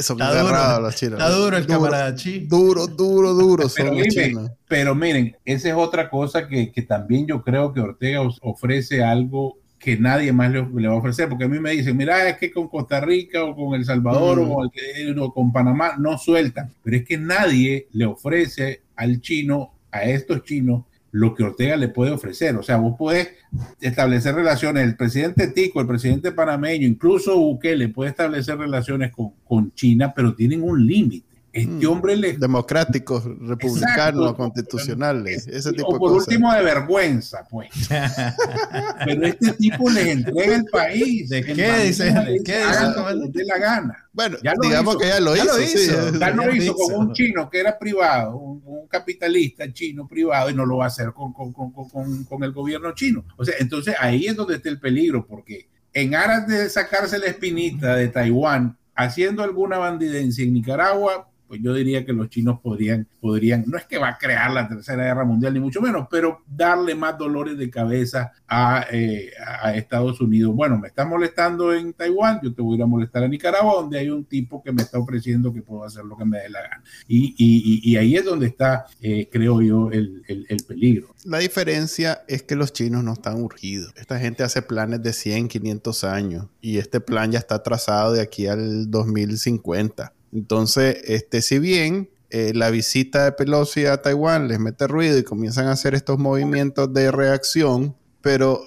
Son 0.00 0.20
Está 0.20 0.42
duro, 0.42 0.80
los 0.80 0.96
chinos. 0.96 1.18
está 1.20 1.30
duro 1.30 1.56
el 1.56 1.66
Duro, 1.66 1.78
camarada 1.78 2.14
Chi. 2.16 2.40
Duro, 2.40 2.86
duro, 2.88 3.34
duro 3.34 3.68
son 3.68 3.84
Pero, 3.86 3.94
los 3.98 4.02
dime, 4.08 4.26
chinos. 4.28 4.50
pero 4.66 4.94
miren, 4.96 5.36
esa 5.44 5.68
es 5.68 5.74
otra 5.76 6.10
cosa 6.10 6.48
que, 6.48 6.72
que 6.72 6.82
también 6.82 7.26
yo 7.26 7.42
creo 7.42 7.72
que 7.72 7.80
Ortega 7.80 8.20
os- 8.22 8.38
ofrece 8.42 9.02
algo 9.02 9.58
que 9.78 9.96
nadie 9.96 10.32
más 10.32 10.50
le, 10.50 10.66
le 10.74 10.88
va 10.88 10.94
a 10.94 10.98
ofrecer, 10.98 11.28
porque 11.28 11.44
a 11.44 11.48
mí 11.48 11.60
me 11.60 11.70
dicen, 11.70 11.96
mira, 11.96 12.28
es 12.28 12.36
que 12.36 12.50
con 12.50 12.66
Costa 12.66 13.00
Rica 13.00 13.44
o 13.44 13.54
con 13.54 13.74
El 13.78 13.84
Salvador 13.84 14.40
Mm. 14.40 14.50
o, 14.50 14.54
con 14.56 14.70
el- 14.96 15.18
o 15.20 15.32
con 15.32 15.52
Panamá 15.52 15.92
no 15.98 16.18
sueltan, 16.18 16.72
pero 16.82 16.96
es 16.96 17.04
que 17.04 17.16
nadie 17.16 17.86
le 17.92 18.06
ofrece 18.06 18.82
al 18.96 19.20
chino, 19.20 19.72
a 19.92 20.02
estos 20.02 20.42
chinos, 20.42 20.82
lo 21.18 21.34
que 21.34 21.42
Ortega 21.42 21.76
le 21.76 21.88
puede 21.88 22.12
ofrecer. 22.12 22.56
O 22.56 22.62
sea, 22.62 22.76
vos 22.76 22.96
podés 22.96 23.30
establecer 23.80 24.34
relaciones, 24.34 24.84
el 24.84 24.96
presidente 24.96 25.48
Tico, 25.48 25.80
el 25.80 25.86
presidente 25.86 26.32
panameño, 26.32 26.86
incluso 26.86 27.36
Bukele 27.36 27.88
puede 27.88 28.10
establecer 28.10 28.56
relaciones 28.56 29.10
con, 29.12 29.32
con 29.44 29.74
China, 29.74 30.12
pero 30.14 30.34
tienen 30.34 30.62
un 30.62 30.86
límite. 30.86 31.27
Este 31.60 31.86
Mm. 31.86 31.90
hombre 31.90 32.16
le 32.16 32.32
Democráticos, 32.38 33.24
republicanos, 33.24 34.22
Exacto. 34.22 34.36
constitucionales, 34.36 35.46
ese 35.46 35.72
tipo 35.72 35.88
o 35.88 35.92
de 35.94 35.98
por 35.98 36.10
cosas. 36.12 36.28
último 36.28 36.52
de 36.52 36.62
vergüenza, 36.62 37.44
pues. 37.50 37.68
Pero 39.04 39.26
este 39.26 39.52
tipo 39.52 39.88
les 39.90 40.06
entrega 40.08 40.56
el 40.56 40.64
país. 40.66 41.28
¿De 41.28 41.42
qué? 41.44 41.50
bandeja, 41.50 41.78
Dice- 41.82 42.04
¿de 42.12 42.32
dice, 42.32 42.42
qué? 42.44 42.62
hagan 42.62 43.20
la 43.46 43.58
gana. 43.58 44.08
Bueno, 44.12 44.36
Ya 44.42 44.52
digamos 44.60 44.94
hizo. 44.94 45.00
que 45.00 45.08
ya 45.08 45.20
lo 45.20 45.36
Ya 45.36 45.44
hizo. 45.44 45.56
lo 45.58 45.62
sí. 45.64 45.78
hizo. 45.78 46.18
Ya 46.18 46.30
lo 46.30 46.42
Ya 46.44 46.50
hizo 46.52 46.62
hizo. 46.64 46.74
con 46.74 46.94
un 46.96 47.12
chino 47.12 47.48
que 47.50 47.60
era 47.60 47.78
privado, 47.78 48.36
un, 48.36 48.62
un 48.64 48.86
capitalista 48.88 49.72
chino 49.72 50.06
privado, 50.08 50.50
y 50.50 50.54
no 50.54 50.66
lo 50.66 50.78
va 50.78 50.84
a 50.84 50.88
hacer 50.88 51.12
con, 51.12 51.32
con, 51.32 51.52
con, 51.52 51.70
con, 51.72 52.24
con 52.24 52.44
el 52.44 52.52
gobierno 52.52 52.92
chino. 52.94 53.24
O 53.36 53.44
sea, 53.44 53.54
entonces 53.58 53.94
ahí 54.00 54.26
es 54.26 54.36
donde 54.36 54.56
está 54.56 54.68
el 54.68 54.80
peligro, 54.80 55.26
porque 55.26 55.68
en 55.92 56.14
aras 56.14 56.46
de 56.46 56.68
sacarse 56.68 57.18
la 57.18 57.26
espinita 57.26 57.94
de 57.96 58.08
Taiwán, 58.08 58.76
haciendo 58.94 59.42
alguna 59.42 59.78
bandidencia 59.78 60.44
en 60.44 60.52
Nicaragua, 60.52 61.27
pues 61.48 61.60
yo 61.62 61.72
diría 61.74 62.04
que 62.04 62.12
los 62.12 62.28
chinos 62.28 62.60
podrían, 62.60 63.08
podrían, 63.20 63.64
no 63.66 63.78
es 63.78 63.86
que 63.86 63.98
va 63.98 64.10
a 64.10 64.18
crear 64.18 64.52
la 64.52 64.68
tercera 64.68 65.02
guerra 65.04 65.24
mundial, 65.24 65.54
ni 65.54 65.60
mucho 65.60 65.80
menos, 65.80 66.06
pero 66.10 66.42
darle 66.46 66.94
más 66.94 67.16
dolores 67.18 67.56
de 67.58 67.70
cabeza 67.70 68.30
a, 68.46 68.86
eh, 68.92 69.30
Estados 69.74 70.20
Unidos. 70.20 70.54
Bueno, 70.54 70.78
me 70.78 70.88
está 70.88 71.04
molestando 71.04 71.72
en 71.74 71.92
Taiwán, 71.94 72.40
yo 72.42 72.54
te 72.54 72.62
voy 72.62 72.74
a 72.74 72.76
ir 72.76 72.82
a 72.82 72.86
molestar 72.86 73.24
a 73.24 73.28
Nicaragua, 73.28 73.74
donde 73.80 73.98
hay 73.98 74.10
un 74.10 74.24
tipo 74.24 74.62
que 74.62 74.72
me 74.72 74.82
está 74.82 74.98
ofreciendo 74.98 75.52
que 75.52 75.62
puedo 75.62 75.84
hacer 75.84 76.04
lo 76.04 76.16
que 76.16 76.24
me 76.24 76.38
dé 76.38 76.48
la 76.50 76.60
gana. 76.62 76.82
Y, 77.06 77.34
y- 77.38 77.80
y- 77.90 77.96
ahí 77.96 78.16
es 78.16 78.24
donde 78.24 78.46
está, 78.46 78.84
eh, 79.00 79.28
creo 79.32 79.60
yo, 79.62 79.90
el 79.90 80.22
peligro. 80.66 81.14
La 81.24 81.38
diferencia 81.38 82.22
es 82.28 82.42
que 82.42 82.54
los 82.56 82.72
chinos 82.72 83.02
no 83.02 83.12
están 83.14 83.42
urgidos. 83.42 83.92
Esta 83.96 84.18
gente 84.18 84.42
hace 84.42 84.62
planes 84.62 85.02
de 85.02 85.12
100, 85.12 85.48
500 85.48 86.04
años 86.04 86.46
y 86.60 86.78
este 86.78 87.00
plan 87.00 87.32
ya 87.32 87.38
está 87.38 87.62
trazado 87.62 88.12
de 88.12 88.20
aquí 88.20 88.46
al 88.46 88.90
2050. 88.90 90.12
Entonces, 90.32 90.96
este, 91.04 91.42
si 91.42 91.58
bien 91.58 92.10
eh, 92.30 92.52
la 92.54 92.70
visita 92.70 93.24
de 93.24 93.32
Pelosi 93.32 93.86
a 93.86 94.02
Taiwán 94.02 94.48
les 94.48 94.58
mete 94.58 94.86
ruido 94.86 95.18
y 95.18 95.22
comienzan 95.24 95.66
a 95.66 95.72
hacer 95.72 95.94
estos 95.94 96.18
movimientos 96.18 96.92
de 96.92 97.10
reacción, 97.10 97.96
pero 98.20 98.60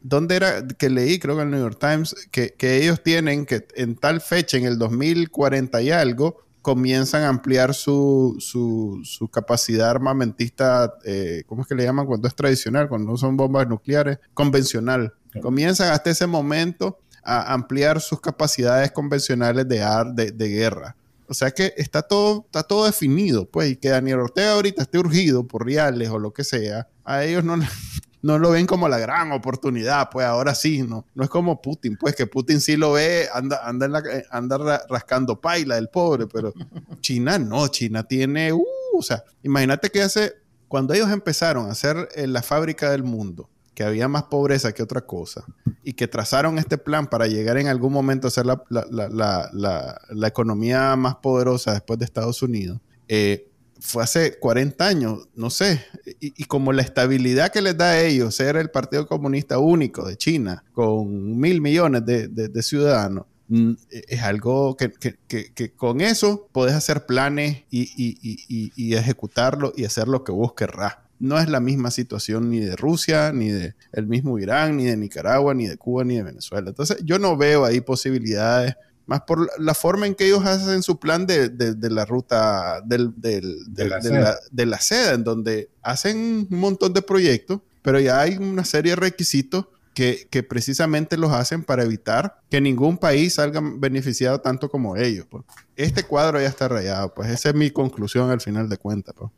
¿dónde 0.00 0.36
era 0.36 0.66
que 0.66 0.88
leí? 0.90 1.18
Creo 1.18 1.36
que 1.36 1.42
en 1.42 1.48
el 1.48 1.54
New 1.54 1.60
York 1.62 1.78
Times, 1.80 2.14
que, 2.30 2.54
que 2.56 2.76
ellos 2.82 3.02
tienen 3.02 3.46
que 3.46 3.66
en 3.74 3.96
tal 3.96 4.20
fecha, 4.20 4.56
en 4.56 4.64
el 4.64 4.78
2040 4.78 5.82
y 5.82 5.90
algo, 5.90 6.36
comienzan 6.62 7.22
a 7.22 7.28
ampliar 7.28 7.74
su, 7.74 8.36
su, 8.40 9.00
su 9.02 9.28
capacidad 9.28 9.88
armamentista, 9.90 10.94
eh, 11.04 11.42
¿cómo 11.46 11.62
es 11.62 11.68
que 11.68 11.74
le 11.74 11.84
llaman 11.84 12.06
cuando 12.06 12.28
es 12.28 12.34
tradicional, 12.34 12.88
cuando 12.88 13.10
no 13.10 13.16
son 13.16 13.36
bombas 13.36 13.66
nucleares? 13.68 14.18
Convencional. 14.34 15.14
Comienzan 15.42 15.92
hasta 15.92 16.10
ese 16.10 16.26
momento 16.26 16.98
a 17.22 17.52
ampliar 17.52 18.00
sus 18.00 18.20
capacidades 18.20 18.90
convencionales 18.92 19.68
de, 19.68 19.82
ar- 19.82 20.12
de, 20.14 20.30
de 20.32 20.48
guerra. 20.48 20.96
O 21.28 21.34
sea 21.34 21.50
que 21.50 21.74
está 21.76 22.02
todo, 22.02 22.44
está 22.46 22.62
todo 22.62 22.86
definido, 22.86 23.48
pues, 23.48 23.72
y 23.72 23.76
que 23.76 23.90
Daniel 23.90 24.20
Ortega 24.20 24.52
ahorita 24.52 24.82
esté 24.82 24.98
urgido 24.98 25.46
por 25.46 25.66
reales 25.66 26.08
o 26.08 26.18
lo 26.18 26.32
que 26.32 26.42
sea, 26.42 26.88
a 27.04 27.24
ellos 27.24 27.44
no, 27.44 27.56
no 28.22 28.38
lo 28.38 28.50
ven 28.50 28.66
como 28.66 28.88
la 28.88 28.98
gran 28.98 29.32
oportunidad, 29.32 30.08
pues 30.10 30.26
ahora 30.26 30.54
sí, 30.54 30.82
no, 30.82 31.04
no 31.14 31.24
es 31.24 31.30
como 31.30 31.60
Putin, 31.60 31.96
pues 31.96 32.16
que 32.16 32.26
Putin 32.26 32.60
sí 32.60 32.76
lo 32.76 32.92
ve, 32.92 33.28
anda, 33.32 33.60
anda, 33.64 34.02
eh, 34.10 34.24
rascando 34.88 35.38
paila 35.38 35.76
el 35.76 35.88
pobre, 35.88 36.26
pero 36.26 36.52
China 37.00 37.38
no, 37.38 37.68
China 37.68 38.04
tiene, 38.04 38.52
uh, 38.52 38.64
o 38.94 39.02
sea, 39.02 39.22
imagínate 39.42 39.90
que 39.90 40.02
hace, 40.02 40.32
cuando 40.66 40.94
ellos 40.94 41.10
empezaron 41.10 41.68
a 41.68 41.72
hacer 41.72 42.08
eh, 42.14 42.26
la 42.26 42.42
fábrica 42.42 42.90
del 42.90 43.02
mundo, 43.02 43.50
que 43.78 43.84
había 43.84 44.08
más 44.08 44.24
pobreza 44.24 44.72
que 44.72 44.82
otra 44.82 45.02
cosa, 45.02 45.44
y 45.84 45.92
que 45.92 46.08
trazaron 46.08 46.58
este 46.58 46.78
plan 46.78 47.06
para 47.06 47.28
llegar 47.28 47.58
en 47.58 47.68
algún 47.68 47.92
momento 47.92 48.26
a 48.26 48.30
ser 48.32 48.44
la, 48.44 48.60
la- 48.70 48.86
la- 48.90 49.48
la- 49.52 50.26
economía 50.28 50.96
más 50.96 51.14
poderosa 51.22 51.74
después 51.74 51.96
de 52.00 52.04
Estados 52.04 52.42
Unidos, 52.42 52.80
eh, 53.06 53.46
fue 53.78 54.02
hace 54.02 54.36
40 54.40 54.84
años, 54.84 55.28
no 55.36 55.48
sé, 55.50 55.80
y, 56.18 56.42
y 56.42 56.44
como 56.46 56.72
la 56.72 56.82
estabilidad 56.82 57.52
que 57.52 57.62
les 57.62 57.76
da 57.76 57.90
a 57.90 58.00
ellos 58.00 58.34
ser 58.34 58.56
el 58.56 58.68
Partido 58.68 59.06
Comunista 59.06 59.60
único 59.60 60.04
de 60.08 60.16
China, 60.16 60.64
con 60.72 61.38
mil 61.38 61.60
millones 61.60 62.04
de, 62.04 62.26
de- 62.26 62.62
ciudadanos, 62.64 63.26
mm, 63.46 63.74
es 63.90 64.22
algo 64.22 64.76
que, 64.76 64.90
que- 64.90 65.52
que- 65.54 65.70
con 65.76 66.00
eso 66.00 66.48
podés 66.50 66.74
hacer 66.74 67.06
planes 67.06 67.58
y- 67.70 67.88
y- 67.96 68.72
y 68.74 68.94
ejecutarlo 68.96 69.72
y 69.76 69.84
hacer 69.84 70.08
lo 70.08 70.24
que 70.24 70.32
vos 70.32 70.54
querrás. 70.54 70.94
No 71.20 71.38
es 71.38 71.48
la 71.48 71.60
misma 71.60 71.90
situación 71.90 72.50
ni 72.50 72.60
de 72.60 72.76
Rusia, 72.76 73.32
ni 73.32 73.50
de 73.50 73.74
el 73.92 74.06
mismo 74.06 74.38
Irán, 74.38 74.76
ni 74.76 74.84
de 74.84 74.96
Nicaragua, 74.96 75.52
ni 75.54 75.66
de 75.66 75.76
Cuba, 75.76 76.04
ni 76.04 76.16
de 76.16 76.22
Venezuela. 76.22 76.68
Entonces 76.70 76.98
yo 77.04 77.18
no 77.18 77.36
veo 77.36 77.64
ahí 77.64 77.80
posibilidades 77.80 78.74
más 79.06 79.22
por 79.22 79.48
la- 79.58 79.74
forma 79.74 80.06
en 80.06 80.14
que 80.14 80.26
ellos 80.26 80.44
hacen 80.44 80.82
su 80.82 80.98
plan 81.00 81.26
de, 81.26 81.48
de- 81.48 81.74
de 81.74 81.90
la 81.90 82.04
ruta 82.04 82.82
del- 82.84 83.12
del- 83.16 83.72
De 84.00 84.10
la 84.20 84.36
de 84.50 84.66
la 84.66 84.80
seda, 84.80 85.12
en 85.14 85.24
donde 85.24 85.70
hacen 85.82 86.46
un 86.50 86.58
montón 86.60 86.92
de 86.92 87.00
proyectos, 87.02 87.60
pero 87.82 87.98
ya 88.00 88.20
hay 88.20 88.36
una 88.36 88.64
serie 88.64 88.92
de 88.92 88.96
requisitos 88.96 89.66
que, 89.94 90.28
que 90.30 90.42
precisamente 90.44 91.16
los 91.16 91.32
hacen 91.32 91.64
para 91.64 91.82
evitar 91.82 92.38
que 92.50 92.60
ningún 92.60 92.98
país 92.98 93.34
salga 93.34 93.60
beneficiado 93.78 94.40
tanto 94.40 94.68
como 94.68 94.96
ellos. 94.96 95.26
pues. 95.28 95.42
Este 95.74 96.02
cuadro 96.04 96.38
ya 96.40 96.46
está 96.46 96.68
rayado, 96.68 97.12
pues 97.14 97.30
esa 97.30 97.48
es 97.48 97.54
mi 97.54 97.70
conclusión 97.70 98.30
al 98.30 98.40
final 98.40 98.68
de 98.68 98.76
cuentas. 98.76 99.14
Pues. 99.18 99.32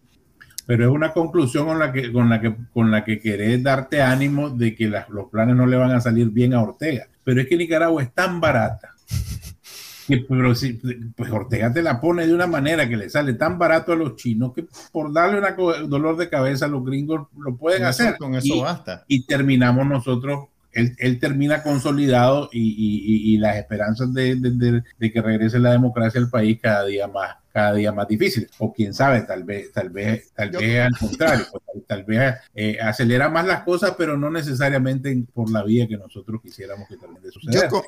Pero 0.71 0.85
es 0.85 0.91
una 0.95 1.13
conclusión 1.13 1.67
con 1.67 1.81
la 1.81 1.91
que, 1.91 2.13
con 2.13 2.29
la 2.29 2.41
que, 2.41 2.55
con 2.73 2.93
la 2.93 3.03
que 3.03 3.19
querés 3.19 3.61
darte 3.61 4.03
ánimo 4.03 4.51
de 4.51 4.73
que 4.77 4.87
los 4.87 5.29
planes 5.29 5.57
no 5.57 5.67
le 5.67 5.77
van 5.77 5.91
a 5.91 6.01
salir 6.01 6.31
bien 6.31 6.55
a 6.55 6.63
Ortega. 6.63 7.09
Pero 7.25 7.41
es 7.41 7.49
que 7.49 7.57
Nicaragua 7.57 8.01
es 8.05 8.15
tan 8.15 8.41
barata. 8.41 8.91
Que, 10.07 10.25
pero 10.29 10.57
si, 10.57 10.73
pues 11.15 11.31
Ortega 11.31 11.73
te 11.73 11.83
la 11.83 12.01
pone 12.01 12.27
de 12.27 12.35
una 12.35 12.49
manera 12.49 12.89
que 12.89 12.97
le 12.97 13.09
sale 13.09 13.35
tan 13.35 13.59
barato 13.61 13.93
a 13.93 13.97
los 13.97 14.17
chinos 14.17 14.53
que 14.53 14.65
por 14.91 15.13
darle 15.13 15.39
un 15.39 15.89
dolor 15.89 16.17
de 16.17 16.29
cabeza 16.29 16.65
a 16.65 16.69
los 16.69 16.85
gringos 16.85 17.29
lo 17.39 17.55
pueden 17.57 17.85
hacer. 17.85 18.17
con 18.17 18.35
eso 18.35 18.61
basta. 18.61 19.05
Y 19.07 19.25
terminamos 19.25 19.87
nosotros 19.87 20.49
él, 20.73 21.19
termina 21.19 21.63
consolidado 21.63 22.49
y, 22.53 23.37
las 23.39 23.57
esperanzas 23.57 24.13
de, 24.13 24.83
que 25.01 25.23
regrese 25.23 25.59
la 25.59 25.73
democracia 25.73 26.21
al 26.21 26.31
país 26.31 26.59
cada 26.61 26.85
día 26.87 27.07
más 27.07 27.37
cada 27.53 27.75
día 27.75 27.91
más 27.91 28.07
difícil. 28.07 28.49
O 28.59 28.73
quién 28.73 28.95
sabe 28.95 29.23
tal 29.23 29.43
vez 29.43 29.73
tal 29.73 29.91
vez 29.91 30.31
tal 30.35 30.51
vez 30.51 30.81
al 30.83 30.97
contrario 30.97 31.47
tal, 31.87 32.05
vez 32.05 32.35
eh, 32.55 32.79
acelera 32.81 33.29
más 33.29 33.45
las 33.45 33.65
cosas 33.65 33.95
pero 33.99 34.17
no 34.17 34.31
necesariamente 34.31 35.25
por 35.35 35.51
la 35.51 35.65
vía 35.65 35.89
que 35.89 35.97
nosotros 35.97 36.41
quisiéramos 36.43 36.89
que 36.89 36.97
también 36.97 37.33
suceda. 37.33 37.69
yo, 37.69 37.83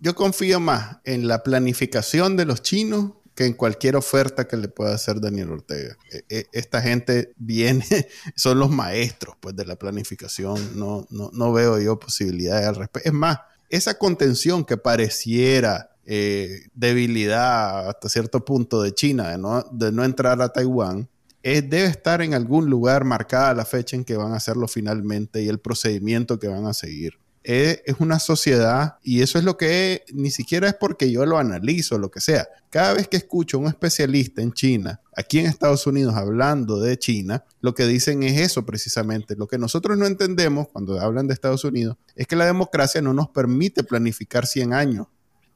yo 0.00 0.14
confío 0.14 0.60
más 0.60 0.98
en 1.04 1.28
la 1.28 1.42
planificación 1.42 2.36
de 2.36 2.44
los 2.44 2.60
chinos 2.60 3.12
que 3.36 3.44
en 3.44 3.52
cualquier 3.52 3.96
oferta 3.96 4.48
que 4.48 4.56
le 4.56 4.68
pueda 4.68 4.94
hacer 4.94 5.20
Daniel 5.20 5.50
Ortega. 5.50 5.96
E, 6.10 6.24
e, 6.28 6.46
esta 6.52 6.80
gente 6.80 7.34
viene, 7.36 7.84
son 8.34 8.58
los 8.58 8.70
maestros 8.70 9.36
pues, 9.38 9.54
de 9.54 9.66
la 9.66 9.76
planificación, 9.76 10.76
no, 10.76 11.06
no, 11.10 11.52
veo 11.52 11.78
yo 11.78 12.00
posibilidades 12.00 12.66
al 12.66 12.76
respecto. 12.76 13.08
Es 13.08 13.14
más, 13.14 13.38
esa 13.68 13.98
contención 13.98 14.64
que 14.64 14.78
pareciera 14.78 15.90
eh, 16.06 16.62
debilidad 16.72 17.90
hasta 17.90 18.08
cierto 18.08 18.44
punto 18.44 18.80
de 18.80 18.94
China 18.94 19.30
de 19.30 19.38
no, 19.38 19.62
de 19.70 19.92
no 19.92 20.02
entrar 20.04 20.40
a 20.40 20.48
Taiwán, 20.48 21.08
debe 21.42 21.84
estar 21.84 22.22
en 22.22 22.34
algún 22.34 22.68
lugar 22.68 23.04
marcada 23.04 23.54
la 23.54 23.64
fecha 23.64 23.94
en 23.94 24.04
que 24.04 24.16
van 24.16 24.32
a 24.32 24.36
hacerlo 24.36 24.66
finalmente 24.66 25.42
y 25.42 25.48
el 25.48 25.60
procedimiento 25.60 26.40
que 26.40 26.48
van 26.48 26.66
a 26.66 26.74
seguir 26.74 27.20
es, 27.46 28.00
una 28.00 28.18
sociedad 28.18 28.96
y 29.04 29.22
eso 29.22 29.38
es 29.38 29.44
lo 29.44 29.56
que 29.56 30.02
ni 30.12 30.32
siquiera 30.32 30.66
es 30.66 30.74
porque 30.74 31.12
yo 31.12 31.24
lo 31.26 31.38
analizo, 31.38 31.96
lo 31.96 32.10
que 32.10 32.20
sea. 32.20 32.48
Cada 32.70 32.94
vez 32.94 33.06
que 33.06 33.16
escucho 33.16 33.56
a 33.56 33.60
un 33.60 33.68
especialista 33.68 34.42
en 34.42 34.52
China, 34.52 35.00
aquí 35.16 35.38
en 35.38 35.46
Estados 35.46 35.86
Unidos 35.86 36.16
hablando 36.16 36.80
de 36.80 36.98
China, 36.98 37.44
lo 37.60 37.72
que 37.72 37.86
dicen 37.86 38.24
es 38.24 38.40
eso 38.40 38.66
precisamente. 38.66 39.36
Lo 39.36 39.46
que 39.46 39.58
nosotros 39.58 39.96
no 39.96 40.06
entendemos 40.06 40.68
cuando 40.68 41.00
hablan 41.00 41.28
de 41.28 41.34
Estados 41.34 41.62
Unidos 41.62 41.96
es 42.16 42.26
que 42.26 42.34
la 42.34 42.46
democracia 42.46 43.00
no 43.00 43.14
nos 43.14 43.28
permite 43.28 43.84
planificar 43.84 44.46
100 44.46 44.72
años, 44.72 45.06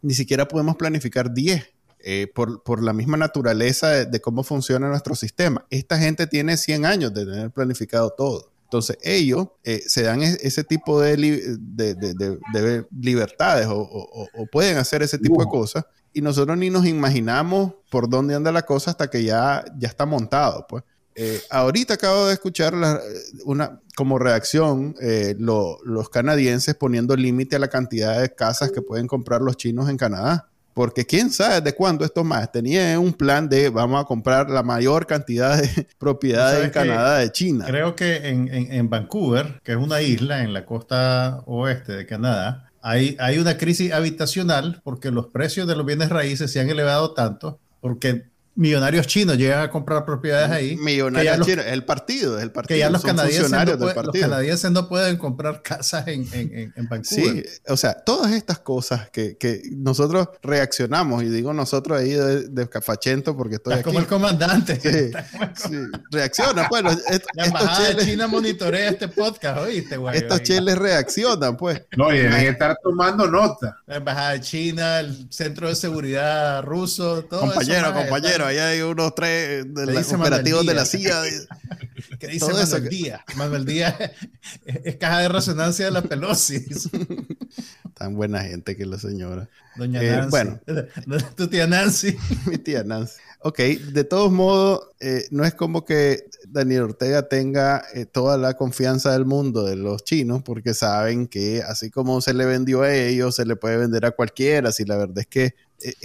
ni 0.00 0.14
siquiera 0.14 0.46
podemos 0.46 0.76
planificar 0.76 1.34
10. 1.34 1.74
Eh, 2.02 2.32
por, 2.34 2.82
la 2.82 2.94
misma 2.94 3.18
naturaleza 3.18 3.90
de, 3.90 4.06
de, 4.06 4.20
cómo 4.22 4.42
funciona 4.42 4.88
nuestro 4.88 5.14
sistema. 5.14 5.66
Esta 5.68 5.98
gente 5.98 6.26
tiene 6.26 6.56
100 6.56 6.86
años 6.86 7.12
de 7.12 7.26
tener 7.26 7.50
planificado 7.50 8.08
todo. 8.16 8.49
Entonces 8.70 8.98
ellos 9.02 9.48
eh, 9.64 9.82
se 9.84 10.02
dan 10.02 10.22
ese 10.22 10.62
tipo 10.62 11.00
de, 11.00 11.16
libertades 12.92 13.66
o, 13.68 14.28
pueden 14.52 14.76
hacer 14.76 15.02
ese 15.02 15.18
tipo 15.18 15.42
de 15.42 15.50
cosas 15.50 15.86
y 16.12 16.20
nosotros 16.20 16.56
ni 16.56 16.70
nos 16.70 16.86
imaginamos 16.86 17.72
por 17.90 18.08
dónde 18.08 18.36
anda 18.36 18.52
la 18.52 18.62
cosa 18.62 18.92
hasta 18.92 19.10
que 19.10 19.24
ya, 19.24 19.64
ya 19.76 19.88
está 19.88 20.06
montado. 20.06 20.66
Pues. 20.68 20.84
Eh, 21.16 21.42
ahorita 21.50 21.94
acabo 21.94 22.28
de 22.28 22.34
escuchar 22.34 22.72
una, 23.44 23.80
como 23.96 24.20
reacción 24.20 24.94
eh, 25.00 25.34
los 25.36 26.08
canadienses 26.10 26.76
poniendo 26.76 27.16
límite 27.16 27.56
a 27.56 27.58
la 27.58 27.68
cantidad 27.68 28.20
de 28.20 28.32
casas 28.32 28.70
que 28.70 28.82
pueden 28.82 29.08
comprar 29.08 29.42
los 29.42 29.56
chinos 29.56 29.90
en 29.90 29.96
Canadá 29.96 30.49
porque 30.80 31.04
quién 31.04 31.28
sabe 31.28 31.60
de 31.60 31.74
cuándo 31.74 32.06
esto 32.06 32.24
más. 32.24 32.50
Tenía 32.50 32.98
un 32.98 33.12
plan 33.12 33.50
de 33.50 33.68
vamos 33.68 34.00
a 34.00 34.06
comprar 34.06 34.48
la 34.48 34.62
mayor 34.62 35.06
cantidad 35.06 35.60
de 35.60 35.86
propiedades 35.98 36.64
en 36.64 36.70
Canadá 36.70 37.18
de 37.18 37.30
China. 37.30 37.66
Creo 37.66 37.94
que 37.94 38.26
en, 38.26 38.88
Vancouver, 38.88 39.60
que 39.62 39.72
es 39.72 39.76
una 39.76 40.00
isla 40.00 40.42
en 40.42 40.54
la 40.54 40.64
costa 40.64 41.42
oeste 41.44 41.92
de 41.92 42.06
Canadá, 42.06 42.70
hay, 42.80 43.14
hay 43.20 43.36
una 43.36 43.58
crisis 43.58 43.92
habitacional 43.92 44.80
porque 44.82 45.10
los 45.10 45.26
precios 45.26 45.68
de 45.68 45.76
los 45.76 45.84
bienes 45.84 46.08
raíces 46.08 46.50
se 46.50 46.60
han 46.60 46.70
elevado 46.70 47.12
tanto 47.12 47.60
porque 47.82 48.29
millonarios 48.54 49.06
chinos 49.06 49.36
llegan 49.36 49.62
a 49.62 49.70
comprar 49.70 50.04
propiedades 50.04 50.50
ahí. 50.50 50.76
Millonarios 50.76 51.46
chinos, 51.46 51.64
el 51.66 51.84
partido, 51.84 52.38
el 52.38 52.50
partido. 52.50 52.76
Que 52.76 52.78
ya 52.78 52.90
los 52.90 53.02
canadienses, 53.02 53.50
no 53.50 53.64
los 53.64 54.12
canadienses, 54.12 54.70
no 54.70 54.88
pueden 54.88 55.16
comprar 55.16 55.62
casas 55.62 56.06
en, 56.08 56.26
en, 56.32 56.72
en, 56.76 56.88
Vancouver. 56.88 57.46
Sí, 57.46 57.62
o 57.68 57.76
sea, 57.76 57.94
todas 57.94 58.32
estas 58.32 58.58
cosas 58.58 59.10
que, 59.10 59.36
que 59.36 59.62
nosotros 59.72 60.28
reaccionamos, 60.42 61.22
y 61.22 61.28
digo 61.28 61.52
nosotros 61.52 61.98
ahí 61.98 62.10
de, 62.10 62.48
de 62.48 62.68
cafachento 62.68 63.36
porque 63.36 63.56
estoy 63.56 63.74
Estás 63.74 63.84
como 63.84 63.98
el 63.98 64.06
comandante. 64.06 64.80
Sí, 64.80 65.10
sí. 65.68 65.76
reacciona. 66.10 66.68
Bueno, 66.68 66.90
La 67.34 67.46
embajada 67.46 67.94
de 67.94 68.04
China 68.04 68.26
monitorea 68.28 68.90
este 68.90 69.08
podcast, 69.08 69.60
¿oíste, 69.60 69.96
güey? 69.96 70.16
Estos 70.16 70.42
cheles 70.42 70.76
reaccionan, 70.76 71.56
pues. 71.56 71.82
No, 71.96 72.12
y 72.12 72.18
deben 72.18 72.46
estar 72.46 72.76
tomando 72.82 73.26
nota. 73.26 73.78
La 73.86 73.96
embajada 73.96 74.32
de 74.32 74.40
China, 74.40 75.00
el 75.00 75.26
centro 75.30 75.68
de 75.68 75.74
seguridad 75.74 76.62
ruso, 76.62 77.24
todo 77.24 77.40
compañero, 77.40 77.92
Compañero, 77.94 78.39
ahí 78.46 78.58
hay 78.58 78.80
unos 78.82 79.14
tres 79.14 79.64
de 79.72 79.86
los 79.86 80.12
operativos 80.12 80.66
de 80.66 80.74
la 80.74 80.84
CIA. 80.84 81.22
¿Qué 82.18 82.26
dice 82.28 82.52
Manuel 82.52 82.88
Díaz? 82.88 83.20
Manuel 83.36 83.64
Díaz 83.64 83.94
es, 84.64 84.96
caja 84.96 85.20
de 85.20 85.28
resonancia 85.28 85.86
de 85.86 85.90
la 85.90 86.02
Pelosi. 86.02 86.64
Tan 87.94 88.14
buena 88.14 88.42
gente 88.42 88.76
que 88.76 88.86
la 88.86 88.98
señora. 88.98 89.48
Doña 89.76 90.02
eh, 90.02 90.10
Nancy. 90.10 90.30
Bueno. 90.30 90.60
Tu 91.36 91.48
tía 91.48 91.66
Nancy. 91.66 92.16
Mi 92.46 92.58
tía 92.58 92.84
Nancy. 92.84 93.14
Ok, 93.42 93.58
de 93.58 94.04
todos 94.04 94.30
modos, 94.30 94.88
eh, 95.00 95.26
no 95.30 95.44
es 95.44 95.54
como 95.54 95.84
que 95.86 96.26
Daniel 96.46 96.82
Ortega 96.82 97.26
tenga 97.28 97.84
eh, 97.94 98.04
toda 98.04 98.36
la 98.36 98.54
confianza 98.54 99.12
del 99.12 99.24
mundo 99.24 99.64
de 99.64 99.76
los 99.76 100.04
chinos, 100.04 100.42
porque 100.42 100.74
saben 100.74 101.26
que 101.26 101.62
así 101.62 101.90
como 101.90 102.20
se 102.20 102.34
le 102.34 102.44
vendió 102.44 102.82
a 102.82 102.94
ellos, 102.94 103.36
se 103.36 103.46
le 103.46 103.56
puede 103.56 103.78
vender 103.78 104.04
a 104.04 104.10
cualquiera. 104.10 104.72
Si 104.72 104.84
la 104.84 104.96
verdad 104.96 105.18
es 105.18 105.26
que 105.26 105.54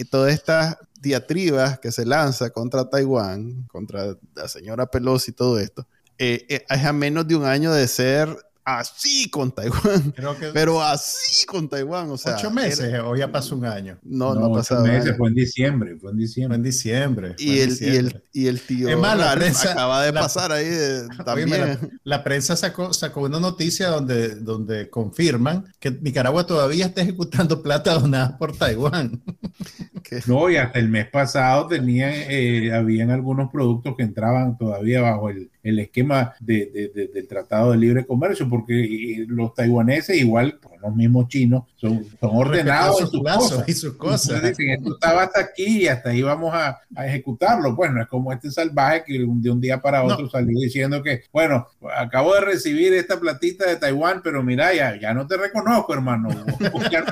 todas 0.10 0.34
estas 0.34 0.78
diatribas 1.02 1.80
que 1.80 1.92
se 1.92 2.06
lanza 2.06 2.50
contra 2.50 2.90
Taiwán, 2.90 3.64
contra 3.68 4.18
la 4.36 4.48
señora 4.48 4.86
Pelosi 4.86 5.32
y 5.32 5.34
todo 5.34 5.60
esto, 5.60 5.88
es 6.18 6.64
a 6.70 6.94
menos 6.94 7.28
de 7.28 7.36
un 7.36 7.46
año 7.46 7.72
de 7.74 7.88
ser 7.88 8.36
así 8.66 9.30
con 9.30 9.52
Taiwán. 9.52 10.14
pero 10.54 10.82
así 10.82 11.46
con 11.46 11.70
Taiwán. 11.70 12.10
O 12.10 12.18
sea, 12.18 12.36
¿Ocho 12.36 12.52
meses 12.52 13.00
o 13.04 13.16
ya 13.16 13.32
pasó 13.32 13.56
un 13.56 13.66
año? 13.66 13.98
No, 14.04 14.34
no, 14.34 14.42
no 14.42 14.54
pasado. 14.54 14.84
meses, 14.84 15.16
fue 15.16 15.30
en 15.30 15.36
diciembre. 15.36 15.96
Fue 15.98 16.12
en 16.12 16.18
diciembre. 16.18 16.56
en 16.56 16.64
diciembre. 16.64 17.36
Y, 17.38 17.60
el, 17.60 17.78
y, 17.80 17.96
el, 17.96 18.24
y 18.34 18.48
el 18.48 18.60
tío 18.60 18.90
es 18.90 18.98
más, 18.98 19.18
la 19.18 19.36
prensa, 19.36 19.72
acaba 19.72 20.04
de 20.04 20.12
pasar 20.12 20.52
ahí 20.52 20.68
también. 21.26 22.00
la, 22.04 22.24
prensa 22.24 22.56
sacó, 22.56 22.92
sacó 22.92 23.22
una 23.22 23.40
noticia 23.40 23.90
donde, 23.90 24.36
donde 24.36 24.90
confirman 24.90 25.72
que 25.80 25.92
Nicaragua 25.92 26.46
todavía 26.48 26.88
está 26.88 27.02
ejecutando 27.02 27.62
plata 27.62 27.94
donada 27.94 28.38
por 28.38 28.58
Taiwán. 28.58 29.22
no, 30.28 30.50
y 30.50 30.58
hasta 30.58 30.80
el 30.80 30.90
mes 30.90 31.08
pasado 31.08 31.68
tenían, 31.68 32.12
eh, 32.14 32.72
habían 32.74 33.12
algunos 33.12 33.52
productos 33.52 33.96
que 33.96 34.04
entraban 34.04 34.58
todavía 34.58 35.02
bajo 35.02 35.30
el, 35.30 35.50
el 35.64 35.80
esquema 35.80 36.34
de, 36.40 36.92
de, 36.94 37.08
del 37.08 37.28
Tratado 37.28 37.72
de 37.72 37.78
Libre 37.78 38.06
Comercio 38.06 38.48
porque 38.48 39.26
los 39.28 39.54
taiwaneses, 39.54 40.18
igual 40.18 40.60
los 40.86 40.96
mismos 40.96 41.28
chinos, 41.28 41.64
son, 41.76 42.06
son 42.20 42.30
ordenados 42.34 43.02
en 43.02 43.08
sus 43.08 43.24
cosas. 43.24 43.70
y 43.70 43.74
sus 43.74 43.94
cosas. 43.96 44.44
dicen, 44.44 44.70
esto 44.70 44.94
estaba 44.94 45.24
hasta 45.24 45.40
aquí 45.40 45.84
y 45.84 45.88
hasta 45.88 46.12
ahí 46.12 46.22
vamos 46.22 46.54
a, 46.54 46.80
a 46.96 47.08
ejecutarlo. 47.08 47.76
Bueno, 47.76 48.02
es 48.02 48.08
como 48.08 48.32
este 48.32 48.52
salvaje 48.52 49.04
que 49.06 49.14
de 49.20 49.50
un 49.50 49.60
día 49.60 49.82
para 49.82 50.04
otro 50.04 50.30
salió 50.30 50.60
diciendo 50.60 51.02
que, 51.02 51.24
bueno, 51.32 51.68
acabo 51.98 52.36
de 52.36 52.42
recibir 52.42 52.94
esta 52.94 53.20
platita 53.20 53.68
de 53.68 53.78
Taiwán, 53.78 54.22
pero 54.24 54.44
mira, 54.44 54.74
ya, 54.74 55.00
ya 55.00 55.14
no 55.14 55.26
te 55.26 55.38
reconozco, 55.38 55.94
hermano. 55.94 56.30
ya 56.92 57.02
no 57.02 57.12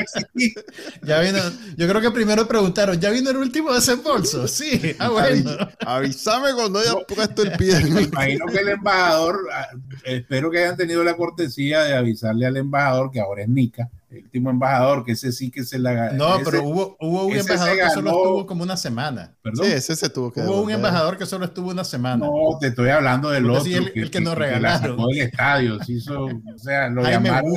ya 1.04 1.20
vino, 1.22 1.40
yo 1.76 1.88
creo 1.88 2.02
que 2.02 2.12
primero 2.12 2.48
preguntaron, 2.48 2.83
¿ya 2.96 3.10
vino 3.12 3.30
el 3.30 3.38
último 3.38 3.74
desembolso? 3.74 4.48
Sí, 4.54 4.96
ah, 5.00 5.10
bueno. 5.10 5.52
Avísame 5.86 6.54
cuando 6.54 6.80
haya 6.80 6.94
puesto 7.08 7.44
el 7.44 7.54
pie. 7.54 7.80
Me 7.86 8.04
imagino 8.04 8.46
que 8.48 8.60
el 8.60 8.70
embajador, 8.78 9.40
ah, 9.54 9.68
espero 10.04 10.52
que 10.52 10.60
hayan 10.60 10.78
tenido 10.78 11.04
la 11.04 11.16
cortesía 11.16 11.84
de 11.84 11.96
avisarle 11.96 12.46
al 12.46 12.58
embajador 12.58 13.10
que 13.10 13.20
ahora 13.20 13.44
es 13.44 13.50
Nica, 13.50 13.90
el 14.10 14.24
último 14.24 14.50
embajador, 14.50 15.04
que 15.04 15.14
ese 15.14 15.32
sí 15.32 15.50
que 15.50 15.64
se 15.64 15.80
la 15.80 16.12
No, 16.12 16.40
pero 16.44 16.64
hubo, 16.64 16.98
hubo 17.00 17.26
un 17.26 17.36
embajador 17.36 17.78
que 17.78 17.90
solo 17.90 18.10
estuvo 18.10 18.46
como 18.46 18.64
una 18.64 18.78
semana. 18.78 19.34
¿Perdón? 19.42 19.66
Sí, 19.66 19.72
ese 19.72 19.96
se 19.96 20.10
tuvo 20.10 20.32
que 20.32 20.42
Hubo 20.42 20.62
un 20.62 20.72
embajador 20.72 21.18
que 21.18 21.26
solo 21.26 21.46
estuvo 21.46 21.72
una 21.72 21.84
semana. 21.84 22.26
No, 22.26 22.58
te 22.60 22.68
estoy 22.68 22.90
hablando 22.90 23.30
del 23.30 23.50
otro. 23.50 23.64
Sí, 23.64 23.74
el, 23.74 24.12
que, 24.12 24.22
nos 24.22 24.38
regalaron. 24.38 25.00
el 25.10 25.22
estadio, 25.22 25.84
se 25.84 25.94
hizo, 25.94 26.26
o 26.26 26.58
sea, 26.58 26.90
lo 26.90 27.04
llamaron. 27.04 27.54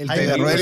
El 0.00 0.08
que 0.08 0.20
agarró 0.22 0.48
el, 0.48 0.60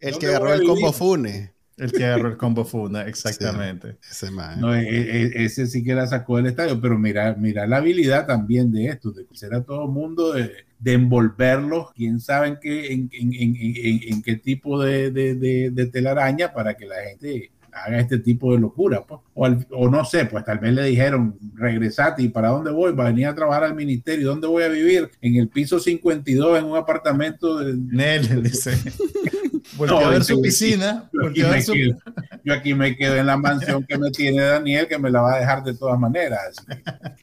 el, 0.00 0.18
que 0.18 0.26
agarró 0.26 0.54
el 0.54 0.64
combo 0.64 0.92
Fune. 0.92 1.52
El 1.80 1.92
que 1.92 2.04
agarró 2.04 2.28
el 2.28 2.36
combo 2.36 2.64
Funa, 2.66 3.06
exactamente. 3.06 3.96
ese, 4.08 4.30
no, 4.58 4.74
e, 4.74 4.82
e, 4.82 5.44
ese 5.44 5.66
sí 5.66 5.82
que 5.82 5.94
la 5.94 6.06
sacó 6.06 6.36
del 6.36 6.46
estadio, 6.46 6.78
pero 6.78 6.98
mira, 6.98 7.34
mira 7.38 7.66
la 7.66 7.78
habilidad 7.78 8.26
también 8.26 8.70
de 8.70 8.86
esto, 8.86 9.12
de 9.12 9.26
ser 9.32 9.54
a 9.54 9.62
todo 9.62 9.88
mundo, 9.88 10.34
de, 10.34 10.52
de 10.78 10.92
envolverlos, 10.92 11.92
quién 11.94 12.20
sabe 12.20 12.48
en 12.48 12.58
qué, 12.60 12.92
en, 12.92 13.10
en, 13.12 13.32
en, 13.32 14.00
en 14.12 14.22
qué 14.22 14.36
tipo 14.36 14.82
de, 14.82 15.10
de, 15.10 15.70
de, 15.70 15.86
telaraña 15.86 16.52
para 16.52 16.74
que 16.74 16.84
la 16.84 16.96
gente 17.08 17.50
haga 17.72 18.00
este 18.00 18.18
tipo 18.18 18.52
de 18.52 18.60
locura. 18.60 19.02
Pues. 19.06 19.20
O, 19.34 19.46
o, 19.70 19.90
no 19.90 20.04
sé, 20.04 20.26
pues 20.26 20.44
tal 20.44 20.58
vez 20.58 20.74
le 20.74 20.84
dijeron, 20.84 21.38
regresate 21.54 22.22
y 22.22 22.28
para 22.28 22.48
dónde 22.48 22.70
voy, 22.70 22.92
va 22.92 23.04
a 23.04 23.10
venir 23.10 23.26
a 23.26 23.34
trabajar 23.34 23.64
al 23.64 23.74
ministerio, 23.74 24.28
¿dónde 24.28 24.46
voy 24.46 24.64
a 24.64 24.68
vivir? 24.68 25.10
En 25.20 25.36
el 25.36 25.48
piso 25.48 25.80
52, 25.80 26.58
en 26.58 26.64
un 26.64 26.76
apartamento 26.76 27.58
de... 27.58 27.74
Nel, 27.74 28.42
dice. 28.42 28.72
Porque 29.88 30.04
a 30.04 30.08
ver 30.08 30.24
su 30.24 30.42
piscina. 30.42 31.10
Yo 32.44 32.54
aquí, 32.54 32.74
me 32.74 32.96
quedo 32.96 33.16
en 33.16 33.26
la 33.26 33.36
mansión 33.36 33.84
que 33.84 33.96
me 33.96 34.10
tiene 34.10 34.42
Daniel, 34.42 34.86
que 34.86 34.98
me 34.98 35.10
la 35.10 35.22
va 35.22 35.34
a 35.34 35.38
dejar 35.38 35.64
de 35.64 35.74
todas 35.74 35.98
maneras. 35.98 36.56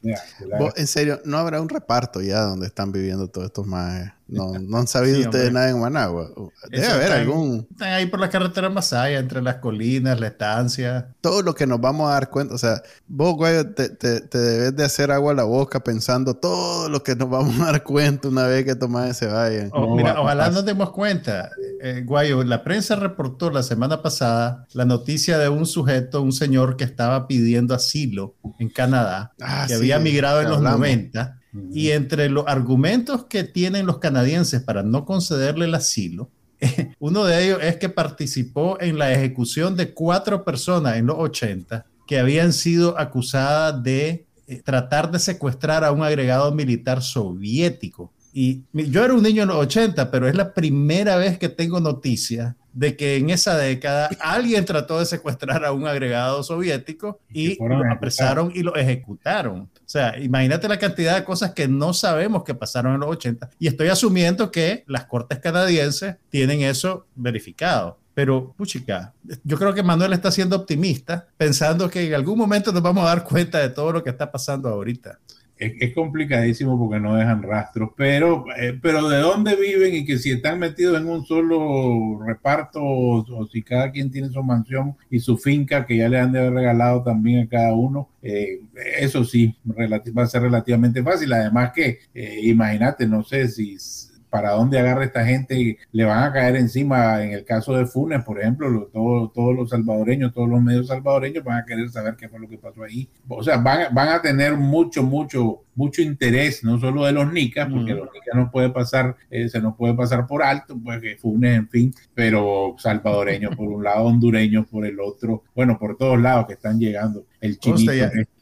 en 0.02 0.86
serio, 0.86 1.20
¿no 1.24 1.38
habrá 1.38 1.60
un 1.60 1.68
reparto 1.68 2.20
ya 2.20 2.40
donde 2.40 2.66
están 2.66 2.90
viviendo 2.90 3.28
todos 3.28 3.46
estos 3.46 3.66
más? 3.66 4.12
No, 4.28 4.52
no 4.58 4.76
han 4.76 4.86
sabido 4.86 5.20
ustedes 5.20 5.50
nada 5.50 5.70
en 5.70 5.80
Managua. 5.80 6.30
Debe 6.70 6.86
haber 6.86 7.12
algún. 7.12 7.66
Están 7.70 7.94
ahí 7.94 8.06
por 8.06 8.20
la 8.20 8.28
carretera 8.28 8.68
Masaya, 8.68 9.18
entre 9.18 9.40
las 9.40 9.56
colinas, 9.56 10.20
la 10.20 10.26
estancia. 10.26 11.08
Todo 11.22 11.42
lo 11.42 11.54
que 11.54 11.66
nos 11.66 11.80
vamos 11.80 12.10
a 12.10 12.12
dar 12.12 12.28
cuenta. 12.28 12.54
O 12.54 12.58
sea, 12.58 12.82
vos, 13.06 13.36
güey, 13.36 13.64
te, 13.72 13.88
te, 13.88 14.38
debes 14.38 14.76
de 14.76 14.84
hacer 14.84 15.10
agua 15.10 15.32
a 15.32 15.34
la 15.34 15.44
boca 15.44 15.80
pensando 15.80 16.34
todo 16.34 16.90
lo 16.90 17.02
que 17.02 17.16
nos 17.16 17.30
vamos 17.30 17.58
a 17.60 17.72
dar 17.72 17.82
cuenta 17.82 18.28
una 18.28 18.46
vez 18.46 18.66
que 18.66 18.74
Tomás 18.74 19.16
se 19.16 19.26
vaya. 19.26 19.70
Oh, 19.72 19.96
mira, 19.96 20.20
ojalá 20.20 20.50
nos 20.50 20.64
demos 20.64 20.90
cuenta. 20.90 21.50
Eh, 21.82 22.02
Guayo, 22.04 22.44
la 22.44 22.62
prensa 22.62 22.96
reportó 22.96 23.50
la 23.50 23.62
semana 23.62 24.02
pasada 24.02 24.66
la 24.74 24.84
noticia 24.84 25.38
de 25.38 25.48
un 25.48 25.64
sujeto, 25.64 26.20
un 26.20 26.32
señor 26.32 26.76
que 26.76 26.84
estaba 26.84 27.26
pidiendo 27.26 27.74
asilo 27.74 28.34
en 28.58 28.68
Canadá, 28.68 29.32
ah, 29.40 29.64
que 29.66 29.74
había 29.74 29.98
migrado 29.98 30.42
en 30.42 30.50
los 30.50 30.60
90 30.60 31.37
y 31.72 31.90
entre 31.90 32.28
los 32.28 32.44
argumentos 32.46 33.24
que 33.24 33.44
tienen 33.44 33.86
los 33.86 33.98
canadienses 33.98 34.62
para 34.62 34.82
no 34.82 35.04
concederle 35.04 35.64
el 35.64 35.74
asilo, 35.74 36.30
uno 36.98 37.24
de 37.24 37.44
ellos 37.44 37.58
es 37.62 37.76
que 37.76 37.88
participó 37.88 38.80
en 38.80 38.98
la 38.98 39.12
ejecución 39.12 39.76
de 39.76 39.94
cuatro 39.94 40.44
personas 40.44 40.96
en 40.96 41.06
los 41.06 41.16
80 41.18 41.86
que 42.06 42.18
habían 42.18 42.52
sido 42.52 42.98
acusadas 42.98 43.82
de 43.82 44.26
eh, 44.46 44.62
tratar 44.64 45.10
de 45.10 45.18
secuestrar 45.18 45.84
a 45.84 45.92
un 45.92 46.02
agregado 46.02 46.52
militar 46.52 47.02
soviético. 47.02 48.12
Y 48.32 48.62
yo 48.72 49.04
era 49.04 49.14
un 49.14 49.22
niño 49.22 49.42
en 49.42 49.48
los 49.48 49.58
80, 49.58 50.10
pero 50.10 50.26
es 50.28 50.34
la 50.34 50.54
primera 50.54 51.16
vez 51.16 51.38
que 51.38 51.48
tengo 51.48 51.80
noticia 51.80 52.56
de 52.78 52.96
que 52.96 53.16
en 53.16 53.30
esa 53.30 53.56
década 53.56 54.08
alguien 54.20 54.64
trató 54.64 55.00
de 55.00 55.04
secuestrar 55.04 55.64
a 55.64 55.72
un 55.72 55.88
agregado 55.88 56.44
soviético 56.44 57.18
y 57.28 57.58
lo 57.58 57.90
apresaron 57.90 58.52
y 58.54 58.62
lo 58.62 58.76
ejecutaron. 58.76 59.62
O 59.62 59.68
sea, 59.84 60.16
imagínate 60.16 60.68
la 60.68 60.78
cantidad 60.78 61.16
de 61.16 61.24
cosas 61.24 61.54
que 61.54 61.66
no 61.66 61.92
sabemos 61.92 62.44
que 62.44 62.54
pasaron 62.54 62.94
en 62.94 63.00
los 63.00 63.10
80. 63.10 63.50
Y 63.58 63.66
estoy 63.66 63.88
asumiendo 63.88 64.52
que 64.52 64.84
las 64.86 65.06
cortes 65.06 65.40
canadienses 65.40 66.16
tienen 66.30 66.60
eso 66.60 67.06
verificado. 67.16 67.98
Pero, 68.14 68.54
puchica, 68.56 69.12
yo 69.42 69.58
creo 69.58 69.74
que 69.74 69.82
Manuel 69.82 70.12
está 70.12 70.30
siendo 70.30 70.54
optimista, 70.54 71.26
pensando 71.36 71.90
que 71.90 72.06
en 72.06 72.14
algún 72.14 72.38
momento 72.38 72.70
nos 72.70 72.82
vamos 72.82 73.04
a 73.04 73.08
dar 73.08 73.24
cuenta 73.24 73.58
de 73.58 73.70
todo 73.70 73.90
lo 73.90 74.04
que 74.04 74.10
está 74.10 74.30
pasando 74.30 74.68
ahorita 74.68 75.18
es, 75.58 75.94
complicadísimo 75.94 76.78
porque 76.78 77.00
no 77.00 77.16
dejan 77.16 77.42
rastros, 77.42 77.90
pero, 77.96 78.44
eh, 78.56 78.78
pero 78.80 79.08
de 79.08 79.18
dónde 79.18 79.56
viven 79.56 79.94
y 79.94 80.04
que 80.04 80.18
si 80.18 80.30
están 80.30 80.58
metidos 80.58 81.00
en 81.00 81.08
un 81.08 81.24
solo 81.26 82.20
reparto 82.24 82.80
o, 82.82 83.48
si 83.50 83.62
cada 83.62 83.90
quien 83.90 84.10
tiene 84.10 84.28
su 84.28 84.42
mansión 84.42 84.96
y 85.10 85.20
su 85.20 85.36
finca 85.36 85.86
que 85.86 85.96
ya 85.96 86.08
le 86.08 86.18
han 86.18 86.32
de 86.32 86.40
haber 86.40 86.54
regalado 86.54 87.02
también 87.02 87.46
a 87.46 87.48
cada 87.48 87.74
uno, 87.74 88.08
eh, 88.22 88.60
eso 89.00 89.24
sí, 89.24 89.56
va 89.66 90.22
a 90.22 90.26
ser 90.26 90.42
relativamente 90.42 91.02
fácil. 91.02 91.32
Además 91.32 91.72
que, 91.74 91.98
eh, 92.14 92.40
imagínate, 92.42 93.06
no 93.06 93.24
sé 93.24 93.48
si 93.48 93.76
para 94.30 94.52
dónde 94.52 94.78
agarra 94.78 95.04
esta 95.04 95.24
gente, 95.24 95.78
le 95.92 96.04
van 96.04 96.24
a 96.24 96.32
caer 96.32 96.56
encima, 96.56 97.22
en 97.22 97.32
el 97.32 97.44
caso 97.44 97.74
de 97.76 97.86
Funes, 97.86 98.22
por 98.24 98.40
ejemplo, 98.40 98.90
todos 98.92 99.56
los 99.56 99.70
salvadoreños, 99.70 100.32
todos 100.32 100.48
los 100.48 100.62
medios 100.62 100.88
salvadoreños 100.88 101.44
van 101.44 101.58
a 101.58 101.64
querer 101.64 101.88
saber 101.90 102.16
qué 102.16 102.28
fue 102.28 102.40
lo 102.40 102.48
que 102.48 102.58
pasó 102.58 102.82
ahí. 102.82 103.08
O 103.28 103.42
sea, 103.42 103.58
van, 103.58 103.94
van 103.94 104.08
a 104.08 104.22
tener 104.22 104.56
mucho, 104.56 105.02
mucho, 105.02 105.62
mucho 105.74 106.02
interés, 106.02 106.64
no 106.64 106.78
solo 106.78 107.04
de 107.04 107.12
los 107.12 107.32
nicas, 107.32 107.68
porque 107.70 107.94
los 107.94 108.08
nicas 108.12 108.34
no 108.34 108.50
puede 108.50 108.70
pasar, 108.70 109.16
eh, 109.30 109.48
se 109.48 109.60
nos 109.60 109.76
puede 109.76 109.94
pasar 109.94 110.26
por 110.26 110.42
alto, 110.42 110.78
pues 110.82 111.00
que 111.00 111.16
Funes, 111.16 111.56
en 111.56 111.68
fin, 111.68 111.94
pero 112.14 112.74
salvadoreños 112.78 113.56
por 113.56 113.68
un 113.68 113.84
lado, 113.84 114.04
hondureños 114.06 114.66
por 114.66 114.84
el 114.86 115.00
otro, 115.00 115.44
bueno, 115.54 115.78
por 115.78 115.96
todos 115.96 116.20
lados 116.20 116.46
que 116.46 116.54
están 116.54 116.78
llegando. 116.78 117.24
El 117.40 117.58
chinito 117.58 117.92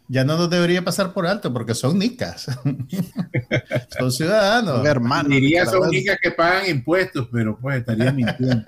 ya 0.09 0.25
no 0.25 0.37
nos 0.37 0.51
debería 0.51 0.85
pasar 0.85 1.13
por 1.13 1.27
alto 1.27 1.53
porque 1.53 1.75
son 1.75 1.99
nicas. 1.99 2.47
son 3.99 4.13
ciudadanos. 4.13 4.85
Hermanos. 4.85 5.31
Diría 5.31 5.67
son 5.67 5.91
nicas 5.91 6.19
que 6.23 6.31
pagan 6.31 6.69
impuestos, 6.69 7.29
pero 7.33 7.59
pues 7.59 7.79
estaría 7.79 8.13
mintiendo. 8.13 8.65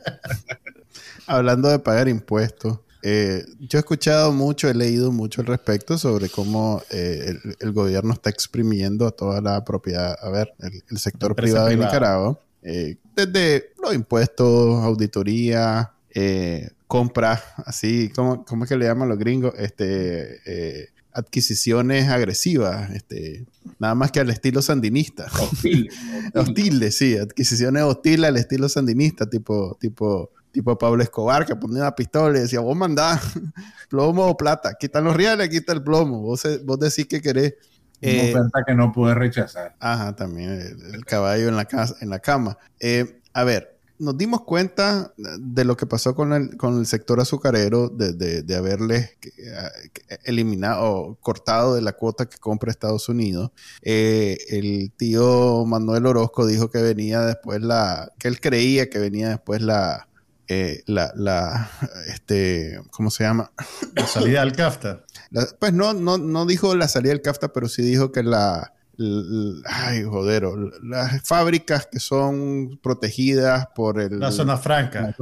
Hablando 1.26 1.68
de 1.68 1.78
pagar 1.78 2.08
impuestos, 2.08 2.80
eh, 3.02 3.44
yo 3.60 3.78
he 3.78 3.80
escuchado 3.80 4.32
mucho, 4.32 4.68
he 4.68 4.74
leído 4.74 5.12
mucho 5.12 5.40
al 5.40 5.46
respecto 5.46 5.98
sobre 5.98 6.28
cómo 6.28 6.82
eh, 6.90 7.34
el, 7.60 7.72
gobierno 7.72 8.12
está 8.12 8.30
exprimiendo 8.30 9.06
a 9.06 9.12
toda 9.12 9.40
la 9.40 9.64
propiedad, 9.64 10.16
a 10.20 10.30
ver, 10.30 10.52
el, 10.58 10.98
sector 10.98 11.36
privado 11.36 11.68
de 11.68 11.76
Nicaragua, 11.76 12.40
eh, 12.62 12.96
desde 13.14 13.72
los 13.80 13.94
impuestos, 13.94 14.82
auditoría, 14.84 15.92
compras, 16.88 17.44
así, 17.58 18.10
¿cómo, 18.14 18.44
¿cómo, 18.44 18.64
es 18.64 18.70
que 18.70 18.76
le 18.76 18.86
llaman 18.86 19.08
los 19.08 19.18
gringos? 19.18 19.54
Este, 19.56 20.88
adquisiciones 21.18 22.08
agresivas, 22.08 22.90
este, 22.90 23.44
nada 23.78 23.94
más 23.94 24.12
que 24.12 24.20
al 24.20 24.30
estilo 24.30 24.62
sandinista. 24.62 25.26
Hostiles. 25.26 25.94
hostiles, 26.34 26.96
sí, 26.96 27.18
adquisiciones 27.18 27.82
hostiles 27.82 28.28
al 28.28 28.36
estilo 28.36 28.68
sandinista, 28.68 29.28
tipo, 29.28 29.76
tipo, 29.80 30.30
tipo 30.52 30.78
Pablo 30.78 31.02
Escobar, 31.02 31.44
que 31.44 31.56
ponía 31.56 31.82
una 31.82 31.94
pistola 31.94 32.38
y 32.38 32.42
decía, 32.42 32.60
vos 32.60 32.76
mandá 32.76 33.20
plomo 33.90 34.26
o 34.26 34.36
plata, 34.36 34.74
quitan 34.78 35.04
los 35.04 35.16
reales, 35.16 35.48
quita 35.48 35.72
el 35.72 35.82
plomo, 35.82 36.20
vos, 36.20 36.46
vos 36.64 36.78
decís 36.78 37.06
que 37.06 37.20
querés. 37.20 37.54
Una 38.00 38.12
eh, 38.12 38.30
oferta 38.32 38.62
que 38.64 38.74
no 38.76 38.92
puedes 38.92 39.16
rechazar. 39.18 39.74
Ajá, 39.80 40.14
también 40.14 40.52
el, 40.94 41.04
caballo 41.04 41.48
en 41.48 41.56
la, 41.56 41.64
casa, 41.64 41.96
en 42.00 42.10
la 42.10 42.20
cama. 42.20 42.56
Eh, 42.78 43.20
a 43.32 43.42
ver, 43.42 43.77
nos 43.98 44.16
dimos 44.16 44.42
cuenta 44.42 45.12
de 45.16 45.64
lo 45.64 45.76
que 45.76 45.86
pasó 45.86 46.14
con 46.14 46.32
el, 46.32 46.56
con 46.56 46.78
el 46.78 46.86
sector 46.86 47.20
azucarero, 47.20 47.88
de, 47.88 48.12
de, 48.12 48.42
de 48.42 48.56
haberles 48.56 49.16
eliminado 50.24 50.84
o 50.84 51.14
cortado 51.16 51.74
de 51.74 51.82
la 51.82 51.92
cuota 51.92 52.28
que 52.28 52.38
compra 52.38 52.70
Estados 52.70 53.08
Unidos. 53.08 53.50
Eh, 53.82 54.38
el 54.50 54.92
tío 54.96 55.64
Manuel 55.66 56.06
Orozco 56.06 56.46
dijo 56.46 56.70
que 56.70 56.82
venía 56.82 57.20
después 57.22 57.60
la, 57.60 58.12
que 58.18 58.28
él 58.28 58.40
creía 58.40 58.88
que 58.88 58.98
venía 58.98 59.28
después 59.30 59.62
la, 59.62 60.08
eh, 60.46 60.82
la, 60.86 61.12
la, 61.16 61.70
este, 62.08 62.80
¿cómo 62.90 63.10
se 63.10 63.24
llama? 63.24 63.52
La 63.94 64.06
salida 64.06 64.40
del 64.40 64.52
CAFTA. 64.52 65.04
pues 65.58 65.72
no, 65.72 65.94
no, 65.94 66.18
no 66.18 66.46
dijo 66.46 66.74
la 66.74 66.88
salida 66.88 67.10
del 67.12 67.22
CAFTA, 67.22 67.52
pero 67.52 67.68
sí 67.68 67.82
dijo 67.82 68.12
que 68.12 68.22
la, 68.22 68.74
ay, 69.64 70.02
jodero, 70.02 70.56
las 70.82 71.22
fábricas 71.22 71.86
que 71.86 72.00
son 72.00 72.78
protegidas 72.82 73.68
por 73.74 74.00
el... 74.00 74.18
La 74.18 74.32
zona 74.32 74.56
franca. 74.56 75.14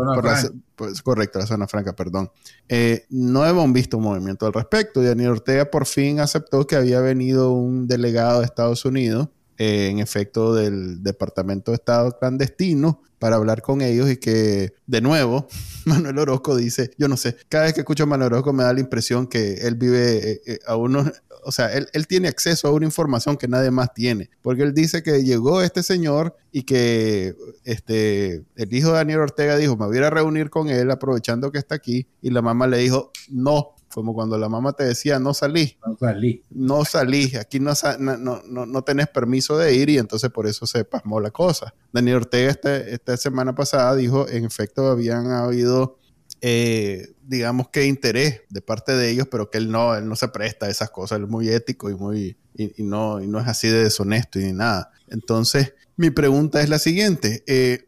pues, 0.75 1.03
correcto, 1.03 1.39
la 1.39 1.47
zona 1.47 1.69
franca, 1.69 1.95
perdón. 1.95 2.31
Eh, 2.69 3.05
no 3.11 3.45
hemos 3.45 3.71
visto 3.73 3.99
un 3.99 4.05
movimiento 4.05 4.47
al 4.47 4.55
respecto. 4.55 5.03
Daniel 5.03 5.31
Ortega 5.31 5.67
por 5.71 5.87
fin 5.87 6.21
aceptó 6.21 6.67
que 6.67 6.77
había 6.77 7.01
venido 7.01 7.53
un 7.53 7.87
delegado 7.87 8.41
de 8.41 8.47
Estados 8.47 8.85
Unidos, 8.85 9.29
eh, 9.59 9.89
en 9.91 9.99
efecto 9.99 10.55
del 10.55 11.03
Departamento 11.03 11.71
de 11.71 11.77
Estado 11.77 12.19
clandestino, 12.19 13.03
para 13.19 13.37
hablar 13.37 13.63
con 13.63 13.81
ellos 13.81 14.11
y 14.11 14.19
que, 14.19 14.75
de 14.87 15.01
nuevo, 15.01 15.49
Manuel 15.87 16.19
Orozco 16.19 16.57
dice, 16.57 16.91
yo 16.99 17.09
no 17.09 17.17
sé, 17.17 17.37
cada 17.49 17.65
vez 17.65 17.73
que 17.73 17.81
escucho 17.81 18.03
a 18.03 18.07
Manuel 18.07 18.33
Orozco 18.33 18.53
me 18.53 18.65
da 18.65 18.73
la 18.73 18.81
impresión 18.81 19.27
que 19.27 19.55
él 19.55 19.75
vive 19.77 20.43
eh, 20.47 20.59
a 20.67 20.77
unos 20.77 21.11
o 21.47 21.53
sea, 21.53 21.69
él, 21.73 22.07
tiene 22.09 22.27
acceso 22.27 22.67
a 22.67 22.73
una 22.73 22.87
información 22.87 23.37
que 23.37 23.47
nadie 23.47 23.71
más 23.71 23.95
tiene, 23.95 24.31
porque 24.43 24.65
él 24.65 24.75
dice 24.75 25.05
que 25.05 25.23
llegó 25.23 25.63
este 25.63 25.85
señor 25.85 26.37
y 26.51 26.65
que 26.65 27.37
este, 27.63 28.45
el 28.57 28.75
hijo 28.75 28.89
de 28.89 28.95
Daniel 28.95 29.21
Ortega 29.21 29.57
dijo, 29.57 29.77
me 29.77 29.87
voy 29.87 29.99
a 29.99 30.11
reunir 30.11 30.51
con 30.51 30.69
él 30.71 30.91
aprovechando 30.91 31.53
que 31.53 31.59
está 31.59 31.77
aquí, 31.77 32.09
y 32.21 32.31
la 32.31 32.43
mamá 32.43 32.67
le 32.67 32.79
dijo, 32.79 33.13
no, 33.29 33.76
como 33.97 34.13
cuando 34.13 34.37
la 34.37 34.51
mamá 34.51 34.75
te 34.75 34.85
decía, 34.85 35.19
no 35.19 35.33
salí. 35.33 35.79
No 35.87 35.97
salí. 35.97 36.43
No 36.51 36.85
salí, 36.85 37.35
aquí 37.37 37.61
no, 37.61 37.73
no, 37.99 38.43
no, 38.47 38.67
no, 38.67 38.83
tenés 38.83 39.09
permiso 39.09 39.57
de 39.57 39.75
ir 39.75 39.89
y 39.89 39.97
entonces 39.97 40.29
por 40.29 40.47
eso 40.47 40.67
se 40.67 40.85
pasmó 40.85 41.19
la 41.19 41.31
cosa. 41.31 41.73
Daniel 41.95 42.17
Ortega 42.17 42.51
este, 42.51 42.93
esta 42.93 43.17
semana 43.17 43.55
pasada 43.55 43.97
dijo, 43.97 44.29
en 44.29 44.45
efecto, 44.45 44.89
habían 44.89 45.31
habido 45.31 45.97
eh, 46.43 47.15
digamos 47.23 47.71
que 47.71 47.87
interés 47.87 48.43
de 48.51 48.61
parte 48.61 48.93
de 48.93 49.09
ellos, 49.09 49.29
pero 49.31 49.49
que 49.51 49.57
él 49.57 49.71
no, 49.71 49.95
él 49.97 50.07
no 50.07 50.15
se 50.15 50.29
presta 50.29 50.67
a 50.67 50.69
esas 50.69 50.91
cosas, 50.91 51.17
él 51.17 51.25
es 51.25 51.31
muy 51.31 51.49
ético 51.49 51.89
y 51.89 51.95
muy, 51.95 52.37
y, 52.55 52.83
no, 52.83 53.23
y 53.23 53.27
no 53.27 53.41
es 53.41 53.49
así 53.49 53.69
de 53.69 53.85
deshonesto 53.85 54.39
y 54.39 54.45
ni 54.45 54.53
nada. 54.53 54.91
Entonces, 55.09 55.73
mi 55.97 56.11
pregunta 56.11 56.61
es 56.61 56.69
la 56.69 56.79
siguiente, 56.79 57.45
eh, 57.47 57.83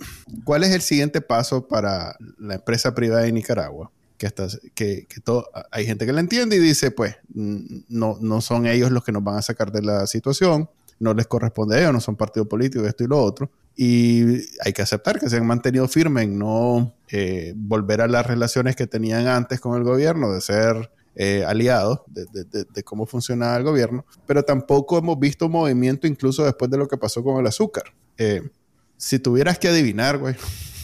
¿cuál 0.45 0.65
es 0.65 0.71
el 0.71 0.81
siguiente 0.81 1.21
paso 1.21 1.69
para 1.69 2.17
la 2.39 2.55
empresa 2.55 2.95
privada 2.95 3.25
de 3.25 3.33
Nicaragua? 3.33 3.93
Que, 4.19 4.27
hasta, 4.27 4.49
que, 4.75 5.07
que 5.09 5.21
todo, 5.21 5.49
hay 5.71 5.87
gente 5.87 6.05
que 6.05 6.13
la 6.13 6.21
entiende 6.21 6.57
y 6.57 6.59
dice, 6.59 6.91
pues, 6.91 7.17
no, 7.33 8.19
no 8.21 8.41
son 8.41 8.67
ellos 8.67 8.91
los 8.91 9.05
que 9.05 9.13
nos 9.13 9.23
van 9.23 9.37
a 9.37 9.43
sacar 9.43 9.71
de 9.71 9.81
la 9.81 10.07
situación, 10.09 10.69
no 10.99 11.15
les 11.15 11.29
corresponde 11.29 11.77
a 11.77 11.81
ellos, 11.81 11.93
no 11.93 12.01
son 12.01 12.17
partido 12.17 12.49
político, 12.49 12.85
esto 12.85 13.05
y 13.05 13.07
lo 13.07 13.23
otro. 13.23 13.51
Y 13.77 14.25
hay 14.65 14.73
que 14.75 14.83
aceptar 14.83 15.21
que 15.21 15.31
se 15.31 15.37
han 15.37 15.47
mantenido 15.47 15.87
firmes 15.87 16.25
en 16.25 16.37
no 16.37 16.93
eh, 17.11 17.55
volver 17.57 18.01
a 18.01 18.09
las 18.09 18.27
relaciones 18.27 18.75
que 18.75 18.89
tenían 18.89 19.29
antes 19.29 19.61
con 19.61 19.77
el 19.77 19.85
gobierno, 19.85 20.33
de 20.33 20.41
ser 20.41 20.91
eh, 21.21 21.45
aliados 21.45 22.03
de, 22.07 22.27
de, 22.45 22.83
cómo 22.85 23.05
funcionaba 23.05 23.57
el 23.57 23.65
gobierno, 23.65 24.07
pero 24.25 24.45
tampoco 24.45 24.99
hemos 24.99 25.19
visto 25.19 25.49
movimiento 25.49 26.07
incluso 26.07 26.45
después 26.45 26.71
de 26.71 26.79
lo 26.79 26.87
que 26.87 26.97
pasó 26.97 27.25
con 27.25 27.41
el 27.41 27.47
azúcar. 27.49 27.93
Eh, 28.19 28.43
si 28.97 29.19
tuvieras 29.19 29.59
que 29.59 29.67
adivinar, 29.67 30.19
güey, 30.19 30.37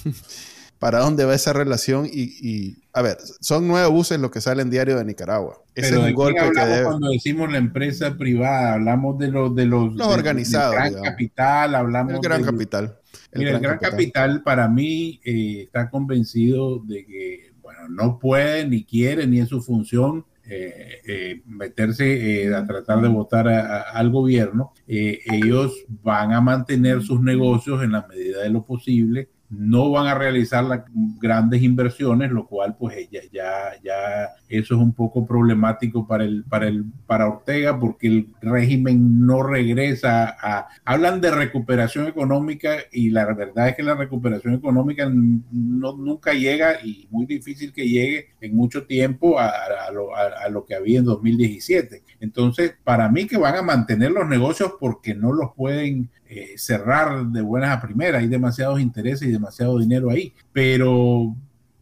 para 0.84 0.98
dónde 0.98 1.24
va 1.24 1.34
esa 1.34 1.54
relación 1.54 2.06
y, 2.12 2.76
a 2.92 3.00
ver, 3.00 3.16
son 3.40 3.66
nueve 3.66 3.88
buses 3.88 4.20
los 4.20 4.30
que 4.30 4.42
salen 4.42 4.68
diario 4.68 4.98
de 4.98 5.04
Nicaragua. 5.06 5.62
Ese 5.74 5.94
es 5.94 5.96
un 5.96 6.12
golpe 6.12 6.42
que 6.54 6.60
debe... 6.60 6.84
cuando 6.84 7.08
decimos 7.08 7.50
la 7.50 7.56
empresa 7.56 8.18
privada, 8.18 8.74
hablamos 8.74 9.16
de 9.16 9.28
los 9.28 9.54
de 9.54 9.64
los, 9.64 9.98
organizados, 9.98 10.74
gran 10.74 11.02
capital, 11.02 11.74
hablamos 11.74 12.12
el 12.12 12.20
gran 12.20 12.44
capital. 12.44 12.98
El, 13.32 13.60
gran, 13.60 13.78
capital. 13.78 14.42
para 14.42 14.68
mí 14.68 15.22
eh, 15.24 15.62
está 15.62 15.88
convencido 15.88 16.80
de 16.80 17.06
que 17.06 17.52
bueno, 17.62 17.88
no 17.88 18.18
puede 18.18 18.68
ni 18.68 18.84
quiere 18.84 19.26
ni 19.26 19.40
es 19.40 19.48
su 19.48 19.62
función 19.62 20.26
eh, 20.46 21.00
eh, 21.06 21.42
meterse 21.46 22.44
eh, 22.44 22.54
a 22.54 22.66
tratar 22.66 23.00
de 23.00 23.08
votar 23.08 23.48
al 23.48 24.10
gobierno, 24.10 24.74
ellos 24.86 25.86
van 26.02 26.34
a 26.34 26.42
mantener 26.42 27.00
sus 27.00 27.22
negocios 27.22 27.82
en 27.82 27.92
la 27.92 28.06
medida 28.06 28.42
de 28.42 28.50
lo 28.50 28.66
posible 28.66 29.30
no 29.58 29.90
van 29.90 30.06
a 30.06 30.14
realizar 30.14 30.64
las 30.64 30.82
grandes 31.20 31.62
inversiones, 31.62 32.30
lo 32.30 32.46
cual 32.46 32.76
pues 32.76 33.08
ya, 33.10 33.20
ya, 33.32 33.72
ya 33.82 34.28
eso 34.48 34.74
es 34.74 34.80
un 34.80 34.92
poco 34.92 35.26
problemático 35.26 36.06
para 36.06 36.24
el, 36.24 36.44
para 36.44 36.68
el, 36.68 36.84
para 37.06 37.28
Ortega, 37.28 37.78
porque 37.78 38.06
el 38.06 38.28
régimen 38.40 39.26
no 39.26 39.42
regresa 39.42 40.36
a, 40.40 40.68
hablan 40.84 41.20
de 41.20 41.30
recuperación 41.30 42.06
económica 42.06 42.76
y 42.92 43.10
la 43.10 43.24
verdad 43.32 43.68
es 43.68 43.76
que 43.76 43.82
la 43.82 43.94
recuperación 43.94 44.54
económica 44.54 45.10
no, 45.10 45.96
nunca 45.96 46.32
llega 46.32 46.84
y 46.84 47.08
muy 47.10 47.26
difícil 47.26 47.72
que 47.72 47.88
llegue 47.88 48.28
en 48.40 48.54
mucho 48.54 48.86
tiempo 48.86 49.38
a, 49.38 49.52
lo, 49.92 50.14
a 50.14 50.48
lo 50.48 50.64
que 50.64 50.74
había 50.74 50.98
en 50.98 51.04
2017. 51.04 52.02
Entonces, 52.20 52.74
para 52.84 53.08
mí 53.08 53.26
que 53.26 53.36
van 53.36 53.56
a 53.56 53.62
mantener 53.62 54.10
los 54.10 54.28
negocios 54.28 54.74
porque 54.78 55.14
no 55.14 55.32
los 55.32 55.52
pueden 55.54 56.10
eh, 56.34 56.58
cerrar 56.58 57.26
de 57.26 57.42
buenas 57.42 57.76
a 57.76 57.80
primeras, 57.80 58.22
hay 58.22 58.28
demasiados 58.28 58.80
intereses 58.80 59.28
y 59.28 59.32
demasiado 59.32 59.78
dinero 59.78 60.10
ahí, 60.10 60.32
pero 60.52 61.34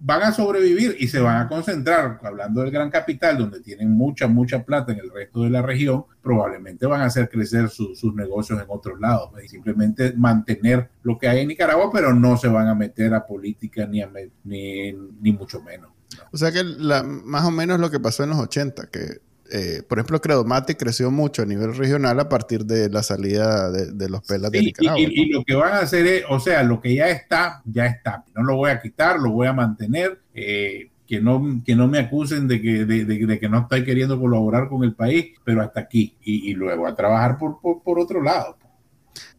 van 0.05 0.23
a 0.23 0.33
sobrevivir 0.33 0.97
y 0.99 1.07
se 1.07 1.21
van 1.21 1.43
a 1.43 1.49
concentrar, 1.49 2.19
hablando 2.25 2.61
del 2.61 2.73
gran 2.73 2.91
capital, 2.91 3.39
donde 3.39 3.61
tienen 3.61 3.91
mucha, 3.93 4.27
mucha 4.27 4.65
plata 4.65 4.93
en 4.93 4.99
el 4.99 5.11
resto 5.11 5.43
de 5.43 5.51
la 5.51 5.63
región, 5.63 6.05
probablemente 6.21 6.87
van 6.87 7.03
a 7.03 7.05
hacer 7.05 7.29
crecer 7.29 7.69
sus 7.69 8.15
negocios 8.15 8.61
en 8.61 8.67
otros 8.69 8.99
lados 8.99 9.31
y 9.43 9.49
simplemente 9.49 10.13
mantener 10.17 10.91
lo 11.05 11.19
que 11.19 11.29
hay 11.29 11.41
en 11.41 11.49
Nicaragua, 11.49 11.91
pero 11.93 12.13
no 12.13 12.37
se 12.37 12.49
van 12.49 12.67
a 12.67 12.75
meter 12.75 13.15
a 13.15 13.25
política 13.25 13.87
ni, 13.87 14.03
a, 14.03 14.11
ni, 14.43 14.93
ni 14.93 15.33
mucho 15.33 15.63
menos. 15.63 15.91
O 16.33 16.37
sea 16.37 16.51
que 16.51 16.65
la, 16.65 17.03
más 17.05 17.45
o 17.45 17.51
menos 17.51 17.79
lo 17.79 17.91
que 17.91 18.01
pasó 18.01 18.25
en 18.25 18.31
los 18.31 18.39
80, 18.39 18.89
que 18.89 19.21
eh, 19.55 19.83
por 19.87 19.99
ejemplo, 19.99 20.19
Credomate 20.19 20.79
creció 20.79 21.11
mucho 21.11 21.43
a 21.43 21.45
nivel 21.45 21.77
regional 21.77 22.19
a 22.19 22.27
partir 22.27 22.65
de 22.65 22.89
la 22.89 23.03
salida 23.03 23.71
de, 23.71 24.09
los 24.09 24.23
pelas 24.23 24.51
de 24.51 24.63
Nicaragua. 24.63 24.99
Y, 24.99 25.27
lo 25.27 25.45
que 25.45 25.55
van 25.55 25.75
a 25.75 25.81
hacer 25.81 26.07
es, 26.07 26.25
o 26.31 26.41
sea, 26.41 26.63
lo 26.63 26.81
que 26.81 26.95
ya 26.95 27.11
está, 27.11 27.61
ya 27.67 27.85
está. 27.85 28.25
No 28.35 28.45
lo 28.45 28.57
voy 28.57 28.71
a 28.71 28.81
quitar, 28.81 29.21
lo 29.21 29.33
voy 29.33 29.49
a 29.49 29.53
mantener. 29.53 30.23
Eh, 30.33 30.89
que 31.07 31.21
no, 31.21 31.61
que 31.67 31.77
no 31.77 31.87
me 31.87 31.99
acusen 31.99 32.49
de 32.49 32.63
que, 32.63 32.87
de, 32.87 33.39
que 33.39 33.49
no 33.51 33.59
estoy 33.59 33.85
queriendo 33.85 34.19
colaborar 34.19 34.71
con 34.71 34.85
el 34.85 34.95
país, 34.95 35.35
pero 35.45 35.61
hasta 35.61 35.81
aquí. 35.81 36.17
Y, 36.23 36.55
luego 36.55 36.87
a 36.87 36.95
trabajar 36.95 37.37
por, 37.37 37.61
por, 37.61 37.99
otro 37.99 38.23
lado. 38.23 38.57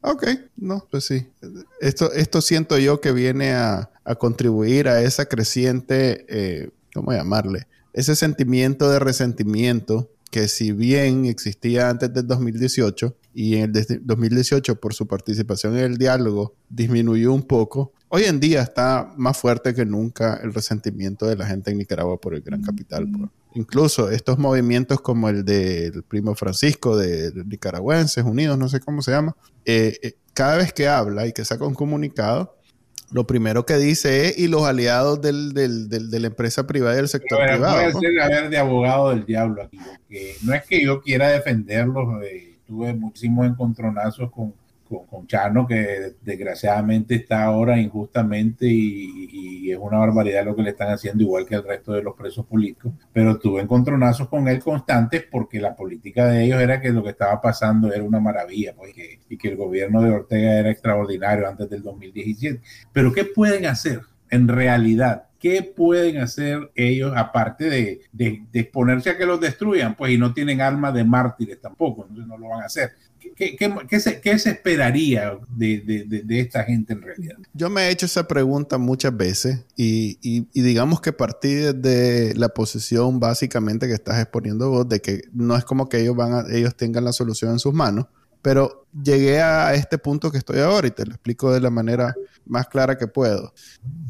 Ok, 0.02 0.28
no, 0.58 0.86
pues 0.92 1.06
sí. 1.06 1.26
Esto, 1.82 2.14
esto 2.14 2.42
siento 2.42 2.78
yo 2.78 3.02
que 3.02 3.12
viene 3.14 3.54
a, 3.54 3.90
a 4.04 4.14
contribuir 4.14 4.88
a 4.88 5.02
esa 5.02 5.26
creciente, 5.26 6.28
eh, 6.30 6.70
¿cómo 6.94 7.12
llamarle? 7.14 7.66
Ese 7.94 8.16
sentimiento 8.16 8.90
de 8.90 9.00
resentimiento 9.00 10.10
que 10.34 10.48
si 10.48 10.72
bien 10.72 11.26
existía 11.26 11.90
antes 11.90 12.12
del 12.12 12.26
2018 12.26 13.16
y 13.36 13.58
en 13.58 13.76
el 13.76 14.02
2018 14.02 14.80
por 14.80 14.96
su 14.96 15.08
participación 15.08 15.78
en 15.78 15.84
el 15.84 15.98
diálogo 15.98 16.56
disminuyó 16.70 17.32
un 17.32 17.44
poco, 17.44 17.94
hoy 18.10 18.24
en 18.24 18.40
día 18.40 18.64
está 18.64 19.14
más 19.16 19.38
fuerte 19.38 19.76
que 19.76 19.86
nunca 19.86 20.40
el 20.42 20.52
resentimiento 20.52 21.28
de 21.28 21.36
la 21.36 21.46
gente 21.46 21.70
en 21.70 21.78
Nicaragua 21.78 22.20
por 22.20 22.34
el 22.34 22.42
gran 22.42 22.64
capital. 22.64 23.08
incluso 23.54 24.10
estos 24.10 24.40
movimientos 24.40 25.00
como 25.02 25.30
el 25.30 25.46
del 25.46 26.02
primo 26.02 26.34
Francisco 26.34 26.98
de, 26.98 27.32
Nicaragüenses 27.46 28.24
Unidos, 28.24 28.58
no 28.58 28.70
sé 28.70 28.80
cómo 28.80 29.04
se 29.04 29.12
llama, 29.12 29.36
eh, 29.66 30.00
eh, 30.02 30.16
cada 30.34 30.58
vez 30.58 30.74
que 30.74 30.88
habla 30.88 31.28
y 31.28 31.34
que 31.34 31.46
saca 31.46 31.68
un 31.68 31.76
comunicado, 31.76 32.56
lo 33.14 33.28
primero 33.28 33.66
que 33.66 33.78
dice 33.78 34.28
es, 34.28 34.40
y 34.40 34.48
los 34.48 34.64
aliados 34.64 35.22
del, 35.22 35.54
del, 35.54 35.88
de 35.88 36.20
la 36.20 36.28
empresa 36.28 36.66
privada 36.66 36.96
y 36.96 36.98
del 36.98 37.08
sector 37.08 37.40
privado. 37.46 37.92
Puede 37.92 38.12
ser 38.12 38.22
haber 38.22 38.50
de 38.50 38.58
abogado 38.58 39.12
del 39.12 39.26
diablo 39.26 39.62
aquí, 39.62 39.78
porque 39.78 40.36
no 40.42 40.54
es 40.54 40.64
que 40.64 40.84
yo 40.84 41.02
quiera 41.02 41.30
defenderlos, 41.30 42.24
eh, 42.24 42.56
tuve 42.66 42.94
muchísimos 42.94 43.46
encontronazos 43.46 44.32
con, 44.32 44.54
con, 44.84 45.28
Chano, 45.28 45.66
que 45.68 46.14
desgraciadamente 46.22 47.16
está 47.16 47.44
ahora 47.44 47.80
injustamente 47.80 48.66
y, 48.68 49.72
es 49.72 49.80
una 49.80 49.98
barbaridad 49.98 50.46
lo 50.46 50.56
que 50.56 50.62
le 50.62 50.70
están 50.70 50.92
haciendo, 50.92 51.24
igual 51.24 51.48
que 51.48 51.56
el 51.56 51.64
resto 51.64 51.94
de 51.94 52.04
los 52.04 52.16
presos 52.16 52.46
políticos. 52.46 52.94
Pero 53.12 53.40
tuve 53.40 53.62
encontronazos 53.62 54.28
con 54.28 54.48
él 54.48 54.60
constantes 54.60 55.26
porque 55.32 55.60
la 55.60 55.76
política 55.76 56.28
de 56.28 56.44
ellos 56.44 56.62
era 56.62 56.80
que 56.80 56.92
lo 56.92 57.04
que 57.04 57.10
estaba 57.10 57.42
pasando 57.42 57.92
era 57.92 58.04
una 58.04 58.20
maravilla 58.20 58.74
pues, 58.76 58.94
y 59.30 59.38
que 59.38 59.48
el 59.48 59.56
gobierno 59.56 60.02
de 60.02 60.12
Ortega 60.12 60.60
era 60.60 60.70
extraordinario 60.70 61.48
antes 61.48 61.70
del 61.70 61.82
2017. 61.82 62.62
Pero 62.92 63.14
¿qué 63.14 63.26
pueden 63.26 63.66
hacer 63.66 64.02
en 64.30 64.48
realidad? 64.48 65.24
¿qué 65.44 65.62
pueden 65.62 66.20
hacer 66.20 66.72
ellos 66.74 67.12
aparte 67.18 67.70
de, 67.70 68.00
de, 68.14 68.46
exponerse 68.54 69.10
a 69.10 69.18
que 69.18 69.26
los 69.26 69.42
destruyan? 69.42 69.94
Pues 69.94 70.14
y 70.14 70.18
no 70.18 70.34
tienen 70.34 70.62
armas 70.62 70.94
de 70.94 71.04
mártires 71.04 71.60
tampoco, 71.60 72.08
no 72.10 72.38
lo 72.38 72.48
van 72.48 72.62
a 72.62 72.68
hacer. 72.68 72.94
¿Qué, 73.36 73.56
qué, 73.56 74.00
se, 74.00 74.22
qué 74.22 74.38
se, 74.38 74.52
esperaría 74.52 75.38
de, 75.50 76.24
de, 76.26 76.40
esta 76.40 76.64
gente 76.64 76.94
en 76.94 77.02
realidad? 77.02 77.38
Yo 77.54 77.70
me 77.70 77.84
he 77.84 77.90
hecho 77.90 78.06
esa 78.06 78.28
pregunta 78.28 78.78
muchas 78.78 79.16
veces 79.16 79.66
y, 79.76 80.18
y, 80.22 80.48
y 80.54 80.62
digamos 80.62 81.02
que 81.02 81.14
partí 81.14 81.54
de 81.54 82.34
la 82.36 82.50
posición 82.50 83.20
básicamente 83.20 83.88
que 83.88 83.94
estás 83.94 84.20
exponiendo 84.22 84.70
vos, 84.70 84.88
de 84.88 85.02
que 85.02 85.22
no 85.34 85.56
es 85.56 85.66
como 85.66 85.90
que 85.90 86.02
ellos, 86.02 86.16
van 86.16 86.34
a, 86.34 86.46
ellos 86.52 86.76
tengan 86.76 87.06
la 87.06 87.14
solución 87.14 87.52
en 87.52 87.60
sus 87.60 87.74
manos, 87.74 88.06
pero 88.44 88.86
llegué 89.04 89.42
a 89.42 89.74
este 89.74 89.98
punto 89.98 90.30
que 90.30 90.38
estoy 90.38 90.60
ahora 90.60 90.88
y 90.88 90.92
te 90.92 91.06
lo 91.06 91.14
explico 91.14 91.52
de 91.52 91.62
la 91.62 91.70
manera 91.70 92.14
más 92.46 92.68
clara 92.68 92.98
que 92.98 93.08
puedo. 93.08 93.54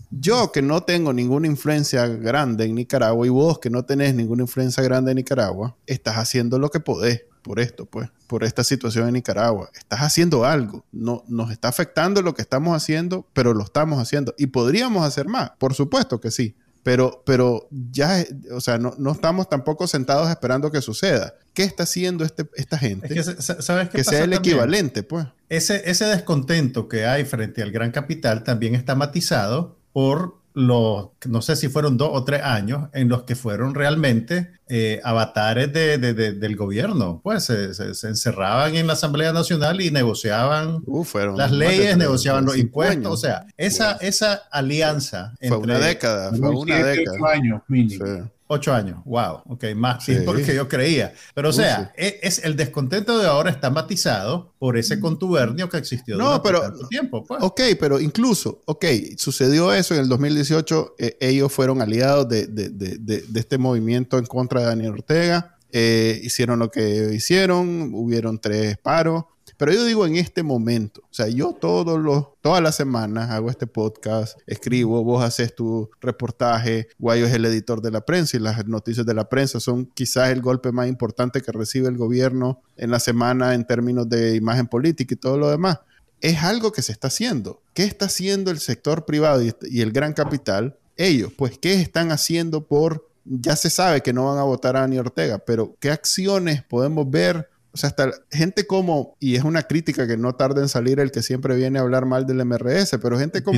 Yo 0.10 0.52
que 0.52 0.62
no 0.62 0.82
tengo 0.82 1.14
ninguna 1.14 1.48
influencia 1.48 2.08
grande 2.08 2.66
en 2.66 2.76
Nicaragua 2.76 3.26
y 3.26 3.30
vos 3.30 3.60
que 3.60 3.70
no 3.70 3.86
tenés 3.86 4.16
ninguna 4.16 4.44
influencia 4.44 4.84
grande 4.84 5.12
en 5.12 5.18
Nicaragua, 5.18 5.78
estás 5.86 6.16
haciendo 6.18 6.60
lo 6.60 6.70
que 6.70 6.80
podés 6.80 7.26
por 7.44 7.60
esto, 7.60 7.86
pues, 7.86 8.10
por 8.28 8.44
esta 8.44 8.64
situación 8.64 9.08
en 9.08 9.14
Nicaragua. 9.14 9.70
Estás 9.76 10.00
haciendo 10.00 10.46
algo. 10.46 10.86
No, 10.92 11.24
nos 11.28 11.52
está 11.52 11.68
afectando 11.68 12.22
lo 12.22 12.34
que 12.34 12.42
estamos 12.42 12.76
haciendo, 12.76 13.28
pero 13.34 13.54
lo 13.54 13.64
estamos 13.64 14.02
haciendo. 14.02 14.34
Y 14.38 14.48
podríamos 14.48 15.06
hacer 15.06 15.28
más, 15.28 15.52
por 15.60 15.76
supuesto 15.76 16.20
que 16.20 16.32
sí. 16.32 16.56
Pero, 16.82 17.24
pero 17.26 17.70
ya, 17.72 18.26
o 18.52 18.60
sea, 18.60 18.78
no, 18.78 18.94
no 18.98 19.14
estamos 19.14 19.48
tampoco 19.48 19.88
sentados 19.88 20.30
esperando 20.30 20.70
que 20.70 20.82
suceda. 20.82 21.36
¿Qué 21.54 21.64
está 21.64 21.84
haciendo 21.84 22.26
este, 22.26 22.50
esta 22.56 22.78
gente? 22.78 23.08
que, 23.08 23.24
¿sabes 23.24 23.90
qué 23.90 23.98
que 23.98 24.04
sea 24.04 24.26
el 24.26 24.34
equivalente, 24.34 25.04
pues. 25.04 25.28
Ese, 25.48 25.90
ese 25.90 26.06
descontento 26.06 26.90
que 26.90 27.06
hay 27.06 27.24
frente 27.24 27.62
al 27.62 27.72
gran 27.72 27.92
capital 27.92 28.44
también 28.44 28.76
está 28.76 28.96
matizado 28.96 29.78
por 29.94 30.43
los, 30.54 31.10
no 31.28 31.42
sé 31.42 31.56
si 31.56 31.68
fueron 31.68 31.98
dos 31.98 32.10
o 32.14 32.24
tres 32.24 32.42
años 32.44 32.90
en 32.94 33.10
los 33.10 33.24
que 33.24 33.36
fueron 33.36 33.74
realmente 33.74 34.52
eh, 34.68 35.02
avatares 35.04 35.74
de, 35.74 35.98
del 35.98 36.56
gobierno. 36.56 37.22
Pues 37.24 37.46
se, 37.46 38.08
encerraban 38.08 38.76
en 38.76 38.88
la 38.88 38.94
Asamblea 38.94 39.34
Nacional 39.34 39.82
y 39.82 39.92
negociaban 39.92 40.84
uh, 40.86 41.06
las 41.36 41.52
leyes, 41.52 41.98
negociaban 41.98 42.46
los 42.46 42.58
impuestos. 42.58 43.12
O 43.12 43.18
sea, 43.18 43.46
esa, 43.58 43.94
esa 43.94 44.44
alianza. 44.52 45.34
Fue 45.48 45.58
una 45.58 45.80
década, 45.80 46.32
fue 46.32 46.50
una 46.50 46.84
década. 46.84 47.18
años 47.34 47.62
mínimo. 47.68 48.30
Ocho 48.48 48.74
años, 48.74 49.00
wow, 49.06 49.42
ok, 49.46 49.66
más 49.76 50.06
tiempo 50.06 50.34
que 50.34 50.54
yo 50.54 50.68
creía. 50.68 51.14
Pero 51.34 51.50
o 51.50 51.54
sea, 51.54 51.94
e, 51.96 52.20
es, 52.22 52.44
el 52.44 52.56
descontento 52.58 53.18
de 53.18 53.26
ahora 53.26 53.50
está 53.50 53.70
matizado 53.70 54.54
por 54.60 54.78
ese 54.78 55.00
contubernio 55.00 55.70
que 55.70 55.78
existió 55.78 56.18
no, 56.18 56.26
durante 56.26 56.50
pero, 56.50 56.62
tanto 56.62 56.88
tiempo. 56.88 57.24
Pues. 57.24 57.42
Ok, 57.42 57.62
pero 57.80 58.00
incluso, 58.00 58.62
ok, 58.66 58.86
sucedió 59.18 59.74
eso 59.74 59.94
en 59.94 60.02
el 60.02 60.10
2018, 60.10 60.96
eh, 61.00 61.18
ellos 61.22 61.52
fueron 61.54 61.82
aliados 61.82 62.28
de, 62.28 62.48
de, 62.48 62.70
de, 62.70 62.98
de, 62.98 63.40
este 63.40 63.58
movimiento 63.58 64.18
en 64.18 64.26
contra 64.26 64.60
de 64.60 64.66
Daniel 64.68 64.92
Ortega, 64.92 65.58
eh, 65.72 66.20
hicieron 66.22 66.60
lo 66.60 66.70
que 66.70 67.12
hicieron, 67.14 67.92
hubieron 67.96 68.40
tres 68.40 68.78
paros, 68.78 69.24
Pero 69.64 69.78
yo 69.78 69.86
digo 69.86 70.06
en 70.06 70.18
este 70.18 70.44
momento, 70.44 71.00
o 71.04 71.14
sea, 71.14 71.30
yo 71.30 71.54
todos 71.54 71.98
los, 71.98 72.26
todas 72.42 72.62
las 72.62 72.76
semanas 72.76 73.32
hago 73.32 73.50
este 73.50 73.66
podcast, 73.66 74.38
escribo, 74.46 75.06
vos 75.06 75.24
haces 75.24 75.56
tu 75.56 75.90
reportaje, 76.02 76.90
Guayo 77.00 77.28
es 77.28 77.34
el 77.34 77.46
editor 77.46 77.82
de 77.82 77.90
la 77.90 78.02
prensa 78.02 78.36
y 78.36 78.42
las 78.42 78.68
noticias 78.68 79.06
de 79.06 79.14
la 79.14 79.30
prensa 79.30 79.62
son 79.62 79.86
quizás 79.86 80.32
el 80.32 80.42
golpe 80.42 80.74
más 80.74 80.90
importante 80.90 81.40
que 81.40 81.54
recibe 81.54 81.88
el 81.88 81.96
gobierno 81.96 82.62
en 82.76 82.92
la 82.92 83.00
semana 83.00 83.54
en 83.54 83.66
términos 83.66 84.10
de 84.10 84.36
imagen 84.36 84.68
política 84.68 85.14
y 85.14 85.18
todo 85.18 85.38
lo 85.38 85.50
demás. 85.50 85.80
Es 86.20 86.44
algo 86.44 86.74
que 86.74 86.82
se 86.82 86.92
está 86.92 87.08
haciendo. 87.08 87.62
¿Qué 87.74 87.86
está 87.86 88.08
haciendo 88.08 88.52
el 88.52 88.60
sector 88.60 89.06
privado 89.06 89.42
y 89.42 89.80
el 89.80 89.94
gran 89.94 90.12
capital? 90.12 90.78
Ellos, 90.98 91.32
pues, 91.38 91.58
¿qué 91.58 91.76
están 91.76 92.12
haciendo 92.12 92.68
por 92.68 93.08
ya 93.26 93.56
se 93.56 93.70
sabe 93.70 94.02
que 94.02 94.14
no 94.14 94.26
van 94.26 94.38
a 94.38 94.44
votar 94.44 94.76
a 94.76 94.82
Dani 94.82 94.98
Ortega, 94.98 95.40
pero 95.40 95.76
¿qué 95.80 95.90
acciones 95.92 96.64
podemos 96.64 97.10
ver? 97.10 97.50
O 97.74 97.78
sea, 97.78 97.90
hasta 97.90 98.12
gente 98.30 98.68
como, 98.68 99.18
y 99.20 99.36
es 99.36 99.44
una 99.44 99.64
crítica 99.64 100.06
que 100.06 100.16
no 100.16 100.36
tarda 100.36 100.62
en 100.62 100.70
salir 100.70 101.00
el 101.00 101.12
que 101.12 101.24
siempre 101.24 101.56
viene 101.56 101.80
a 101.80 101.82
hablar 101.82 102.06
mal 102.06 102.28
del 102.28 102.46
MRS, 102.46 103.00
pero 103.02 103.18
gente 103.18 103.42
como... 103.42 103.58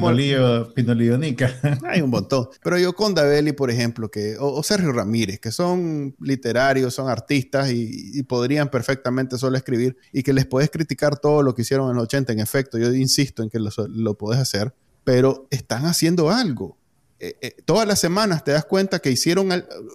Pinolillo, 0.74 1.18
Nica. 1.18 1.54
Hay 1.84 2.02
un 2.02 2.12
montón. 2.12 2.48
Pero 2.64 2.78
yo 2.78 2.94
con 2.94 3.14
Davelli, 3.14 3.52
por 3.52 3.70
ejemplo, 3.70 4.10
que, 4.10 4.38
o, 4.40 4.64
Sergio 4.64 4.94
Ramírez, 4.94 5.42
que 5.42 5.52
son 5.52 6.16
literarios, 6.22 6.94
son 6.94 7.10
artistas 7.10 7.72
y, 7.72 8.24
podrían 8.24 8.70
perfectamente 8.70 9.38
solo 9.38 9.58
escribir 9.58 9.98
y 10.14 10.24
que 10.24 10.32
les 10.32 10.46
puedes 10.46 10.70
criticar 10.70 11.20
todo 11.20 11.44
lo 11.44 11.54
que 11.54 11.64
hicieron 11.64 11.90
en 11.90 11.98
los 11.98 12.06
80. 12.06 12.32
En 12.32 12.40
efecto, 12.40 12.78
yo 12.78 12.94
insisto 12.94 13.44
en 13.44 13.50
que 13.50 13.60
lo, 13.60 13.70
lo 13.90 14.18
puedes 14.18 14.42
hacer, 14.42 14.74
pero 15.04 15.46
están 15.52 15.86
haciendo 15.86 16.32
algo. 16.32 16.78
Eh, 17.20 17.38
eh, 17.42 17.56
todas 17.66 17.88
las 17.88 18.00
semanas 18.00 18.44
te 18.44 18.52
das 18.52 18.66
cuenta 18.66 19.00
que 19.00 19.10
hicieron 19.10 19.50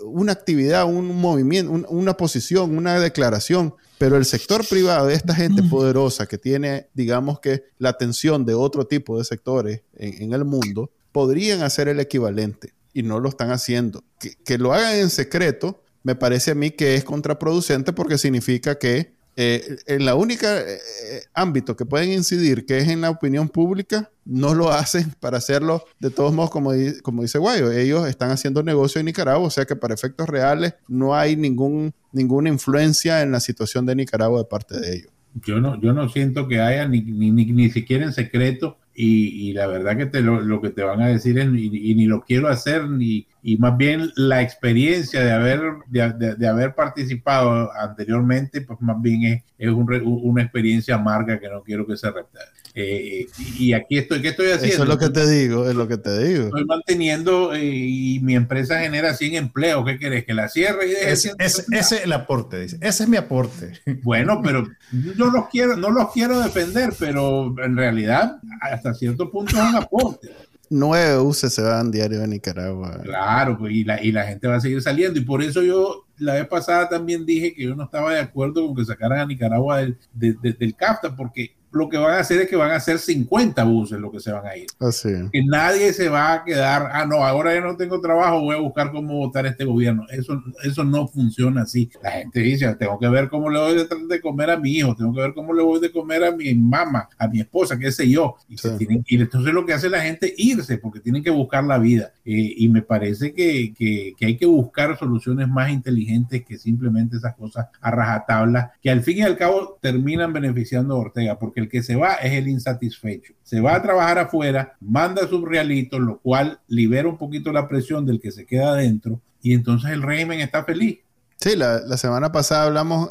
una 0.05 0.33
actividad, 0.33 0.85
un 0.85 1.17
movimiento, 1.17 1.73
una 1.89 2.17
posición, 2.17 2.77
una 2.77 2.99
declaración, 2.99 3.75
pero 4.01 4.17
el 4.17 4.25
sector 4.25 4.67
privado 4.67 5.09
de 5.09 5.15
esta 5.15 5.35
gente 5.35 5.63
poderosa 5.63 6.25
que 6.25 6.39
tiene, 6.39 6.89
digamos 6.95 7.39
que, 7.39 7.65
la 7.77 7.91
atención 7.91 8.47
de 8.47 8.55
otro 8.55 8.87
tipo 8.87 9.19
de 9.19 9.25
sectores 9.25 9.83
en, 9.93 10.33
el 10.33 10.47
mundo, 10.47 10.91
podrían 11.13 11.63
hacer 11.63 11.87
el 11.87 12.01
equivalente 12.01 12.73
y 12.95 13.03
no 13.03 13.21
lo 13.21 13.29
están 13.29 13.51
haciendo. 13.51 14.03
que 14.43 14.57
lo 14.57 14.73
hagan 14.73 14.95
en 14.95 15.11
secreto, 15.11 15.83
me 16.03 16.15
parece 16.15 16.53
a 16.53 16.55
mí 16.55 16.71
que 16.71 16.95
es 16.95 17.05
contraproducente 17.05 17.93
porque 17.93 18.17
significa 18.17 18.79
que 18.79 19.13
eh, 19.37 19.77
en 19.87 20.05
la 20.05 20.15
única 20.15 20.61
eh, 20.61 20.75
eh, 20.75 21.23
ámbito 21.35 21.77
que 21.77 21.87
pueden 21.87 22.13
incidir, 22.13 22.67
que 22.67 22.79
es 22.79 22.89
en 22.89 23.01
la 23.01 23.11
opinión 23.11 23.49
pública, 23.49 24.11
no 24.25 24.55
lo 24.55 24.71
hacen 24.71 25.15
para 25.21 25.39
hacerlo 25.39 25.85
de 25.99 26.11
todos 26.11 26.33
modos, 26.33 26.51
como, 26.51 26.73
dice 26.73 27.39
Guayo. 27.39 27.71
Ellos 27.71 28.09
están 28.09 28.31
haciendo 28.31 28.63
negocio 28.63 28.99
en 28.99 29.07
Nicaragua, 29.07 29.47
o 29.47 29.51
sea 29.51 29.65
que 29.65 29.77
para 29.77 29.95
efectos 29.95 30.29
reales 30.29 30.75
no 30.89 31.15
hay 31.15 31.37
ningún, 31.37 31.93
ninguna 32.13 32.49
influencia 32.49 33.23
en 33.23 33.33
la 33.33 33.41
situación 33.41 33.87
de 33.87 33.97
Nicaragua 33.97 34.41
de 34.41 34.45
parte 34.45 34.79
de 34.79 34.97
ellos. 34.97 35.13
Yo 35.47 35.61
no, 35.61 35.81
yo 35.81 35.93
no 35.93 36.09
siento 36.09 36.49
que 36.49 36.61
haya 36.61 36.89
ni, 36.89 37.03
ni, 37.03 37.31
ni 37.31 37.71
siquiera 37.71 38.05
en 38.05 38.13
secreto 38.13 38.79
y, 39.03 39.53
la 39.55 39.67
verdad 39.67 39.97
que 39.97 40.07
te 40.07 40.21
lo, 40.21 40.61
que 40.61 40.71
te 40.71 40.83
van 40.83 41.01
a 41.01 41.09
decir 41.09 41.39
es, 41.39 41.47
y, 41.47 41.95
ni 41.95 42.07
lo 42.07 42.21
quiero 42.21 42.49
hacer, 42.49 42.89
ni, 42.89 43.27
y 43.43 43.57
más 43.57 43.77
bien 43.77 44.11
la 44.17 44.43
experiencia 44.43 45.25
de 45.25 45.33
haber, 45.33 45.61
de, 45.89 46.49
haber 46.49 46.75
participado 46.75 47.71
anteriormente, 47.73 48.61
pues 48.61 48.81
más 48.81 49.01
bien 49.01 49.25
es, 49.25 49.43
es 49.59 49.71
una 49.71 50.43
experiencia 50.43 50.95
amarga 50.97 51.39
que 51.41 51.49
no 51.49 51.63
quiero 51.63 51.87
que 51.87 51.97
se 51.97 52.11
repita. 52.11 52.41
Eh, 52.75 53.27
y 53.59 53.73
aquí 53.73 53.99
estoy, 53.99 54.23
¿qué 54.23 54.29
estoy 54.29 54.47
haciendo? 54.51 54.75
Eso 54.75 54.83
es 54.85 54.89
lo 54.89 54.99
que 54.99 55.11
te 55.11 55.29
digo, 55.29 55.69
es 55.69 55.75
lo 55.75 55.89
que 55.89 55.97
te 55.97 56.19
digo. 56.25 56.45
Estoy 56.47 56.65
manteniendo 56.65 57.55
eh, 57.55 57.65
y 57.65 58.21
mi 58.21 58.37
empresa 58.37 58.79
genera 58.81 59.15
100 59.15 59.35
empleos. 59.35 59.85
¿Qué 59.85 59.99
quieres? 59.99 60.25
¿Que 60.25 60.35
la 60.35 60.49
cierre 60.49 60.89
y 60.89 60.93
Ese 60.93 61.33
es 61.39 61.93
el 61.93 62.13
aporte, 62.13 62.61
dice. 62.61 62.79
Ese 62.81 63.05
es 63.05 63.09
mi 63.09 63.17
aporte. 63.17 63.73
Bueno, 64.03 64.41
pero 64.43 64.69
yo 65.17 65.27
los 65.31 65.49
quiero, 65.49 65.77
no 65.77 65.91
los 65.91 66.13
quiero 66.13 66.41
defender, 66.41 66.93
pero 66.99 67.55
en 67.63 67.77
realidad 67.77 68.37
hasta 68.61 68.95
cierto 68.95 69.31
punto 69.31 69.57
es 69.57 69.63
un 69.63 69.77
aporte. 69.77 70.29
Nueve 70.73 71.19
buses 71.19 71.53
se 71.53 71.63
van 71.63 71.91
diario 71.91 72.21
de 72.21 72.29
Nicaragua. 72.29 73.01
Claro, 73.03 73.59
pues, 73.59 73.73
y, 73.75 73.85
la, 73.85 74.03
y 74.03 74.13
la 74.13 74.25
gente 74.25 74.47
va 74.47 74.57
a 74.57 74.61
seguir 74.61 74.81
saliendo. 74.81 75.19
Y 75.19 75.25
por 75.25 75.43
eso 75.43 75.63
yo 75.63 76.07
la 76.17 76.35
vez 76.35 76.47
pasada 76.47 76.89
también 76.89 77.27
dije 77.27 77.53
que 77.53 77.65
yo 77.65 77.75
no 77.75 77.85
estaba 77.85 78.15
de 78.15 78.21
acuerdo 78.21 78.65
con 78.67 78.77
que 78.77 78.85
sacaran 78.85 79.19
a 79.19 79.27
Nicaragua 79.27 79.79
del, 79.79 79.99
del 80.13 80.77
CAFTA, 80.77 81.17
porque 81.17 81.57
lo 81.73 81.89
que 81.89 81.99
van 81.99 82.15
a 82.15 82.19
hacer 82.19 82.41
es 82.41 82.49
que 82.49 82.57
van 82.57 82.71
a 82.71 82.77
hacer 82.77 82.99
50 82.99 83.63
buses 83.65 83.99
lo 84.01 84.11
que 84.11 84.21
se 84.21 84.33
van 84.33 84.47
a 84.47 84.57
ir. 84.57 84.67
Así. 84.79 85.09
Que 85.33 85.45
nadie 85.45 85.93
se 85.93 86.09
va 86.09 86.33
a 86.33 86.45
quedar, 86.45 86.91
ah, 86.93 87.07
no, 87.07 87.25
ahora 87.25 87.55
ya 87.55 87.61
no 87.61 87.77
tengo 87.77 88.01
trabajo, 88.01 88.41
voy 88.41 88.57
a 88.57 88.61
buscar 88.61 88.91
cómo 88.91 89.15
votar 89.15 89.47
este 89.47 89.65
gobierno. 89.65 90.07
Eso, 90.11 90.43
eso 90.65 90.85
no 90.85 91.07
funciona 91.07 91.63
así. 91.63 91.91
La 92.03 92.13
gente 92.13 92.41
dice, 92.41 92.75
tengo 92.75 92.99
que 92.99 93.09
ver 93.09 93.29
cómo 93.29 93.51
le 93.51 93.61
voy 93.61 93.87
de, 94.09 94.21
comer 94.21 94.51
a 94.51 94.57
mi 94.57 94.73
hijo, 94.73 94.95
tengo 94.95 95.15
que 95.15 95.21
ver 95.21 95.35
cómo 95.35 95.53
le 95.53 95.63
voy 95.63 95.81
de 95.81 95.93
comer 95.93 96.25
a 96.25 96.33
mi 96.33 96.55
mamá, 96.55 97.09
a 97.17 97.29
mi 97.29 97.41
esposa, 97.41 97.79
qué 97.79 97.93
sé 97.93 98.09
yo. 98.09 98.35
Y, 98.49 98.59
se 98.59 98.77
tienen 98.77 99.05
que 99.05 99.15
ir. 99.15 99.21
Entonces 99.23 99.53
lo 99.55 99.65
que 99.65 99.73
hace 99.73 99.89
la 99.89 100.01
gente 100.01 100.35
irse 100.37 100.79
porque 100.79 101.01
tienen 101.01 101.23
que 101.23 101.31
buscar 101.31 101.65
la 101.65 101.79
vida. 101.79 102.13
Eh, 102.25 102.55
y 102.57 102.69
me 102.69 102.83
parece 102.83 103.33
que, 103.33 103.73
que, 103.75 104.15
que 104.17 104.27
hay 104.27 104.37
que 104.37 104.47
buscar 104.47 104.99
soluciones 104.99 105.49
más 105.49 105.71
inteligentes 105.71 106.45
que 106.45 106.59
simplemente 106.59 107.17
esas 107.17 107.35
cosas 107.37 107.67
a 107.81 107.91
rajatabla, 107.91 108.73
que 108.83 108.91
al 108.91 109.03
fin 109.03 109.19
y 109.19 109.23
al 109.23 109.37
cabo 109.37 109.79
terminan 109.81 110.33
beneficiando 110.33 110.95
a 110.95 110.99
Ortega, 110.99 111.39
porque 111.39 111.60
el 111.61 111.69
que 111.69 111.83
se 111.83 111.97
va 111.97 112.15
es 112.15 112.33
el 112.33 112.49
insatisfecho. 112.49 113.35
Se 113.43 113.61
va 113.61 113.75
a 113.75 113.83
trabajar 113.83 114.19
afuera, 114.19 114.77
manda 114.81 115.29
sus 115.29 115.43
realitos, 115.43 116.01
lo 116.01 116.19
cual 116.19 116.61
libera 116.69 117.09
un 117.09 117.19
poquito 117.19 117.53
la 117.53 117.69
presión 117.69 118.07
del 118.07 118.21
que 118.21 118.33
se 118.33 118.47
queda 118.47 118.73
adentro 118.73 119.21
y 119.43 119.55
entonces 119.55 119.91
el 119.91 120.03
régimen 120.03 120.41
está 120.41 120.65
feliz. 120.65 120.99
Sí, 121.37 121.57
la, 121.57 121.97
semana 121.97 122.31
pasada 122.33 122.65
hablamos 122.65 123.09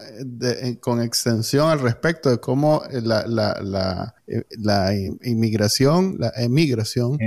con 0.81 1.01
extensión 1.01 1.71
al 1.71 1.79
respecto 1.79 2.29
de 2.29 2.39
cómo 2.39 2.83
la, 2.91 3.25
la, 3.25 4.13
la 4.51 4.93
inmigración, 5.23 6.17
la 6.19 6.31
emigración, 6.35 7.17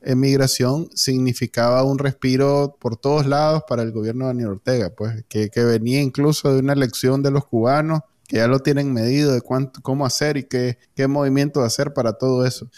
emigración 0.00 0.88
significaba 0.94 1.82
un 1.82 1.98
respiro 1.98 2.74
por 2.80 2.96
todos 2.96 3.26
lados 3.26 3.64
para 3.68 3.82
el 3.82 3.92
gobierno 3.92 4.24
de 4.24 4.28
Daniel 4.28 4.48
Ortega, 4.48 4.88
pues 4.96 5.26
que, 5.28 5.50
que 5.50 5.62
venía 5.62 6.00
incluso 6.00 6.54
de 6.54 6.60
una 6.60 6.72
elección 6.72 7.22
de 7.22 7.32
los 7.32 7.44
cubanos 7.44 8.00
que 8.26 8.36
ya 8.38 8.48
lo 8.48 8.60
tienen 8.60 8.92
medido 8.92 9.32
de 9.32 9.40
cuánto, 9.40 9.80
cómo 9.82 10.06
hacer 10.06 10.36
y 10.36 10.44
qué, 10.44 10.78
qué 10.94 11.06
movimiento 11.06 11.62
hacer 11.62 11.92
para 11.92 12.14
todo 12.14 12.44
eso. 12.46 12.70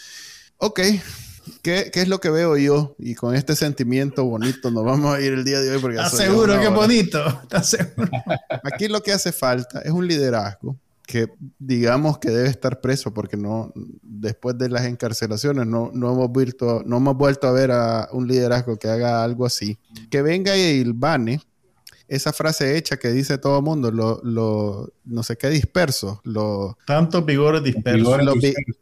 Ok, 0.57 0.81
¿Qué, 1.61 1.89
¿Qué, 1.91 2.01
es 2.01 2.07
lo 2.07 2.19
que 2.19 2.29
veo 2.29 2.57
yo? 2.57 2.95
Y 2.99 3.15
con 3.15 3.35
este 3.35 3.55
sentimiento 3.55 4.23
bonito 4.25 4.71
nos 4.71 4.85
vamos 4.85 5.15
a 5.15 5.21
ir 5.21 5.33
el 5.33 5.43
día 5.43 5.59
de 5.59 5.75
hoy. 5.75 5.95
¿Estás 5.95 6.17
seguro 6.17 6.59
que 6.59 6.67
bonito? 6.69 7.19
Aquí 8.63 8.87
lo 8.87 9.01
que 9.01 9.11
hace 9.11 9.31
falta 9.31 9.81
es 9.81 9.91
un 9.91 10.07
liderazgo 10.07 10.77
que 11.05 11.27
digamos 11.57 12.19
que 12.19 12.29
debe 12.29 12.49
estar 12.49 12.81
preso 12.81 13.11
porque 13.11 13.35
no 13.35 13.73
después 14.03 14.59
de 14.59 14.69
las 14.69 14.85
encarcelaciones 14.85 15.65
no, 15.65 15.89
no, 15.91 16.13
hemos, 16.13 16.29
vuelto, 16.29 16.83
no 16.85 16.97
hemos 16.97 17.17
vuelto 17.17 17.47
a 17.47 17.51
ver 17.51 17.71
a 17.71 18.09
un 18.11 18.27
liderazgo 18.27 18.77
que 18.77 18.89
haga 18.89 19.23
algo 19.23 19.45
así. 19.45 19.79
Que 20.11 20.21
venga 20.21 20.55
y 20.55 20.61
ilvane 20.61 21.41
esa 22.09 22.33
frase 22.33 22.75
hecha 22.75 22.97
que 22.97 23.09
dice 23.09 23.37
todo 23.37 23.59
el 23.59 23.63
mundo, 23.63 23.91
lo, 23.91 24.19
lo, 24.23 24.91
no 25.05 25.23
sé 25.23 25.37
qué 25.37 25.49
disperso, 25.49 26.19
lo, 26.23 26.77
tantos 26.85 27.23
vigores 27.25 27.63
dispersos, 27.63 28.17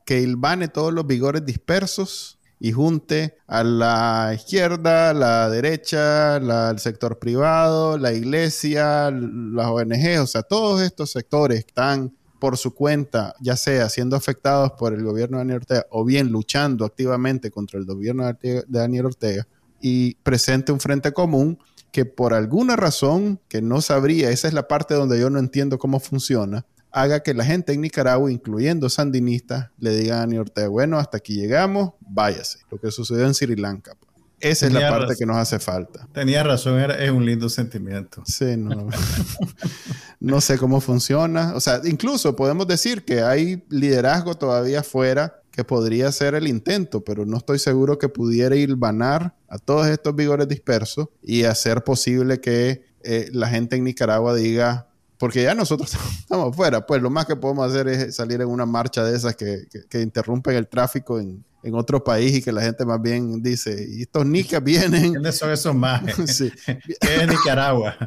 que 0.06 0.22
ilvane 0.22 0.70
todos 0.70 0.94
los 0.94 1.06
vigores 1.06 1.46
dispersos 1.46 2.40
y 2.60 2.72
junte 2.72 3.38
a 3.46 3.64
la 3.64 4.32
izquierda, 4.34 5.14
la 5.14 5.50
derecha, 5.50 6.38
el 6.38 6.80
sector 6.80 7.20
privado, 7.20 7.98
la 7.98 8.14
iglesia, 8.14 9.12
las 9.12 9.68
ONG, 9.68 10.22
o 10.22 10.28
sea, 10.28 10.42
todos 10.42 10.82
estos 10.82 11.12
sectores 11.12 11.60
están 11.60 12.16
por 12.40 12.58
su 12.58 12.74
cuenta, 12.74 13.36
ya 13.42 13.58
sea 13.58 13.90
siendo 13.90 14.16
afectados 14.16 14.72
por 14.72 14.94
el 14.94 15.04
gobierno 15.04 15.38
de 15.38 15.42
Daniel 15.42 15.58
Ortega 15.58 15.86
o 15.90 16.06
bien 16.06 16.32
luchando 16.32 16.86
activamente 16.86 17.52
contra 17.52 17.80
el 17.80 17.86
gobierno 17.86 18.26
de 18.42 18.64
Daniel 18.68 19.08
Ortega 19.08 19.48
y 19.82 20.16
presente 20.16 20.72
un 20.72 20.80
frente 20.80 21.12
común 21.12 21.60
que 21.98 22.06
por 22.06 22.36
alguna 22.36 22.76
razón 22.76 23.42
que 23.50 23.60
no 23.64 23.82
sabría, 23.82 24.30
esa 24.30 24.48
es 24.48 24.54
la 24.54 24.68
parte 24.68 24.94
donde 24.94 25.20
yo 25.20 25.32
no 25.32 25.40
entiendo 25.40 25.80
cómo 25.80 26.00
funciona, 26.00 26.64
haga 26.92 27.22
que 27.22 27.34
la 27.34 27.44
gente 27.44 27.74
en 27.74 27.82
Nicaragua, 27.82 28.32
incluyendo 28.32 28.88
sandinistas, 28.88 29.72
le 29.80 29.98
digan 29.98 30.18
a 30.18 30.20
Daniel 30.20 30.42
Ortega, 30.42 30.68
bueno, 30.68 31.00
hasta 31.00 31.18
aquí 31.18 31.34
llegamos, 31.34 31.94
váyase. 32.02 32.60
Lo 32.70 32.80
que 32.80 32.92
sucedió 32.92 33.26
en 33.26 33.34
Sri 33.34 33.56
Lanka. 33.56 33.96
Pues. 34.00 34.12
Esa 34.40 34.68
es 34.68 34.74
la 34.74 34.92
parte 34.92 35.16
que 35.18 35.26
nos 35.26 35.38
hace 35.38 35.58
falta. 35.58 36.08
Tenía 36.14 36.44
razón, 36.44 36.80
es 36.80 37.10
un 37.10 37.26
lindo 37.26 37.50
sentimiento. 37.50 38.22
Sí, 38.28 38.56
no. 38.56 38.90
no 40.20 40.40
sé 40.40 40.60
cómo 40.60 40.80
funciona. 40.82 41.54
O 41.56 41.60
sea, 41.60 41.82
incluso 41.84 42.36
podemos 42.36 42.68
decir 42.68 43.06
que 43.06 43.24
hay 43.24 43.64
liderazgo 43.70 44.36
todavía 44.36 44.84
fuera 44.84 45.42
que 45.58 45.64
podría 45.64 46.12
ser 46.12 46.36
el 46.36 46.48
intento, 46.48 47.04
pero 47.04 47.26
no 47.26 47.38
estoy 47.38 47.58
seguro 47.58 47.98
que 47.98 48.10
pudiera 48.10 48.56
ir 48.56 48.76
banar 48.76 49.34
a 49.50 49.58
todos 49.58 49.88
estos 49.88 50.16
vigores 50.16 50.48
dispersos 50.48 51.08
y 51.24 51.46
hacer 51.46 51.84
posible 51.84 52.40
que 52.40 52.86
eh, 53.02 53.30
la 53.34 53.50
gente 53.50 53.76
en 53.76 53.84
Nicaragua 53.84 54.36
diga, 54.36 54.88
porque 55.18 55.42
ya 55.42 55.56
nosotros 55.56 55.98
estamos 56.20 56.56
fuera, 56.56 56.86
pues 56.86 57.02
lo 57.02 57.10
más 57.10 57.26
que 57.26 57.36
podemos 57.36 57.68
hacer 57.68 57.88
es 57.88 58.16
salir 58.16 58.40
en 58.40 58.50
una 58.50 58.68
marcha 58.68 59.04
de 59.04 59.18
esas 59.18 59.36
que, 59.36 59.64
que, 59.90 60.00
interrumpen 60.00 60.56
el 60.56 60.68
tráfico 60.68 61.20
en, 61.20 61.44
en, 61.64 61.74
otro 61.74 62.04
país 62.04 62.36
y 62.36 62.44
que 62.44 62.52
la 62.52 62.62
gente 62.62 62.86
más 62.86 63.02
bien 63.02 63.42
dice, 63.42 63.84
y 63.90 64.04
estos 64.04 64.28
nicas 64.28 64.64
vienen... 64.64 65.14
¿Quiénes 65.14 65.40
son 65.40 65.50
esos 65.50 65.74
más? 65.74 66.04
sí. 66.28 66.52
¿Qué 66.66 67.16
es 67.16 67.28
Nicaragua? 67.28 67.98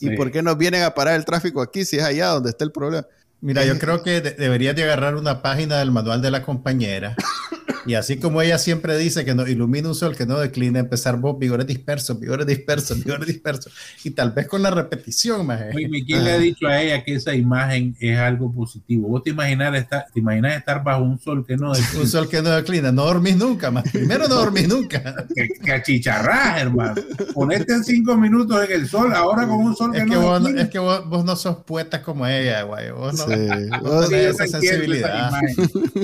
¿Y 0.00 0.16
por 0.16 0.32
qué 0.32 0.42
nos 0.42 0.58
vienen 0.58 0.82
a 0.82 0.92
parar 0.92 1.14
el 1.14 1.24
tráfico 1.24 1.62
aquí 1.62 1.84
si 1.84 1.98
es 1.98 2.02
allá 2.02 2.30
donde 2.30 2.50
está 2.50 2.64
el 2.64 2.72
problema? 2.72 3.06
Mira, 3.40 3.64
yo 3.64 3.78
creo 3.78 4.02
que 4.02 4.20
deberías 4.20 4.76
de 4.76 4.84
agarrar 4.84 5.14
una 5.14 5.42
página 5.42 5.78
del 5.78 5.90
manual 5.90 6.22
de 6.22 6.30
la 6.30 6.42
compañera 6.42 7.16
y 7.86 7.94
así 7.94 8.16
como 8.18 8.42
ella 8.42 8.58
siempre 8.58 8.98
dice 8.98 9.24
que 9.24 9.34
no 9.34 9.46
ilumina 9.46 9.88
un 9.88 9.94
sol 9.94 10.16
que 10.16 10.26
no 10.26 10.38
declina, 10.38 10.80
empezar 10.80 11.18
vos 11.18 11.38
vigores 11.38 11.66
dispersos, 11.66 12.18
vigores 12.18 12.46
dispersos, 12.46 12.98
vigores 13.04 13.26
dispersos. 13.26 13.72
Y 14.02 14.10
tal 14.10 14.32
vez 14.32 14.48
con 14.48 14.62
la 14.62 14.70
repetición, 14.70 15.46
más. 15.46 15.60
¿Quién 15.72 16.24
le 16.24 16.32
ha 16.32 16.38
dicho 16.38 16.66
a 16.66 16.82
ella 16.82 17.04
que 17.04 17.14
esa 17.14 17.34
imagen 17.34 17.96
es 18.00 18.18
algo 18.18 18.52
positivo? 18.52 19.08
¿Vos 19.08 19.22
te 19.22 19.30
imaginas 19.30 19.74
estar, 19.74 20.06
te 20.12 20.20
imaginas 20.20 20.56
estar 20.56 20.82
bajo 20.82 21.04
un 21.04 21.18
sol 21.20 21.46
que 21.46 21.56
no 21.56 21.72
declina? 21.72 22.02
Un 22.02 22.08
sol 22.08 22.28
que 22.28 22.42
no 22.42 22.50
declina. 22.50 22.90
No 22.90 23.04
dormís 23.04 23.36
nunca, 23.36 23.70
más. 23.70 23.84
Primero 23.90 24.26
no 24.28 24.34
dormís 24.34 24.68
nunca. 24.68 25.26
que, 25.64 25.72
achicharrás, 25.72 26.62
hermano. 26.62 26.94
Ponete 27.34 27.72
en 27.72 27.84
cinco 27.84 28.16
minutos 28.16 28.64
en 28.64 28.80
el 28.80 28.88
sol, 28.88 29.14
ahora 29.14 29.46
con 29.46 29.58
un 29.58 29.76
sol 29.76 29.92
que, 29.92 30.04
no 30.04 30.22
vos, 30.22 30.42
declina. 30.42 30.62
Es 30.62 30.68
que 30.70 30.78
vos, 30.78 31.24
no 31.24 31.36
sos 31.36 31.58
poeta 31.58 32.02
como 32.02 32.26
ella, 32.26 32.62
güey. 32.62 32.90
Vos 32.90 33.14
no, 33.14 33.26
no 33.82 34.08
tenés 34.08 34.40
esa 34.40 34.46
sensibilidad. 34.46 35.30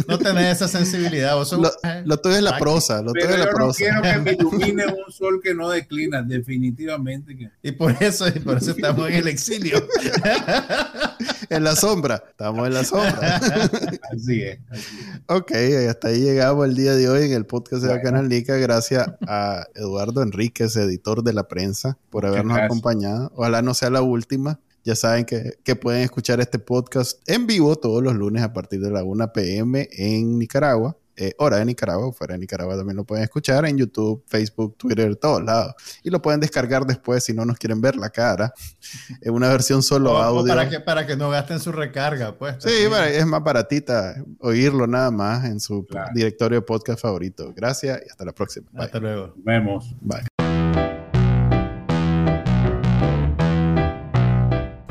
no 0.07 0.18
tenés 0.18 0.57
esa 0.57 0.68
sensibilidad. 0.68 1.35
Vos 1.35 1.49
sos 1.49 1.61
lo 1.61 1.72
tuyo 2.23 2.37
es 2.37 2.43
la 2.43 2.59
prosa, 2.59 3.03
lo 3.03 3.12
tuyo 3.12 3.29
es 3.29 3.39
la 3.39 3.51
prosa. 3.51 3.85
No 3.85 4.01
quiero 4.01 4.03
que 4.03 4.18
me 4.20 4.33
ilumine 4.39 4.87
un 4.87 5.12
sol 5.12 5.41
que 5.43 5.55
no 5.55 5.68
declina, 5.68 6.23
definitivamente. 6.23 7.37
Que... 7.37 7.51
Y 7.62 7.73
por 7.73 7.95
eso, 8.03 8.29
y 8.29 8.39
por 8.41 8.59
eso 8.59 8.70
estamos 8.70 9.09
en 9.09 9.14
el 9.14 9.29
exilio. 9.29 9.87
en 11.51 11.64
la 11.64 11.77
sombra, 11.77 12.23
estamos 12.29 12.66
en 12.66 12.75
la 12.75 12.85
sombra. 12.85 13.41
así 14.12 14.43
es. 14.43 14.59
Ok, 15.27 15.53
hasta 15.89 16.09
ahí 16.09 16.20
llegamos 16.20 16.66
el 16.66 16.75
día 16.75 16.95
de 16.95 17.09
hoy 17.09 17.27
en 17.27 17.33
el 17.33 17.47
podcast 17.47 17.83
de 17.83 18.01
Canal 18.01 18.29
Nica. 18.29 18.57
Gracias 18.57 19.07
a 19.27 19.66
Eduardo 19.75 20.23
Enríquez, 20.23 20.77
editor 20.77 21.23
de 21.23 21.33
la 21.33 21.49
prensa, 21.49 21.99
por 22.11 22.27
habernos 22.27 22.59
acompañado. 22.59 23.33
Ojalá 23.35 23.62
no 23.62 23.75
sea 23.75 23.91
la 23.91 24.03
última. 24.03 24.61
Ya 24.85 24.97
saben 24.97 25.25
que, 25.25 25.53
que, 25.62 25.77
pueden 25.77 26.03
escuchar 26.03 26.41
este 26.41 26.59
podcast 26.59 27.20
en 27.29 27.47
vivo 27.47 27.77
todos 27.77 28.03
los 28.03 28.14
lunes 28.14 28.43
a 28.43 28.53
partir 28.53 28.81
de 28.81 28.91
la 28.91 29.05
1 29.05 29.33
pm 29.33 29.89
en 29.93 30.41
Nicaragua 30.41 30.97
eh, 31.17 31.35
hora 31.39 31.59
de 31.59 31.65
Nicaragua, 31.67 32.13
fuera 32.13 32.35
de 32.35 32.39
Nicaragua 32.39 32.77
también 32.77 32.97
lo 32.97 33.05
pueden 33.05 33.25
escuchar 33.25 33.67
en 33.67 33.77
YouTube, 33.77 34.25
Facebook, 34.27 34.77
Twitter, 34.79 35.15
todos 35.17 35.43
lados. 35.43 35.75
Y 36.03 36.11
lo 36.11 36.23
pueden 36.23 36.41
descargar 36.41 36.87
después 36.87 37.25
si 37.25 37.35
no 37.35 37.45
nos 37.45 37.59
quieren 37.59 37.81
ver 37.81 37.97
la 37.97 38.11
cara, 38.11 38.53
en 39.21 39.35
una 39.35 39.49
versión 39.49 39.83
solo 39.83 40.17
audio. 40.17 40.55
para, 40.55 40.69
que, 40.69 40.81
para 40.81 41.07
que 41.07 41.17
no 41.17 41.31
gasten 41.31 41.61
su 41.61 41.73
recarga, 41.73 42.37
pues. 42.39 42.57
Sí, 42.61 42.71
es 43.13 43.27
más 43.27 43.43
baratita 43.43 44.15
oírlo 44.41 44.87
nada 44.87 45.11
más 45.11 45.45
en 45.45 45.61
su 45.61 45.87
directorio 46.15 46.61
de 46.61 46.67
podcast 46.67 47.01
favorito. 47.01 47.53
Gracias 47.55 48.01
y 48.07 48.11
hasta 48.11 48.25
la 48.25 48.33
próxima. 48.33 48.69
Hasta 48.75 48.99
luego. 48.99 49.29
Nos 49.29 49.45
vemos. 49.45 49.95
Bye. 50.01 50.27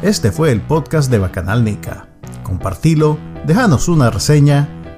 Este 0.01 0.31
fue 0.31 0.51
el 0.51 0.61
podcast 0.61 1.11
de 1.11 1.19
Bacanal 1.19 1.63
Nica. 1.63 2.07
Compartilo, 2.43 3.19
déjanos 3.45 3.87
una 3.87 4.09
reseña 4.09 4.80